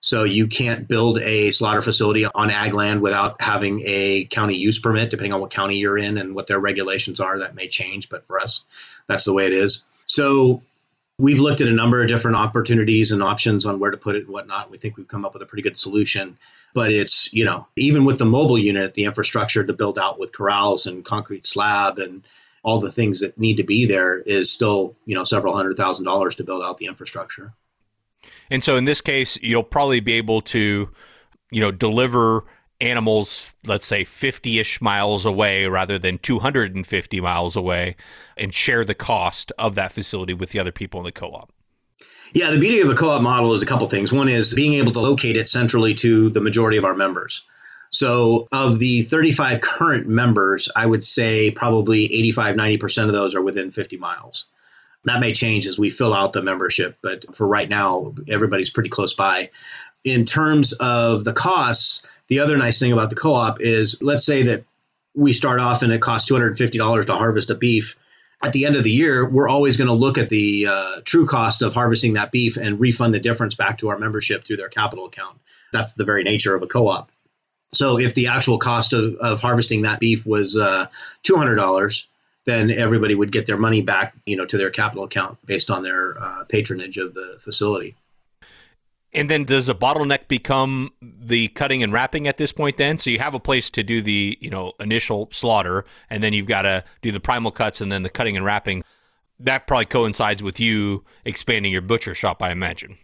So 0.00 0.24
you 0.24 0.48
can't 0.48 0.88
build 0.88 1.18
a 1.18 1.52
slaughter 1.52 1.80
facility 1.80 2.26
on 2.26 2.50
ag 2.50 2.74
land 2.74 3.02
without 3.02 3.40
having 3.40 3.82
a 3.84 4.24
county 4.24 4.56
use 4.56 4.80
permit, 4.80 5.10
depending 5.10 5.32
on 5.32 5.40
what 5.40 5.52
county 5.52 5.76
you're 5.76 5.96
in 5.96 6.18
and 6.18 6.34
what 6.34 6.48
their 6.48 6.58
regulations 6.58 7.20
are. 7.20 7.38
That 7.38 7.54
may 7.54 7.68
change, 7.68 8.08
but 8.08 8.26
for 8.26 8.40
us, 8.40 8.64
that's 9.06 9.24
the 9.24 9.32
way 9.32 9.46
it 9.46 9.52
is. 9.52 9.84
So 10.06 10.62
we've 11.18 11.38
looked 11.38 11.60
at 11.60 11.68
a 11.68 11.72
number 11.72 12.02
of 12.02 12.08
different 12.08 12.36
opportunities 12.36 13.12
and 13.12 13.22
options 13.22 13.64
on 13.64 13.78
where 13.78 13.92
to 13.92 13.96
put 13.96 14.16
it 14.16 14.24
and 14.24 14.32
whatnot. 14.32 14.72
We 14.72 14.78
think 14.78 14.96
we've 14.96 15.06
come 15.06 15.24
up 15.24 15.34
with 15.34 15.42
a 15.42 15.46
pretty 15.46 15.62
good 15.62 15.78
solution 15.78 16.36
but 16.74 16.92
it's 16.92 17.32
you 17.32 17.44
know 17.44 17.66
even 17.76 18.04
with 18.04 18.18
the 18.18 18.24
mobile 18.24 18.58
unit 18.58 18.94
the 18.94 19.04
infrastructure 19.04 19.64
to 19.64 19.72
build 19.72 19.98
out 19.98 20.18
with 20.18 20.32
corrals 20.32 20.86
and 20.86 21.04
concrete 21.04 21.46
slab 21.46 21.98
and 21.98 22.22
all 22.62 22.80
the 22.80 22.92
things 22.92 23.20
that 23.20 23.38
need 23.38 23.56
to 23.56 23.64
be 23.64 23.86
there 23.86 24.18
is 24.18 24.50
still 24.50 24.96
you 25.04 25.14
know 25.14 25.24
several 25.24 25.54
hundred 25.54 25.76
thousand 25.76 26.04
dollars 26.04 26.34
to 26.36 26.44
build 26.44 26.62
out 26.62 26.78
the 26.78 26.86
infrastructure. 26.86 27.52
And 28.50 28.62
so 28.62 28.76
in 28.76 28.84
this 28.84 29.00
case 29.00 29.38
you'll 29.42 29.62
probably 29.62 30.00
be 30.00 30.14
able 30.14 30.42
to 30.42 30.88
you 31.50 31.60
know 31.60 31.70
deliver 31.70 32.44
animals 32.80 33.54
let's 33.64 33.86
say 33.86 34.04
50ish 34.04 34.80
miles 34.80 35.24
away 35.24 35.66
rather 35.66 36.00
than 36.00 36.18
250 36.18 37.20
miles 37.20 37.54
away 37.54 37.94
and 38.36 38.52
share 38.52 38.84
the 38.84 38.94
cost 38.94 39.52
of 39.56 39.76
that 39.76 39.92
facility 39.92 40.34
with 40.34 40.50
the 40.50 40.58
other 40.58 40.72
people 40.72 40.98
in 40.98 41.04
the 41.04 41.12
co-op 41.12 41.52
yeah, 42.34 42.50
the 42.50 42.58
beauty 42.58 42.80
of 42.80 42.88
a 42.88 42.94
co-op 42.94 43.22
model 43.22 43.52
is 43.52 43.62
a 43.62 43.66
couple 43.66 43.86
things. 43.88 44.12
One 44.12 44.28
is 44.28 44.54
being 44.54 44.74
able 44.74 44.92
to 44.92 45.00
locate 45.00 45.36
it 45.36 45.48
centrally 45.48 45.94
to 45.94 46.30
the 46.30 46.40
majority 46.40 46.78
of 46.78 46.84
our 46.84 46.94
members. 46.94 47.44
So, 47.90 48.48
of 48.50 48.78
the 48.78 49.02
35 49.02 49.60
current 49.60 50.06
members, 50.06 50.70
I 50.74 50.86
would 50.86 51.04
say 51.04 51.50
probably 51.50 52.04
85, 52.04 52.56
90% 52.56 53.06
of 53.06 53.12
those 53.12 53.34
are 53.34 53.42
within 53.42 53.70
50 53.70 53.98
miles. 53.98 54.46
That 55.04 55.20
may 55.20 55.32
change 55.32 55.66
as 55.66 55.78
we 55.78 55.90
fill 55.90 56.14
out 56.14 56.32
the 56.32 56.42
membership, 56.42 56.96
but 57.02 57.34
for 57.34 57.46
right 57.46 57.68
now, 57.68 58.14
everybody's 58.28 58.70
pretty 58.70 58.88
close 58.88 59.14
by. 59.14 59.50
In 60.04 60.24
terms 60.24 60.72
of 60.72 61.24
the 61.24 61.34
costs, 61.34 62.06
the 62.28 62.40
other 62.40 62.56
nice 62.56 62.80
thing 62.80 62.92
about 62.92 63.10
the 63.10 63.16
co 63.16 63.34
op 63.34 63.60
is 63.60 64.00
let's 64.00 64.24
say 64.24 64.44
that 64.44 64.64
we 65.14 65.34
start 65.34 65.60
off 65.60 65.82
and 65.82 65.92
it 65.92 66.00
costs 66.00 66.30
$250 66.30 67.06
to 67.06 67.12
harvest 67.12 67.50
a 67.50 67.54
beef 67.54 67.96
at 68.42 68.52
the 68.52 68.66
end 68.66 68.76
of 68.76 68.82
the 68.82 68.90
year, 68.90 69.28
we're 69.28 69.48
always 69.48 69.76
going 69.76 69.88
to 69.88 69.94
look 69.94 70.18
at 70.18 70.28
the 70.28 70.66
uh, 70.68 71.00
true 71.04 71.26
cost 71.26 71.62
of 71.62 71.74
harvesting 71.74 72.14
that 72.14 72.32
beef 72.32 72.56
and 72.56 72.80
refund 72.80 73.14
the 73.14 73.20
difference 73.20 73.54
back 73.54 73.78
to 73.78 73.88
our 73.88 73.98
membership 73.98 74.44
through 74.44 74.56
their 74.56 74.68
capital 74.68 75.06
account. 75.06 75.38
That's 75.72 75.94
the 75.94 76.04
very 76.04 76.24
nature 76.24 76.54
of 76.54 76.62
a 76.62 76.66
co 76.66 76.88
op. 76.88 77.10
So 77.72 77.98
if 77.98 78.14
the 78.14 78.26
actual 78.28 78.58
cost 78.58 78.92
of, 78.92 79.14
of 79.14 79.40
harvesting 79.40 79.82
that 79.82 80.00
beef 80.00 80.26
was 80.26 80.56
uh, 80.56 80.86
$200, 81.24 82.06
then 82.44 82.70
everybody 82.70 83.14
would 83.14 83.32
get 83.32 83.46
their 83.46 83.56
money 83.56 83.80
back, 83.80 84.14
you 84.26 84.36
know, 84.36 84.44
to 84.44 84.58
their 84.58 84.70
capital 84.70 85.04
account 85.04 85.38
based 85.46 85.70
on 85.70 85.82
their 85.82 86.20
uh, 86.20 86.44
patronage 86.44 86.98
of 86.98 87.14
the 87.14 87.38
facility. 87.40 87.94
And 89.14 89.28
then 89.28 89.44
does 89.44 89.68
a 89.68 89.74
bottleneck 89.74 90.28
become 90.28 90.90
the 91.02 91.48
cutting 91.48 91.82
and 91.82 91.92
wrapping 91.92 92.26
at 92.26 92.38
this 92.38 92.50
point 92.50 92.78
then? 92.78 92.96
So 92.96 93.10
you 93.10 93.18
have 93.18 93.34
a 93.34 93.40
place 93.40 93.68
to 93.70 93.82
do 93.82 94.00
the, 94.00 94.38
you 94.40 94.48
know, 94.48 94.72
initial 94.80 95.28
slaughter 95.32 95.84
and 96.08 96.22
then 96.22 96.32
you've 96.32 96.46
got 96.46 96.62
to 96.62 96.82
do 97.02 97.12
the 97.12 97.20
primal 97.20 97.50
cuts 97.50 97.80
and 97.80 97.92
then 97.92 98.02
the 98.02 98.08
cutting 98.08 98.36
and 98.36 98.44
wrapping. 98.44 98.84
That 99.38 99.66
probably 99.66 99.86
coincides 99.86 100.42
with 100.42 100.58
you 100.60 101.04
expanding 101.24 101.72
your 101.72 101.82
butcher 101.82 102.14
shop, 102.14 102.42
I 102.42 102.52
imagine. 102.52 102.96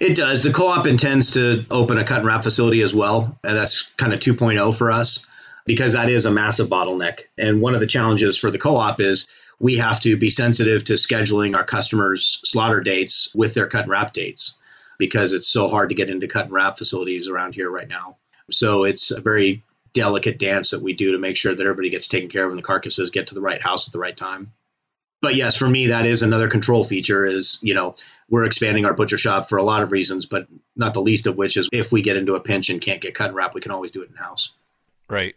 It 0.00 0.16
does. 0.16 0.42
The 0.42 0.52
co-op 0.52 0.86
intends 0.86 1.32
to 1.32 1.64
open 1.70 1.98
a 1.98 2.04
cut 2.04 2.18
and 2.18 2.26
wrap 2.26 2.42
facility 2.42 2.82
as 2.82 2.94
well, 2.94 3.38
and 3.44 3.56
that's 3.56 3.82
kind 3.98 4.12
of 4.12 4.20
2.0 4.20 4.76
for 4.76 4.90
us 4.90 5.26
because 5.64 5.92
that 5.92 6.08
is 6.08 6.24
a 6.24 6.30
massive 6.30 6.68
bottleneck. 6.68 7.20
And 7.38 7.60
one 7.60 7.74
of 7.74 7.80
the 7.80 7.86
challenges 7.86 8.38
for 8.38 8.50
the 8.50 8.58
co-op 8.58 9.00
is 9.00 9.28
we 9.60 9.76
have 9.76 10.00
to 10.00 10.16
be 10.16 10.30
sensitive 10.30 10.84
to 10.84 10.94
scheduling 10.94 11.54
our 11.54 11.64
customers' 11.64 12.40
slaughter 12.44 12.80
dates 12.80 13.32
with 13.34 13.54
their 13.54 13.66
cut 13.66 13.82
and 13.82 13.90
wrap 13.90 14.12
dates 14.12 14.58
because 15.02 15.32
it's 15.32 15.48
so 15.48 15.66
hard 15.66 15.88
to 15.88 15.96
get 15.96 16.08
into 16.08 16.28
cut 16.28 16.44
and 16.44 16.54
wrap 16.54 16.78
facilities 16.78 17.26
around 17.26 17.56
here 17.56 17.68
right 17.68 17.88
now. 17.88 18.18
So 18.52 18.84
it's 18.84 19.10
a 19.10 19.20
very 19.20 19.64
delicate 19.94 20.38
dance 20.38 20.70
that 20.70 20.80
we 20.80 20.92
do 20.92 21.10
to 21.10 21.18
make 21.18 21.36
sure 21.36 21.52
that 21.52 21.60
everybody 21.60 21.90
gets 21.90 22.06
taken 22.06 22.28
care 22.28 22.44
of 22.44 22.50
and 22.50 22.58
the 22.58 22.62
carcasses 22.62 23.10
get 23.10 23.26
to 23.26 23.34
the 23.34 23.40
right 23.40 23.60
house 23.60 23.88
at 23.88 23.92
the 23.92 23.98
right 23.98 24.16
time. 24.16 24.52
But 25.20 25.34
yes, 25.34 25.56
for 25.56 25.68
me, 25.68 25.88
that 25.88 26.06
is 26.06 26.22
another 26.22 26.48
control 26.48 26.84
feature 26.84 27.26
is, 27.26 27.58
you 27.62 27.74
know, 27.74 27.96
we're 28.30 28.44
expanding 28.44 28.84
our 28.84 28.94
butcher 28.94 29.18
shop 29.18 29.48
for 29.48 29.58
a 29.58 29.64
lot 29.64 29.82
of 29.82 29.90
reasons, 29.90 30.26
but 30.26 30.46
not 30.76 30.94
the 30.94 31.02
least 31.02 31.26
of 31.26 31.36
which 31.36 31.56
is 31.56 31.68
if 31.72 31.90
we 31.90 32.00
get 32.00 32.16
into 32.16 32.36
a 32.36 32.40
pinch 32.40 32.70
and 32.70 32.80
can't 32.80 33.00
get 33.00 33.16
cut 33.16 33.26
and 33.26 33.34
wrap, 33.34 33.56
we 33.56 33.60
can 33.60 33.72
always 33.72 33.90
do 33.90 34.02
it 34.02 34.08
in 34.08 34.14
house. 34.14 34.52
Right. 35.10 35.34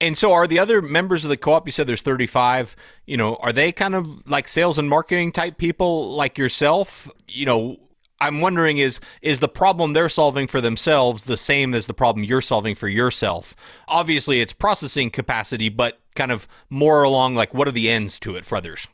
And 0.00 0.16
so 0.16 0.32
are 0.32 0.46
the 0.46 0.58
other 0.58 0.80
members 0.80 1.26
of 1.26 1.28
the 1.28 1.36
co-op, 1.36 1.66
you 1.66 1.72
said 1.72 1.86
there's 1.86 2.00
35, 2.00 2.76
you 3.04 3.18
know, 3.18 3.36
are 3.36 3.52
they 3.52 3.72
kind 3.72 3.94
of 3.94 4.26
like 4.26 4.48
sales 4.48 4.78
and 4.78 4.88
marketing 4.88 5.32
type 5.32 5.58
people 5.58 6.12
like 6.14 6.38
yourself? 6.38 7.10
You 7.28 7.44
know, 7.44 7.76
I'm 8.20 8.40
wondering 8.40 8.78
is 8.78 9.00
is 9.22 9.38
the 9.38 9.48
problem 9.48 9.92
they're 9.92 10.08
solving 10.08 10.46
for 10.46 10.60
themselves 10.60 11.24
the 11.24 11.36
same 11.36 11.74
as 11.74 11.86
the 11.86 11.94
problem 11.94 12.24
you're 12.24 12.40
solving 12.40 12.74
for 12.74 12.88
yourself? 12.88 13.56
Obviously, 13.88 14.40
it's 14.40 14.52
processing 14.52 15.10
capacity, 15.10 15.68
but 15.68 15.98
kind 16.14 16.32
of 16.32 16.46
more 16.68 17.02
along 17.02 17.34
like 17.34 17.54
what 17.54 17.66
are 17.66 17.72
the 17.72 17.90
ends 17.90 18.20
to 18.20 18.36
it 18.36 18.44
for 18.44 18.56
others? 18.56 18.86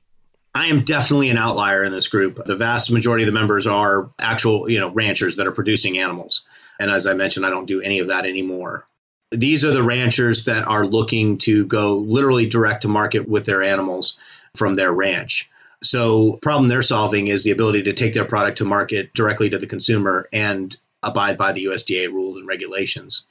I 0.55 0.69
am 0.69 0.81
definitely 0.81 1.29
an 1.29 1.37
outlier 1.37 1.85
in 1.85 1.93
this 1.93 2.09
group. 2.09 2.43
The 2.47 2.57
vast 2.57 2.91
majority 2.91 3.25
of 3.25 3.27
the 3.27 3.39
members 3.39 3.67
are 3.67 4.11
actual, 4.19 4.71
you 4.71 4.81
know, 4.81 4.89
ranchers 4.89 5.37
that 5.37 5.47
are 5.47 5.53
producing 5.53 5.99
animals. 5.99 6.47
And 6.81 6.91
as 6.91 7.07
I 7.07 7.13
mentioned, 7.13 7.45
I 7.45 7.51
don't 7.51 7.67
do 7.67 7.83
any 7.83 7.99
of 7.99 8.09
that 8.09 8.25
anymore. 8.25 8.87
These 9.33 9.67
are 9.67 9.73
the 9.73 9.83
ranchers 9.83 10.47
that 10.47 10.67
are 10.67 10.87
looking 10.87 11.37
to 11.39 11.67
go 11.67 11.97
literally 11.97 12.47
direct 12.47 12.83
to 12.83 12.89
market 12.89 13.29
with 13.29 13.45
their 13.45 13.63
animals 13.63 14.19
from 14.55 14.77
their 14.77 14.93
ranch. 14.93 15.51
So, 15.89 16.39
problem 16.43 16.69
they're 16.69 16.83
solving 16.83 17.29
is 17.29 17.45
the 17.45 17.51
ability 17.51 17.85
to 17.85 17.93
take 17.93 18.15
their 18.15 18.25
product 18.25 18.59
to 18.59 18.65
market 18.65 19.13
directly 19.15 19.51
to 19.51 19.59
the 19.59 19.67
consumer 19.67 20.29
and 20.33 20.77
abide 21.03 21.37
by 21.37 21.53
the 21.53 21.67
USDA 21.67 22.09
rules 22.09 22.37
and 22.37 22.47
regulations 22.47 23.25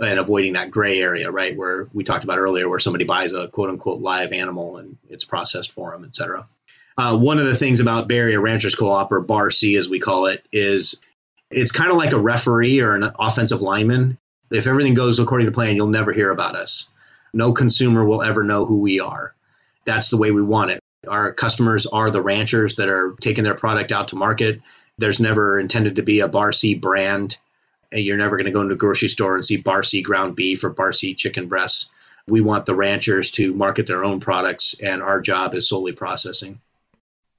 and 0.00 0.18
avoiding 0.18 0.54
that 0.54 0.70
gray 0.70 1.00
area, 1.00 1.30
right? 1.30 1.56
Where 1.56 1.88
we 1.92 2.04
talked 2.04 2.24
about 2.24 2.38
earlier, 2.38 2.68
where 2.68 2.78
somebody 2.78 3.04
buys 3.04 3.32
a 3.32 3.48
quote 3.48 3.70
unquote 3.70 4.00
live 4.00 4.32
animal 4.32 4.76
and 4.76 4.96
it's 5.08 5.24
processed 5.24 5.72
for 5.72 5.90
them, 5.92 6.04
et 6.04 6.14
cetera. 6.14 6.46
Uh, 6.98 7.18
one 7.18 7.38
of 7.38 7.46
the 7.46 7.54
things 7.54 7.80
about 7.80 8.10
Area 8.10 8.40
Ranchers 8.40 8.74
Co-op 8.74 9.12
or 9.12 9.20
Bar 9.20 9.50
C, 9.50 9.76
as 9.76 9.88
we 9.88 10.00
call 10.00 10.26
it, 10.26 10.44
is 10.50 11.02
it's 11.50 11.72
kind 11.72 11.90
of 11.90 11.96
like 11.96 12.12
a 12.12 12.18
referee 12.18 12.80
or 12.80 12.94
an 12.94 13.10
offensive 13.18 13.60
lineman. 13.60 14.18
If 14.50 14.66
everything 14.66 14.94
goes 14.94 15.18
according 15.18 15.46
to 15.46 15.52
plan, 15.52 15.76
you'll 15.76 15.88
never 15.88 16.12
hear 16.12 16.30
about 16.30 16.56
us. 16.56 16.90
No 17.34 17.52
consumer 17.52 18.04
will 18.04 18.22
ever 18.22 18.42
know 18.42 18.64
who 18.64 18.80
we 18.80 19.00
are. 19.00 19.34
That's 19.84 20.10
the 20.10 20.16
way 20.16 20.30
we 20.30 20.42
want 20.42 20.70
it. 20.70 20.80
Our 21.08 21.32
customers 21.32 21.86
are 21.86 22.10
the 22.10 22.22
ranchers 22.22 22.76
that 22.76 22.88
are 22.88 23.14
taking 23.20 23.44
their 23.44 23.54
product 23.54 23.92
out 23.92 24.08
to 24.08 24.16
market. 24.16 24.60
There's 24.98 25.20
never 25.20 25.58
intended 25.58 25.96
to 25.96 26.02
be 26.02 26.20
a 26.20 26.28
Bar 26.28 26.52
C 26.52 26.74
brand. 26.74 27.38
You're 27.92 28.16
never 28.16 28.36
going 28.36 28.46
to 28.46 28.52
go 28.52 28.62
into 28.62 28.74
a 28.74 28.78
grocery 28.78 29.08
store 29.08 29.36
and 29.36 29.44
see 29.44 29.58
Bar 29.58 29.82
C 29.82 30.02
ground 30.02 30.36
beef 30.36 30.64
or 30.64 30.70
Bar 30.70 30.92
C 30.92 31.14
chicken 31.14 31.46
breasts. 31.46 31.92
We 32.26 32.40
want 32.40 32.66
the 32.66 32.74
ranchers 32.74 33.30
to 33.32 33.54
market 33.54 33.86
their 33.86 34.04
own 34.04 34.18
products, 34.18 34.74
and 34.80 35.00
our 35.00 35.20
job 35.20 35.54
is 35.54 35.68
solely 35.68 35.92
processing. 35.92 36.60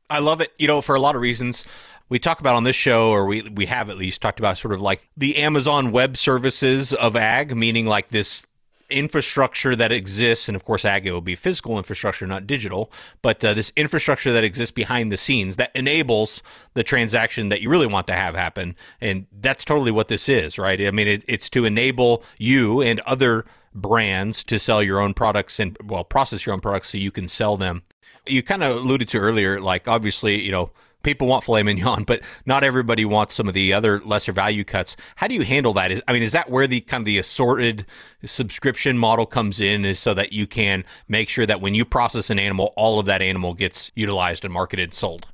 I 0.10 0.20
love 0.20 0.40
it, 0.40 0.54
you 0.58 0.68
know, 0.68 0.82
for 0.82 0.96
a 0.96 1.00
lot 1.02 1.16
of 1.18 1.22
reasons. 1.22 1.66
We 2.08 2.20
talk 2.20 2.40
about 2.40 2.56
on 2.56 2.64
this 2.64 2.78
show, 2.78 3.10
or 3.10 3.26
we, 3.26 3.42
we 3.42 3.66
have 3.66 3.90
at 3.90 3.98
least 3.98 4.22
talked 4.22 4.40
about 4.40 4.58
sort 4.58 4.74
of 4.74 4.82
like 4.82 5.10
the 5.18 5.36
Amazon 5.36 5.92
Web 5.92 6.16
Services 6.16 6.94
of 6.94 7.18
ag, 7.18 7.54
meaning 7.54 7.86
like 7.86 8.08
this 8.08 8.46
infrastructure 8.90 9.76
that 9.76 9.92
exists, 9.92 10.48
and 10.48 10.56
of 10.56 10.64
course, 10.64 10.86
ag 10.86 11.06
will 11.06 11.22
be 11.22 11.36
physical 11.36 11.78
infrastructure, 11.78 12.26
not 12.26 12.48
digital, 12.48 12.92
but 13.22 13.44
uh, 13.44 13.54
this 13.54 13.72
infrastructure 13.76 14.32
that 14.32 14.44
exists 14.44 14.72
behind 14.72 15.12
the 15.12 15.18
scenes 15.18 15.58
that 15.58 15.72
enables 15.76 16.42
the 16.74 16.84
transaction 16.84 17.50
that 17.50 17.62
you 17.62 17.70
really 17.70 17.88
want 17.88 18.08
to 18.08 18.14
have 18.14 18.36
happen. 18.36 18.76
And 19.02 19.28
that's 19.32 19.66
totally 19.66 19.92
what 19.92 20.08
this 20.08 20.30
is, 20.30 20.58
right? 20.58 20.80
I 20.82 20.92
mean, 20.92 21.08
it, 21.08 21.24
it's 21.28 21.50
to 21.52 21.66
enable 21.66 22.24
you 22.38 22.82
and 22.82 23.00
other 23.02 23.46
brands 23.74 24.44
to 24.46 24.58
sell 24.58 24.82
your 24.82 25.00
own 25.00 25.14
products 25.14 25.60
and, 25.60 25.78
well, 25.84 26.04
process 26.04 26.46
your 26.46 26.54
own 26.54 26.62
products 26.62 26.90
so 26.90 26.98
you 26.98 27.12
can 27.12 27.28
sell 27.28 27.58
them. 27.58 27.84
You 28.26 28.44
kind 28.44 28.64
of 28.64 28.78
alluded 28.78 29.08
to 29.10 29.20
earlier, 29.20 29.60
like, 29.60 29.88
obviously, 29.88 30.42
you 30.42 30.52
know, 30.52 30.72
people 31.04 31.28
want 31.28 31.44
filet 31.44 31.64
mignon, 31.64 32.04
but 32.08 32.22
not 32.46 32.64
everybody 32.64 33.06
wants 33.06 33.34
some 33.34 33.48
of 33.48 33.54
the 33.54 33.74
other 33.74 34.00
lesser 34.02 34.32
value 34.32 34.64
cuts. 34.64 34.96
How 35.16 35.28
do 35.28 35.36
you 35.36 35.44
handle 35.44 35.74
that? 35.74 35.92
Is 35.92 36.02
I 36.08 36.14
mean, 36.14 36.24
is 36.24 36.34
that 36.34 36.50
where 36.50 36.68
the 36.68 36.82
kind 36.82 37.02
of 37.02 37.06
the 37.06 37.18
assorted 37.18 37.86
subscription 38.26 38.98
model 38.98 39.26
comes 39.26 39.60
in, 39.60 39.86
is 39.86 40.00
so 40.00 40.14
that 40.14 40.34
you 40.34 40.48
can 40.48 40.84
make 41.08 41.30
sure 41.30 41.46
that 41.46 41.62
when 41.62 41.76
you 41.76 41.86
process 41.86 42.30
an 42.30 42.40
animal, 42.40 42.74
all 42.76 43.00
of 43.00 43.06
that 43.06 43.22
animal 43.22 43.54
gets 43.54 43.92
utilized 43.96 44.44
and 44.44 44.54
marketed 44.54 44.94
sold? 44.94 45.28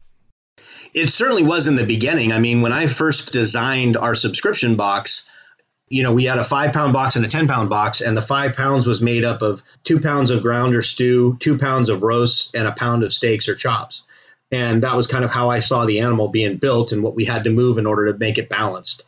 It 0.93 1.09
certainly 1.09 1.43
was 1.43 1.67
in 1.67 1.75
the 1.75 1.85
beginning. 1.85 2.31
I 2.31 2.39
mean, 2.39 2.61
when 2.61 2.71
I 2.71 2.85
first 2.85 3.33
designed 3.33 3.97
our 3.97 4.13
subscription 4.13 4.75
box, 4.75 5.29
you 5.89 6.03
know, 6.03 6.13
we 6.13 6.25
had 6.25 6.39
a 6.39 6.43
five 6.43 6.73
pound 6.73 6.93
box 6.93 7.15
and 7.15 7.25
a 7.25 7.27
10 7.27 7.47
pound 7.47 7.69
box, 7.69 8.01
and 8.01 8.15
the 8.15 8.21
five 8.21 8.55
pounds 8.55 8.87
was 8.87 9.01
made 9.01 9.23
up 9.23 9.41
of 9.41 9.61
two 9.83 9.99
pounds 9.99 10.31
of 10.31 10.41
ground 10.41 10.75
or 10.75 10.81
stew, 10.81 11.37
two 11.39 11.57
pounds 11.57 11.89
of 11.89 12.03
roast, 12.03 12.55
and 12.55 12.67
a 12.67 12.71
pound 12.73 13.03
of 13.03 13.13
steaks 13.13 13.47
or 13.47 13.55
chops. 13.55 14.03
And 14.53 14.83
that 14.83 14.95
was 14.95 15.07
kind 15.07 15.25
of 15.25 15.31
how 15.31 15.49
I 15.49 15.61
saw 15.61 15.85
the 15.85 16.01
animal 16.01 16.27
being 16.27 16.57
built 16.57 16.91
and 16.91 17.01
what 17.01 17.15
we 17.15 17.25
had 17.25 17.45
to 17.45 17.49
move 17.49 17.79
in 17.79 17.87
order 17.87 18.11
to 18.11 18.17
make 18.19 18.37
it 18.37 18.49
balanced. 18.49 19.03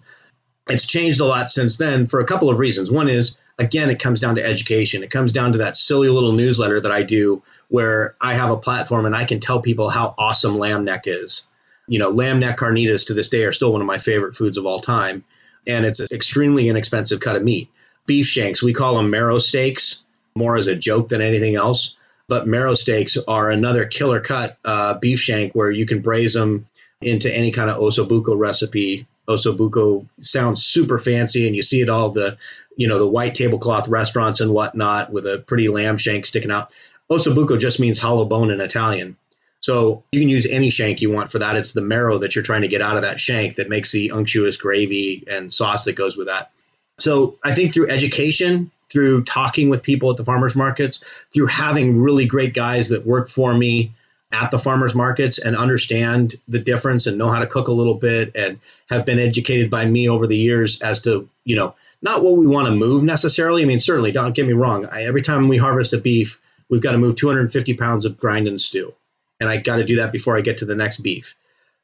It's 0.68 0.88
changed 0.88 1.22
a 1.22 1.26
lot 1.26 1.52
since 1.52 1.78
then 1.78 2.08
for 2.08 2.20
a 2.20 2.26
couple 2.26 2.50
of 2.50 2.58
reasons. 2.58 2.90
One 2.90 3.08
is, 3.08 3.38
again, 3.60 3.92
it 3.92 4.00
comes 4.00 4.20
down 4.20 4.36
to 4.36 4.44
education. 4.44 5.04
It 5.04 5.12
comes 5.12 5.32
down 5.32 5.52
to 5.52 5.60
that 5.60 5.78
silly 5.78 6.10
little 6.10 6.32
newsletter 6.32 6.82
that 6.82 6.92
I 6.92 7.04
do 7.04 7.44
where 7.68 8.16
I 8.20 8.34
have 8.34 8.50
a 8.50 8.58
platform 8.58 9.06
and 9.06 9.16
I 9.16 9.26
can 9.26 9.40
tell 9.40 9.62
people 9.62 9.88
how 9.88 10.16
awesome 10.18 10.58
lamb 10.58 10.84
neck 10.84 11.04
is. 11.06 11.46
You 11.88 12.00
know, 12.00 12.10
lamb 12.10 12.40
neck 12.40 12.58
carnitas 12.58 13.06
to 13.08 13.14
this 13.14 13.30
day 13.30 13.44
are 13.44 13.54
still 13.54 13.72
one 13.72 13.82
of 13.82 13.88
my 13.88 14.00
favorite 14.00 14.36
foods 14.36 14.58
of 14.58 14.66
all 14.66 14.80
time. 14.80 15.24
And 15.68 15.86
it's 15.86 16.00
an 16.00 16.08
extremely 16.12 16.70
inexpensive 16.70 17.20
cut 17.20 17.36
of 17.36 17.44
meat. 17.44 17.70
Beef 18.08 18.26
shanks, 18.26 18.64
we 18.64 18.74
call 18.74 18.96
them 18.96 19.12
marrow 19.12 19.38
steaks 19.38 20.06
more 20.36 20.58
as 20.58 20.66
a 20.66 20.76
joke 20.76 21.10
than 21.10 21.22
anything 21.22 21.56
else. 21.56 21.98
But 22.28 22.48
marrow 22.48 22.74
steaks 22.74 23.18
are 23.28 23.52
another 23.52 23.86
killer 23.86 24.20
cut 24.20 24.58
uh, 24.66 24.98
beef 24.98 25.20
shank 25.20 25.54
where 25.54 25.70
you 25.70 25.86
can 25.86 26.02
braise 26.02 26.34
them 26.34 26.68
into 27.02 27.34
any 27.34 27.52
kind 27.52 27.70
of 27.70 27.78
osso 27.78 28.08
buco 28.08 28.38
recipe. 28.38 29.08
Osso 29.28 29.56
buco 29.56 30.08
sounds 30.22 30.64
super 30.64 30.98
fancy, 30.98 31.48
and 31.48 31.56
you 31.56 31.62
see 31.62 31.82
it 31.82 31.90
all 31.90 32.10
the, 32.10 32.38
you 32.76 32.88
know, 32.88 33.00
the 33.00 33.08
white 33.08 33.36
tablecloth 33.36 33.88
restaurants 33.88 34.42
and 34.42 34.52
whatnot 34.52 35.12
with 35.12 35.26
a 35.26 35.40
pretty 35.40 35.68
lamb 35.68 35.98
shank 35.98 36.26
sticking 36.26 36.52
out. 36.52 36.74
Osso 37.12 37.36
buco 37.36 37.60
just 37.60 37.80
means 37.80 38.00
hollow 38.00 38.26
bone 38.26 38.50
in 38.50 38.62
Italian. 38.62 39.18
So 39.60 40.04
you 40.12 40.20
can 40.20 40.30
use 40.30 40.46
any 40.46 40.70
shank 40.70 41.02
you 41.02 41.12
want 41.12 41.32
for 41.32 41.40
that. 41.40 41.56
It's 41.56 41.74
the 41.74 41.82
marrow 41.82 42.20
that 42.20 42.36
you're 42.36 42.44
trying 42.44 42.62
to 42.62 42.68
get 42.68 42.82
out 42.82 42.98
of 42.98 43.02
that 43.02 43.20
shank 43.20 43.56
that 43.56 43.70
makes 43.70 43.92
the 43.92 44.10
unctuous 44.10 44.58
gravy 44.58 45.24
and 45.28 45.52
sauce 45.52 45.86
that 45.86 45.94
goes 45.94 46.16
with 46.16 46.28
that. 46.28 46.52
So 47.00 47.40
I 47.44 47.56
think 47.56 47.74
through 47.74 47.90
education, 47.90 48.72
through 48.92 49.24
talking 49.24 49.70
with 49.70 49.84
people 49.84 50.10
at 50.12 50.18
the 50.18 50.26
farmers 50.26 50.56
markets, 50.56 51.04
through 51.34 51.48
having 51.48 52.02
really 52.02 52.26
great 52.26 52.54
guys 52.54 52.90
that 52.90 53.06
work 53.06 53.30
for 53.30 53.54
me 53.54 53.92
at 54.32 54.52
the 54.52 54.60
farmers 54.60 54.96
markets 54.96 55.38
and 55.38 55.56
understand 55.56 56.36
the 56.48 56.60
difference 56.60 57.08
and 57.08 57.18
know 57.18 57.30
how 57.30 57.40
to 57.40 57.48
cook 57.48 57.68
a 57.68 57.74
little 57.74 57.94
bit 57.94 58.36
and 58.36 58.60
have 58.90 59.06
been 59.06 59.20
educated 59.20 59.70
by 59.70 59.86
me 59.86 60.10
over 60.10 60.28
the 60.28 60.38
years 60.38 60.82
as 60.82 61.02
to, 61.02 61.30
you 61.44 61.56
know, 61.56 61.76
not 62.02 62.24
what 62.24 62.38
we 62.38 62.48
want 62.48 62.68
to 62.68 62.76
move 62.76 63.04
necessarily. 63.04 63.64
I 63.64 63.66
mean, 63.66 63.80
certainly, 63.80 64.12
don't 64.12 64.36
get 64.36 64.46
me 64.46 64.54
wrong. 64.54 64.86
I, 64.86 65.04
every 65.06 65.22
time 65.22 65.48
we 65.48 65.58
harvest 65.58 65.94
a 65.94 65.98
beef, 65.98 66.42
we've 66.70 66.82
got 66.82 66.92
to 66.92 66.98
move 66.98 67.16
250 67.16 67.74
pounds 67.76 68.06
of 68.06 68.20
grind 68.20 68.48
and 68.48 68.60
stew. 68.60 68.94
And 69.40 69.50
I 69.50 69.58
got 69.58 69.78
to 69.78 69.86
do 69.86 69.98
that 69.98 70.12
before 70.12 70.38
I 70.38 70.42
get 70.42 70.60
to 70.60 70.66
the 70.66 70.76
next 70.76 71.00
beef. 71.00 71.36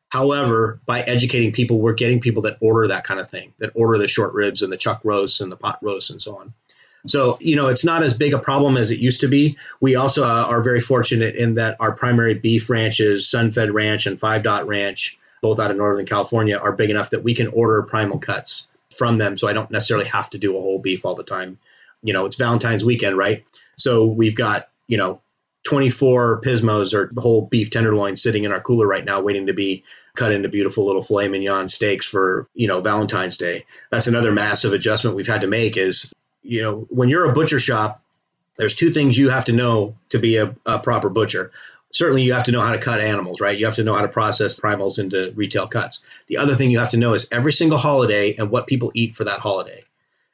However, 0.09 0.79
by 0.85 1.01
educating 1.01 1.53
people, 1.53 1.79
we're 1.79 1.93
getting 1.93 2.19
people 2.19 2.43
that 2.43 2.57
order 2.59 2.89
that 2.89 3.05
kind 3.05 3.19
of 3.19 3.29
thing, 3.29 3.53
that 3.59 3.71
order 3.75 3.97
the 3.97 4.07
short 4.07 4.33
ribs 4.33 4.61
and 4.61 4.71
the 4.71 4.77
chuck 4.77 5.01
roasts 5.03 5.39
and 5.39 5.51
the 5.51 5.55
pot 5.55 5.79
roasts 5.81 6.09
and 6.09 6.21
so 6.21 6.37
on. 6.37 6.53
So, 7.07 7.37
you 7.41 7.55
know, 7.55 7.67
it's 7.67 7.85
not 7.85 8.03
as 8.03 8.13
big 8.13 8.33
a 8.33 8.39
problem 8.39 8.77
as 8.77 8.91
it 8.91 8.99
used 8.99 9.21
to 9.21 9.27
be. 9.27 9.57
We 9.79 9.95
also 9.95 10.23
uh, 10.23 10.45
are 10.47 10.61
very 10.61 10.79
fortunate 10.79 11.35
in 11.35 11.55
that 11.55 11.77
our 11.79 11.91
primary 11.93 12.35
beef 12.35 12.69
ranches, 12.69 13.25
Sunfed 13.25 13.73
Ranch 13.73 14.05
and 14.07 14.19
Five 14.19 14.43
Dot 14.43 14.67
Ranch, 14.67 15.19
both 15.41 15.59
out 15.59 15.71
of 15.71 15.77
Northern 15.77 16.05
California, 16.05 16.57
are 16.57 16.73
big 16.73 16.89
enough 16.89 17.11
that 17.11 17.23
we 17.23 17.33
can 17.33 17.47
order 17.47 17.81
primal 17.83 18.19
cuts 18.19 18.71
from 18.95 19.17
them. 19.17 19.37
So 19.37 19.47
I 19.47 19.53
don't 19.53 19.71
necessarily 19.71 20.07
have 20.07 20.29
to 20.31 20.37
do 20.37 20.57
a 20.57 20.61
whole 20.61 20.79
beef 20.79 21.05
all 21.05 21.15
the 21.15 21.23
time. 21.23 21.57
You 22.03 22.13
know, 22.13 22.25
it's 22.25 22.35
Valentine's 22.35 22.85
weekend, 22.85 23.17
right? 23.17 23.45
So 23.77 24.05
we've 24.05 24.35
got, 24.35 24.69
you 24.87 24.97
know, 24.97 25.21
24 25.63 26.41
PSMOs 26.41 26.93
or 26.93 27.11
whole 27.19 27.45
beef 27.45 27.69
tenderloin 27.69 28.17
sitting 28.17 28.43
in 28.43 28.51
our 28.51 28.61
cooler 28.61 28.87
right 28.87 29.05
now, 29.05 29.21
waiting 29.21 29.47
to 29.47 29.53
be 29.53 29.83
cut 30.15 30.31
into 30.31 30.49
beautiful 30.49 30.85
little 30.85 31.01
filet 31.01 31.27
mignon 31.27 31.67
steaks 31.67 32.07
for 32.07 32.47
you 32.53 32.67
know 32.67 32.81
Valentine's 32.81 33.37
Day. 33.37 33.65
That's 33.89 34.07
another 34.07 34.31
massive 34.31 34.73
adjustment 34.73 35.15
we've 35.15 35.27
had 35.27 35.41
to 35.41 35.47
make. 35.47 35.77
Is 35.77 36.13
you 36.43 36.61
know 36.61 36.87
when 36.89 37.09
you're 37.09 37.29
a 37.29 37.33
butcher 37.33 37.59
shop, 37.59 38.01
there's 38.57 38.75
two 38.75 38.91
things 38.91 39.17
you 39.17 39.29
have 39.29 39.45
to 39.45 39.53
know 39.53 39.95
to 40.09 40.19
be 40.19 40.37
a, 40.37 40.55
a 40.65 40.79
proper 40.79 41.09
butcher. 41.09 41.51
Certainly, 41.93 42.23
you 42.23 42.33
have 42.33 42.45
to 42.45 42.51
know 42.51 42.61
how 42.61 42.71
to 42.71 42.79
cut 42.79 43.01
animals, 43.01 43.41
right? 43.41 43.57
You 43.57 43.65
have 43.65 43.75
to 43.75 43.83
know 43.83 43.95
how 43.95 44.01
to 44.01 44.07
process 44.07 44.59
primals 44.59 44.97
into 44.97 45.33
retail 45.35 45.67
cuts. 45.67 46.03
The 46.27 46.37
other 46.37 46.55
thing 46.55 46.71
you 46.71 46.79
have 46.79 46.91
to 46.91 46.97
know 46.97 47.13
is 47.13 47.27
every 47.31 47.51
single 47.51 47.77
holiday 47.77 48.35
and 48.35 48.49
what 48.49 48.67
people 48.67 48.91
eat 48.93 49.15
for 49.15 49.25
that 49.25 49.39
holiday. 49.39 49.83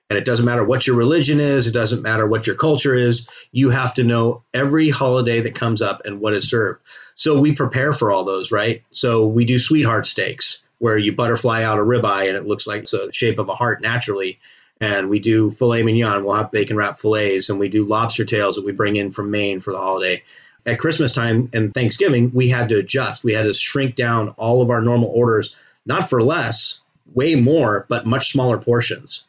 And 0.10 0.18
it 0.18 0.26
doesn't 0.26 0.46
matter 0.46 0.64
what 0.64 0.88
your 0.88 0.96
religion 0.96 1.40
is, 1.40 1.68
it 1.68 1.74
doesn't 1.74 2.02
matter 2.02 2.26
what 2.26 2.48
your 2.48 2.56
culture 2.56 2.96
is. 2.96 3.28
You 3.52 3.72
have 3.72 3.96
to 3.96 4.04
know 4.04 4.44
every 4.54 4.90
holiday 4.90 5.42
that 5.42 5.56
comes 5.56 5.82
up 5.82 6.06
and 6.06 6.22
what 6.22 6.34
is 6.34 6.50
served. 6.50 6.82
So 7.16 7.40
we 7.40 7.54
prepare 7.54 7.92
for 7.92 8.12
all 8.12 8.24
those, 8.24 8.52
right? 8.52 8.84
So 8.92 9.28
we 9.28 9.44
do 9.44 9.60
sweetheart 9.60 10.08
steaks 10.08 10.64
where 10.80 10.98
you 10.98 11.14
butterfly 11.14 11.64
out 11.64 11.80
a 11.80 11.82
ribeye 11.82 12.28
and 12.28 12.38
it 12.38 12.46
looks 12.46 12.68
like 12.68 12.82
it's 12.82 12.92
the 12.92 13.10
shape 13.12 13.40
of 13.40 13.50
a 13.50 13.56
heart 13.56 13.82
naturally. 13.82 14.40
And 14.80 15.10
we 15.10 15.20
do 15.20 15.52
filet 15.52 15.84
mignon. 15.84 16.24
We'll 16.24 16.36
have 16.36 16.52
bacon 16.52 16.78
wrap 16.78 17.00
fillets, 17.00 17.50
and 17.50 17.60
we 17.60 17.70
do 17.70 17.86
lobster 17.86 18.26
tails 18.26 18.56
that 18.56 18.66
we 18.66 18.72
bring 18.72 18.96
in 18.96 19.12
from 19.12 19.32
Maine 19.32 19.60
for 19.60 19.72
the 19.72 19.80
holiday. 19.80 20.24
At 20.66 20.80
Christmas 20.80 21.14
time 21.14 21.50
and 21.54 21.74
Thanksgiving, 21.74 22.32
we 22.34 22.50
had 22.50 22.70
to 22.70 22.78
adjust. 22.78 23.24
We 23.24 23.34
had 23.34 23.44
to 23.44 23.54
shrink 23.54 23.96
down 23.96 24.30
all 24.38 24.62
of 24.62 24.70
our 24.70 24.82
normal 24.82 25.10
orders, 25.10 25.56
not 25.86 26.10
for 26.10 26.22
less, 26.22 26.84
way 27.14 27.36
more, 27.36 27.86
but 27.90 28.06
much 28.06 28.32
smaller 28.32 28.58
portions 28.58 29.28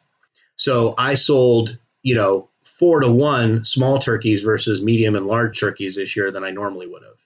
so 0.59 0.95
I 0.99 1.15
sold, 1.15 1.79
you 2.03 2.17
know, 2.17 2.49
four 2.65 3.01
to 3.01 3.11
one 3.11 3.65
small 3.65 3.99
turkeys 3.99 4.43
versus 4.43 4.83
medium 4.83 5.17
and 5.17 5.27
large 5.27 5.59
turkeys 5.59 5.97
this 5.97 6.17
year 6.17 6.31
than 6.31 6.45
I 6.45 6.51
normally 6.51 6.87
would 6.87 7.03
have. 7.03 7.25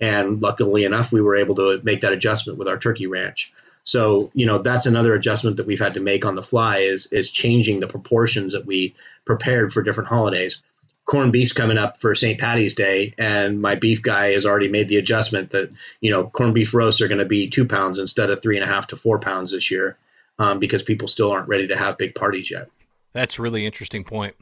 And 0.00 0.40
luckily 0.40 0.84
enough, 0.84 1.12
we 1.12 1.20
were 1.20 1.36
able 1.36 1.56
to 1.56 1.80
make 1.82 2.02
that 2.02 2.12
adjustment 2.12 2.56
with 2.56 2.68
our 2.68 2.78
turkey 2.78 3.08
ranch. 3.08 3.52
So, 3.88 4.30
you 4.34 4.44
know, 4.44 4.58
that's 4.58 4.84
another 4.84 5.14
adjustment 5.14 5.56
that 5.56 5.66
we've 5.66 5.80
had 5.80 5.94
to 5.94 6.00
make 6.00 6.26
on 6.26 6.34
the 6.34 6.42
fly 6.42 6.80
is 6.80 7.06
is 7.06 7.30
changing 7.30 7.80
the 7.80 7.86
proportions 7.86 8.52
that 8.52 8.66
we 8.66 8.94
prepared 9.24 9.72
for 9.72 9.82
different 9.82 10.10
holidays. 10.10 10.62
Corned 11.06 11.32
beef's 11.32 11.54
coming 11.54 11.78
up 11.78 11.98
for 11.98 12.14
St. 12.14 12.38
Patty's 12.38 12.74
Day, 12.74 13.14
and 13.16 13.62
my 13.62 13.76
beef 13.76 14.02
guy 14.02 14.32
has 14.32 14.44
already 14.44 14.68
made 14.68 14.90
the 14.90 14.98
adjustment 14.98 15.52
that, 15.52 15.70
you 16.02 16.10
know, 16.10 16.26
corned 16.28 16.52
beef 16.52 16.74
roasts 16.74 17.00
are 17.00 17.08
going 17.08 17.20
to 17.20 17.24
be 17.24 17.48
two 17.48 17.64
pounds 17.64 17.98
instead 17.98 18.28
of 18.28 18.42
three 18.42 18.58
and 18.58 18.64
a 18.64 18.68
half 18.68 18.88
to 18.88 18.98
four 18.98 19.20
pounds 19.20 19.52
this 19.52 19.70
year 19.70 19.96
um, 20.38 20.58
because 20.58 20.82
people 20.82 21.08
still 21.08 21.32
aren't 21.32 21.48
ready 21.48 21.68
to 21.68 21.76
have 21.76 21.96
big 21.96 22.14
parties 22.14 22.50
yet. 22.50 22.68
That's 23.14 23.38
a 23.38 23.42
really 23.42 23.64
interesting 23.64 24.04
point. 24.04 24.36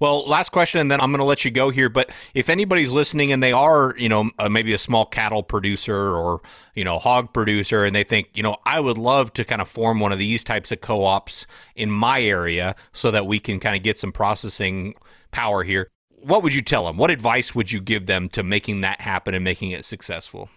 Well, 0.00 0.26
last 0.26 0.50
question, 0.50 0.80
and 0.80 0.90
then 0.90 1.00
I'm 1.00 1.10
going 1.10 1.20
to 1.20 1.24
let 1.24 1.44
you 1.44 1.50
go 1.50 1.70
here. 1.70 1.88
But 1.88 2.10
if 2.34 2.48
anybody's 2.48 2.92
listening 2.92 3.30
and 3.30 3.42
they 3.42 3.52
are, 3.52 3.94
you 3.96 4.08
know, 4.08 4.30
uh, 4.38 4.48
maybe 4.48 4.72
a 4.72 4.78
small 4.78 5.06
cattle 5.06 5.42
producer 5.42 6.16
or, 6.16 6.40
you 6.74 6.84
know, 6.84 6.98
hog 6.98 7.32
producer, 7.32 7.84
and 7.84 7.94
they 7.94 8.02
think, 8.02 8.28
you 8.34 8.42
know, 8.42 8.56
I 8.66 8.80
would 8.80 8.98
love 8.98 9.32
to 9.34 9.44
kind 9.44 9.62
of 9.62 9.68
form 9.68 10.00
one 10.00 10.12
of 10.12 10.18
these 10.18 10.42
types 10.42 10.72
of 10.72 10.80
co 10.80 11.04
ops 11.04 11.46
in 11.76 11.90
my 11.90 12.20
area 12.20 12.74
so 12.92 13.10
that 13.12 13.26
we 13.26 13.38
can 13.38 13.60
kind 13.60 13.76
of 13.76 13.82
get 13.82 13.98
some 13.98 14.10
processing 14.10 14.94
power 15.30 15.62
here, 15.62 15.90
what 16.08 16.42
would 16.42 16.54
you 16.54 16.62
tell 16.62 16.86
them? 16.86 16.96
What 16.96 17.10
advice 17.10 17.54
would 17.54 17.70
you 17.70 17.80
give 17.80 18.06
them 18.06 18.28
to 18.30 18.42
making 18.42 18.80
that 18.80 19.00
happen 19.00 19.34
and 19.34 19.44
making 19.44 19.70
it 19.70 19.84
successful? 19.84 20.48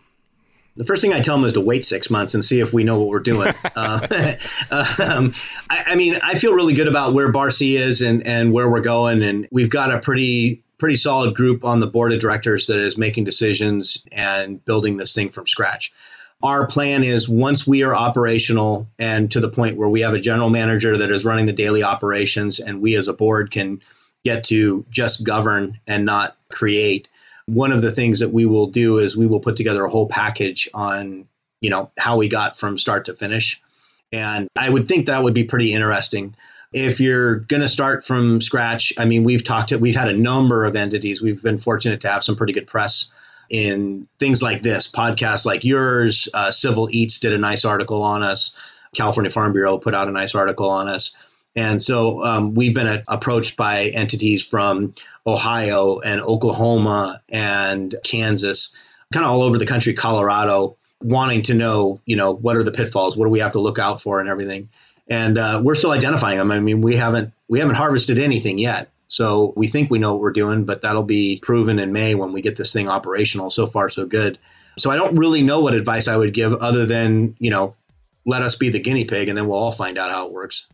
The 0.78 0.84
first 0.84 1.02
thing 1.02 1.12
I 1.12 1.22
tell 1.22 1.38
them 1.38 1.46
is 1.46 1.54
to 1.54 1.62
wait 1.62 1.86
six 1.86 2.10
months 2.10 2.36
and 2.36 2.46
see 2.46 2.60
if 2.60 2.72
we 2.72 2.84
know 2.84 3.00
what 3.00 3.10
we're 3.10 3.20
doing. 3.20 3.54
uh, 3.76 4.08
um, 5.04 5.34
I, 5.70 5.84
I, 5.88 5.96
mean, 5.96 6.16
I 6.24 6.36
feel 6.36 6.54
really 6.54 6.74
good 6.74 6.88
about 6.88 7.14
where 7.14 7.32
BARC 7.32 7.62
is 7.62 8.02
and, 8.02 8.26
and 8.26 8.54
where 8.54 8.70
we're 8.70 8.82
going. 8.82 9.24
And 9.24 9.48
we've 9.52 9.70
got 9.70 9.94
a 9.94 10.00
pretty 10.00 10.64
pretty 10.78 10.96
solid 10.96 11.36
group 11.36 11.66
on 11.66 11.80
the 11.80 11.88
board 11.88 12.14
of 12.14 12.20
directors 12.20 12.68
that 12.68 12.78
is 12.78 12.98
making 12.98 13.24
decisions 13.24 14.06
and 14.12 14.64
building 14.64 14.98
this 14.98 15.16
thing 15.16 15.30
from 15.30 15.48
scratch. 15.48 15.92
Our 16.44 16.68
plan 16.68 17.04
is 17.04 17.28
once 17.28 17.66
we 17.66 17.82
are 17.82 17.96
operational 17.96 18.88
and 19.00 19.32
to 19.32 19.40
the 19.40 19.50
point 19.50 19.78
where 19.78 19.90
we 19.90 20.02
have 20.02 20.14
a 20.14 20.20
general 20.20 20.52
manager 20.52 20.96
that 20.98 21.10
is 21.10 21.26
running 21.26 21.48
the 21.48 21.54
daily 21.54 21.82
operations 21.82 22.60
and 22.60 22.80
we 22.80 22.96
as 22.96 23.08
a 23.08 23.14
board 23.14 23.50
can 23.50 23.82
get 24.24 24.44
to 24.46 24.86
just 24.92 25.24
govern 25.24 25.80
and 25.88 26.06
not 26.06 26.38
create 26.50 27.08
one 27.48 27.72
of 27.72 27.82
the 27.82 27.92
things 27.92 28.20
that 28.20 28.30
we 28.30 28.46
will 28.46 28.68
do 28.68 29.00
is 29.00 29.18
we 29.18 29.28
will 29.28 29.40
put 29.40 29.56
together 29.56 29.84
a 29.84 29.90
whole 29.90 30.08
package 30.08 30.70
on 30.74 31.28
you 31.62 31.70
know 31.70 31.92
how 31.98 32.18
we 32.18 32.30
got 32.30 32.60
from 32.60 32.78
start 32.78 33.06
to 33.06 33.14
finish 33.14 33.62
and 34.12 34.48
i 34.56 34.70
would 34.70 34.88
think 34.88 35.08
that 35.08 35.24
would 35.24 35.34
be 35.34 35.44
pretty 35.44 35.74
interesting 35.74 36.36
if 36.74 37.00
you're 37.00 37.36
going 37.36 37.62
to 37.62 37.70
start 37.70 38.06
from 38.06 38.42
scratch, 38.42 38.94
I 38.98 39.06
mean, 39.06 39.24
we've 39.24 39.44
talked 39.44 39.70
to, 39.70 39.78
we've 39.78 39.96
had 39.96 40.10
a 40.10 40.18
number 40.18 40.66
of 40.66 40.76
entities. 40.76 41.22
We've 41.22 41.42
been 41.42 41.58
fortunate 41.58 42.02
to 42.02 42.10
have 42.10 42.24
some 42.24 42.36
pretty 42.36 42.54
good 42.54 42.68
press 42.68 43.12
in 43.50 44.08
things 44.20 44.44
like 44.44 44.62
this, 44.62 44.92
podcasts 44.92 45.46
like 45.46 45.64
yours. 45.64 46.28
Uh, 46.34 46.52
Civil 46.52 46.90
Eats 46.92 47.20
did 47.20 47.34
a 47.34 47.38
nice 47.38 47.64
article 47.64 48.04
on 48.04 48.24
us. 48.24 48.56
California 48.94 49.32
Farm 49.32 49.54
Bureau 49.54 49.78
put 49.78 49.96
out 49.96 50.08
a 50.08 50.12
nice 50.12 50.36
article 50.36 50.70
on 50.70 50.90
us. 50.90 51.16
And 51.56 51.82
so 51.82 52.24
um, 52.24 52.54
we've 52.54 52.76
been 52.76 52.88
a- 52.88 53.04
approached 53.08 53.56
by 53.56 53.86
entities 53.86 54.46
from 54.46 54.94
Ohio 55.28 56.00
and 56.00 56.22
Oklahoma 56.22 57.22
and 57.32 57.94
Kansas, 58.04 58.76
kind 59.14 59.26
of 59.26 59.32
all 59.32 59.42
over 59.42 59.58
the 59.58 59.66
country, 59.66 59.94
Colorado, 59.94 60.78
wanting 61.02 61.44
to 61.44 61.54
know, 61.54 62.00
you 62.06 62.16
know, 62.16 62.32
what 62.32 62.56
are 62.56 62.64
the 62.64 62.72
pitfalls? 62.72 63.18
What 63.18 63.26
do 63.26 63.32
we 63.32 63.40
have 63.40 63.52
to 63.52 63.60
look 63.60 63.78
out 63.78 64.02
for 64.02 64.20
and 64.20 64.30
everything? 64.30 64.70
And 65.10 65.38
uh, 65.38 65.62
we're 65.64 65.76
still 65.76 65.92
identifying 65.92 66.38
them. 66.38 66.52
I 66.52 66.60
mean, 66.60 66.82
we 66.82 66.96
haven't 66.96 67.34
we 67.48 67.60
haven't 67.60 67.76
harvested 67.76 68.18
anything 68.18 68.58
yet. 68.58 68.90
So 69.10 69.54
we 69.56 69.68
think 69.68 69.90
we 69.90 70.00
know 70.00 70.14
what 70.14 70.22
we're 70.22 70.32
doing, 70.32 70.66
but 70.66 70.82
that'll 70.82 71.04
be 71.04 71.40
proven 71.42 71.80
in 71.80 71.94
May 71.94 72.16
when 72.16 72.34
we 72.34 72.42
get 72.42 72.58
this 72.58 72.74
thing 72.74 72.90
operational. 72.90 73.50
So 73.50 73.68
far, 73.68 73.90
so 73.90 74.06
good. 74.06 74.38
So 74.78 74.92
I 74.92 74.96
don't 74.96 75.16
really 75.16 75.42
know 75.42 75.62
what 75.62 75.74
advice 75.74 76.08
I 76.08 76.18
would 76.18 76.34
give 76.34 76.54
other 76.54 76.86
than, 76.86 77.36
you 77.40 77.50
know, 77.50 77.76
let 78.26 78.42
us 78.42 78.58
be 78.58 78.70
the 78.70 78.80
guinea 78.80 79.06
pig 79.06 79.30
and 79.30 79.38
then 79.38 79.48
we'll 79.48 79.58
all 79.58 79.72
find 79.72 79.98
out 79.98 80.12
how 80.12 80.28
it 80.28 80.34
works. 80.34 80.68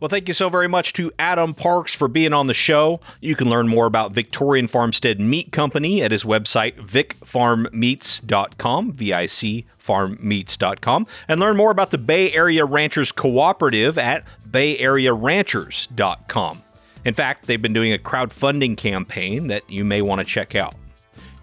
Well, 0.00 0.08
thank 0.08 0.28
you 0.28 0.34
so 0.34 0.48
very 0.48 0.68
much 0.68 0.92
to 0.92 1.10
Adam 1.18 1.54
Parks 1.54 1.92
for 1.92 2.06
being 2.06 2.32
on 2.32 2.46
the 2.46 2.54
show. 2.54 3.00
You 3.20 3.34
can 3.34 3.50
learn 3.50 3.66
more 3.66 3.86
about 3.86 4.12
Victorian 4.12 4.68
Farmstead 4.68 5.18
Meat 5.18 5.50
Company 5.50 6.02
at 6.02 6.12
his 6.12 6.22
website, 6.22 6.76
vicfarmmeats.com, 6.76 8.92
V 8.92 9.12
I 9.12 9.26
C 9.26 9.66
farmmeats.com, 9.80 11.06
and 11.26 11.40
learn 11.40 11.56
more 11.56 11.72
about 11.72 11.90
the 11.90 11.98
Bay 11.98 12.32
Area 12.32 12.64
Ranchers 12.64 13.10
Cooperative 13.10 13.98
at 13.98 14.24
bayarearanchers.com. 14.48 16.62
In 17.04 17.14
fact, 17.14 17.46
they've 17.46 17.62
been 17.62 17.72
doing 17.72 17.92
a 17.92 17.98
crowdfunding 17.98 18.76
campaign 18.76 19.48
that 19.48 19.68
you 19.68 19.84
may 19.84 20.02
want 20.02 20.20
to 20.20 20.24
check 20.24 20.54
out. 20.54 20.74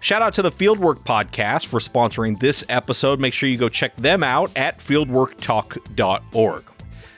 Shout 0.00 0.22
out 0.22 0.32
to 0.34 0.42
the 0.42 0.50
Fieldwork 0.50 1.04
Podcast 1.04 1.66
for 1.66 1.80
sponsoring 1.80 2.38
this 2.38 2.64
episode. 2.68 3.20
Make 3.20 3.34
sure 3.34 3.48
you 3.48 3.58
go 3.58 3.68
check 3.68 3.96
them 3.96 4.22
out 4.22 4.50
at 4.56 4.78
fieldworktalk.org. 4.78 6.75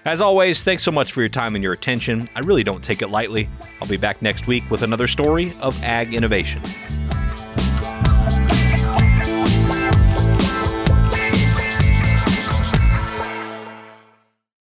As 0.08 0.22
always, 0.22 0.64
thanks 0.64 0.82
so 0.82 0.90
much 0.90 1.12
for 1.12 1.20
your 1.20 1.28
time 1.28 1.54
and 1.54 1.62
your 1.62 1.74
attention. 1.74 2.30
I 2.34 2.40
really 2.40 2.64
don't 2.64 2.82
take 2.82 3.02
it 3.02 3.08
lightly. 3.08 3.46
I'll 3.82 3.88
be 3.88 3.98
back 3.98 4.22
next 4.22 4.46
week 4.46 4.68
with 4.70 4.80
another 4.80 5.06
story 5.06 5.52
of 5.60 5.80
ag 5.82 6.14
innovation. 6.14 6.62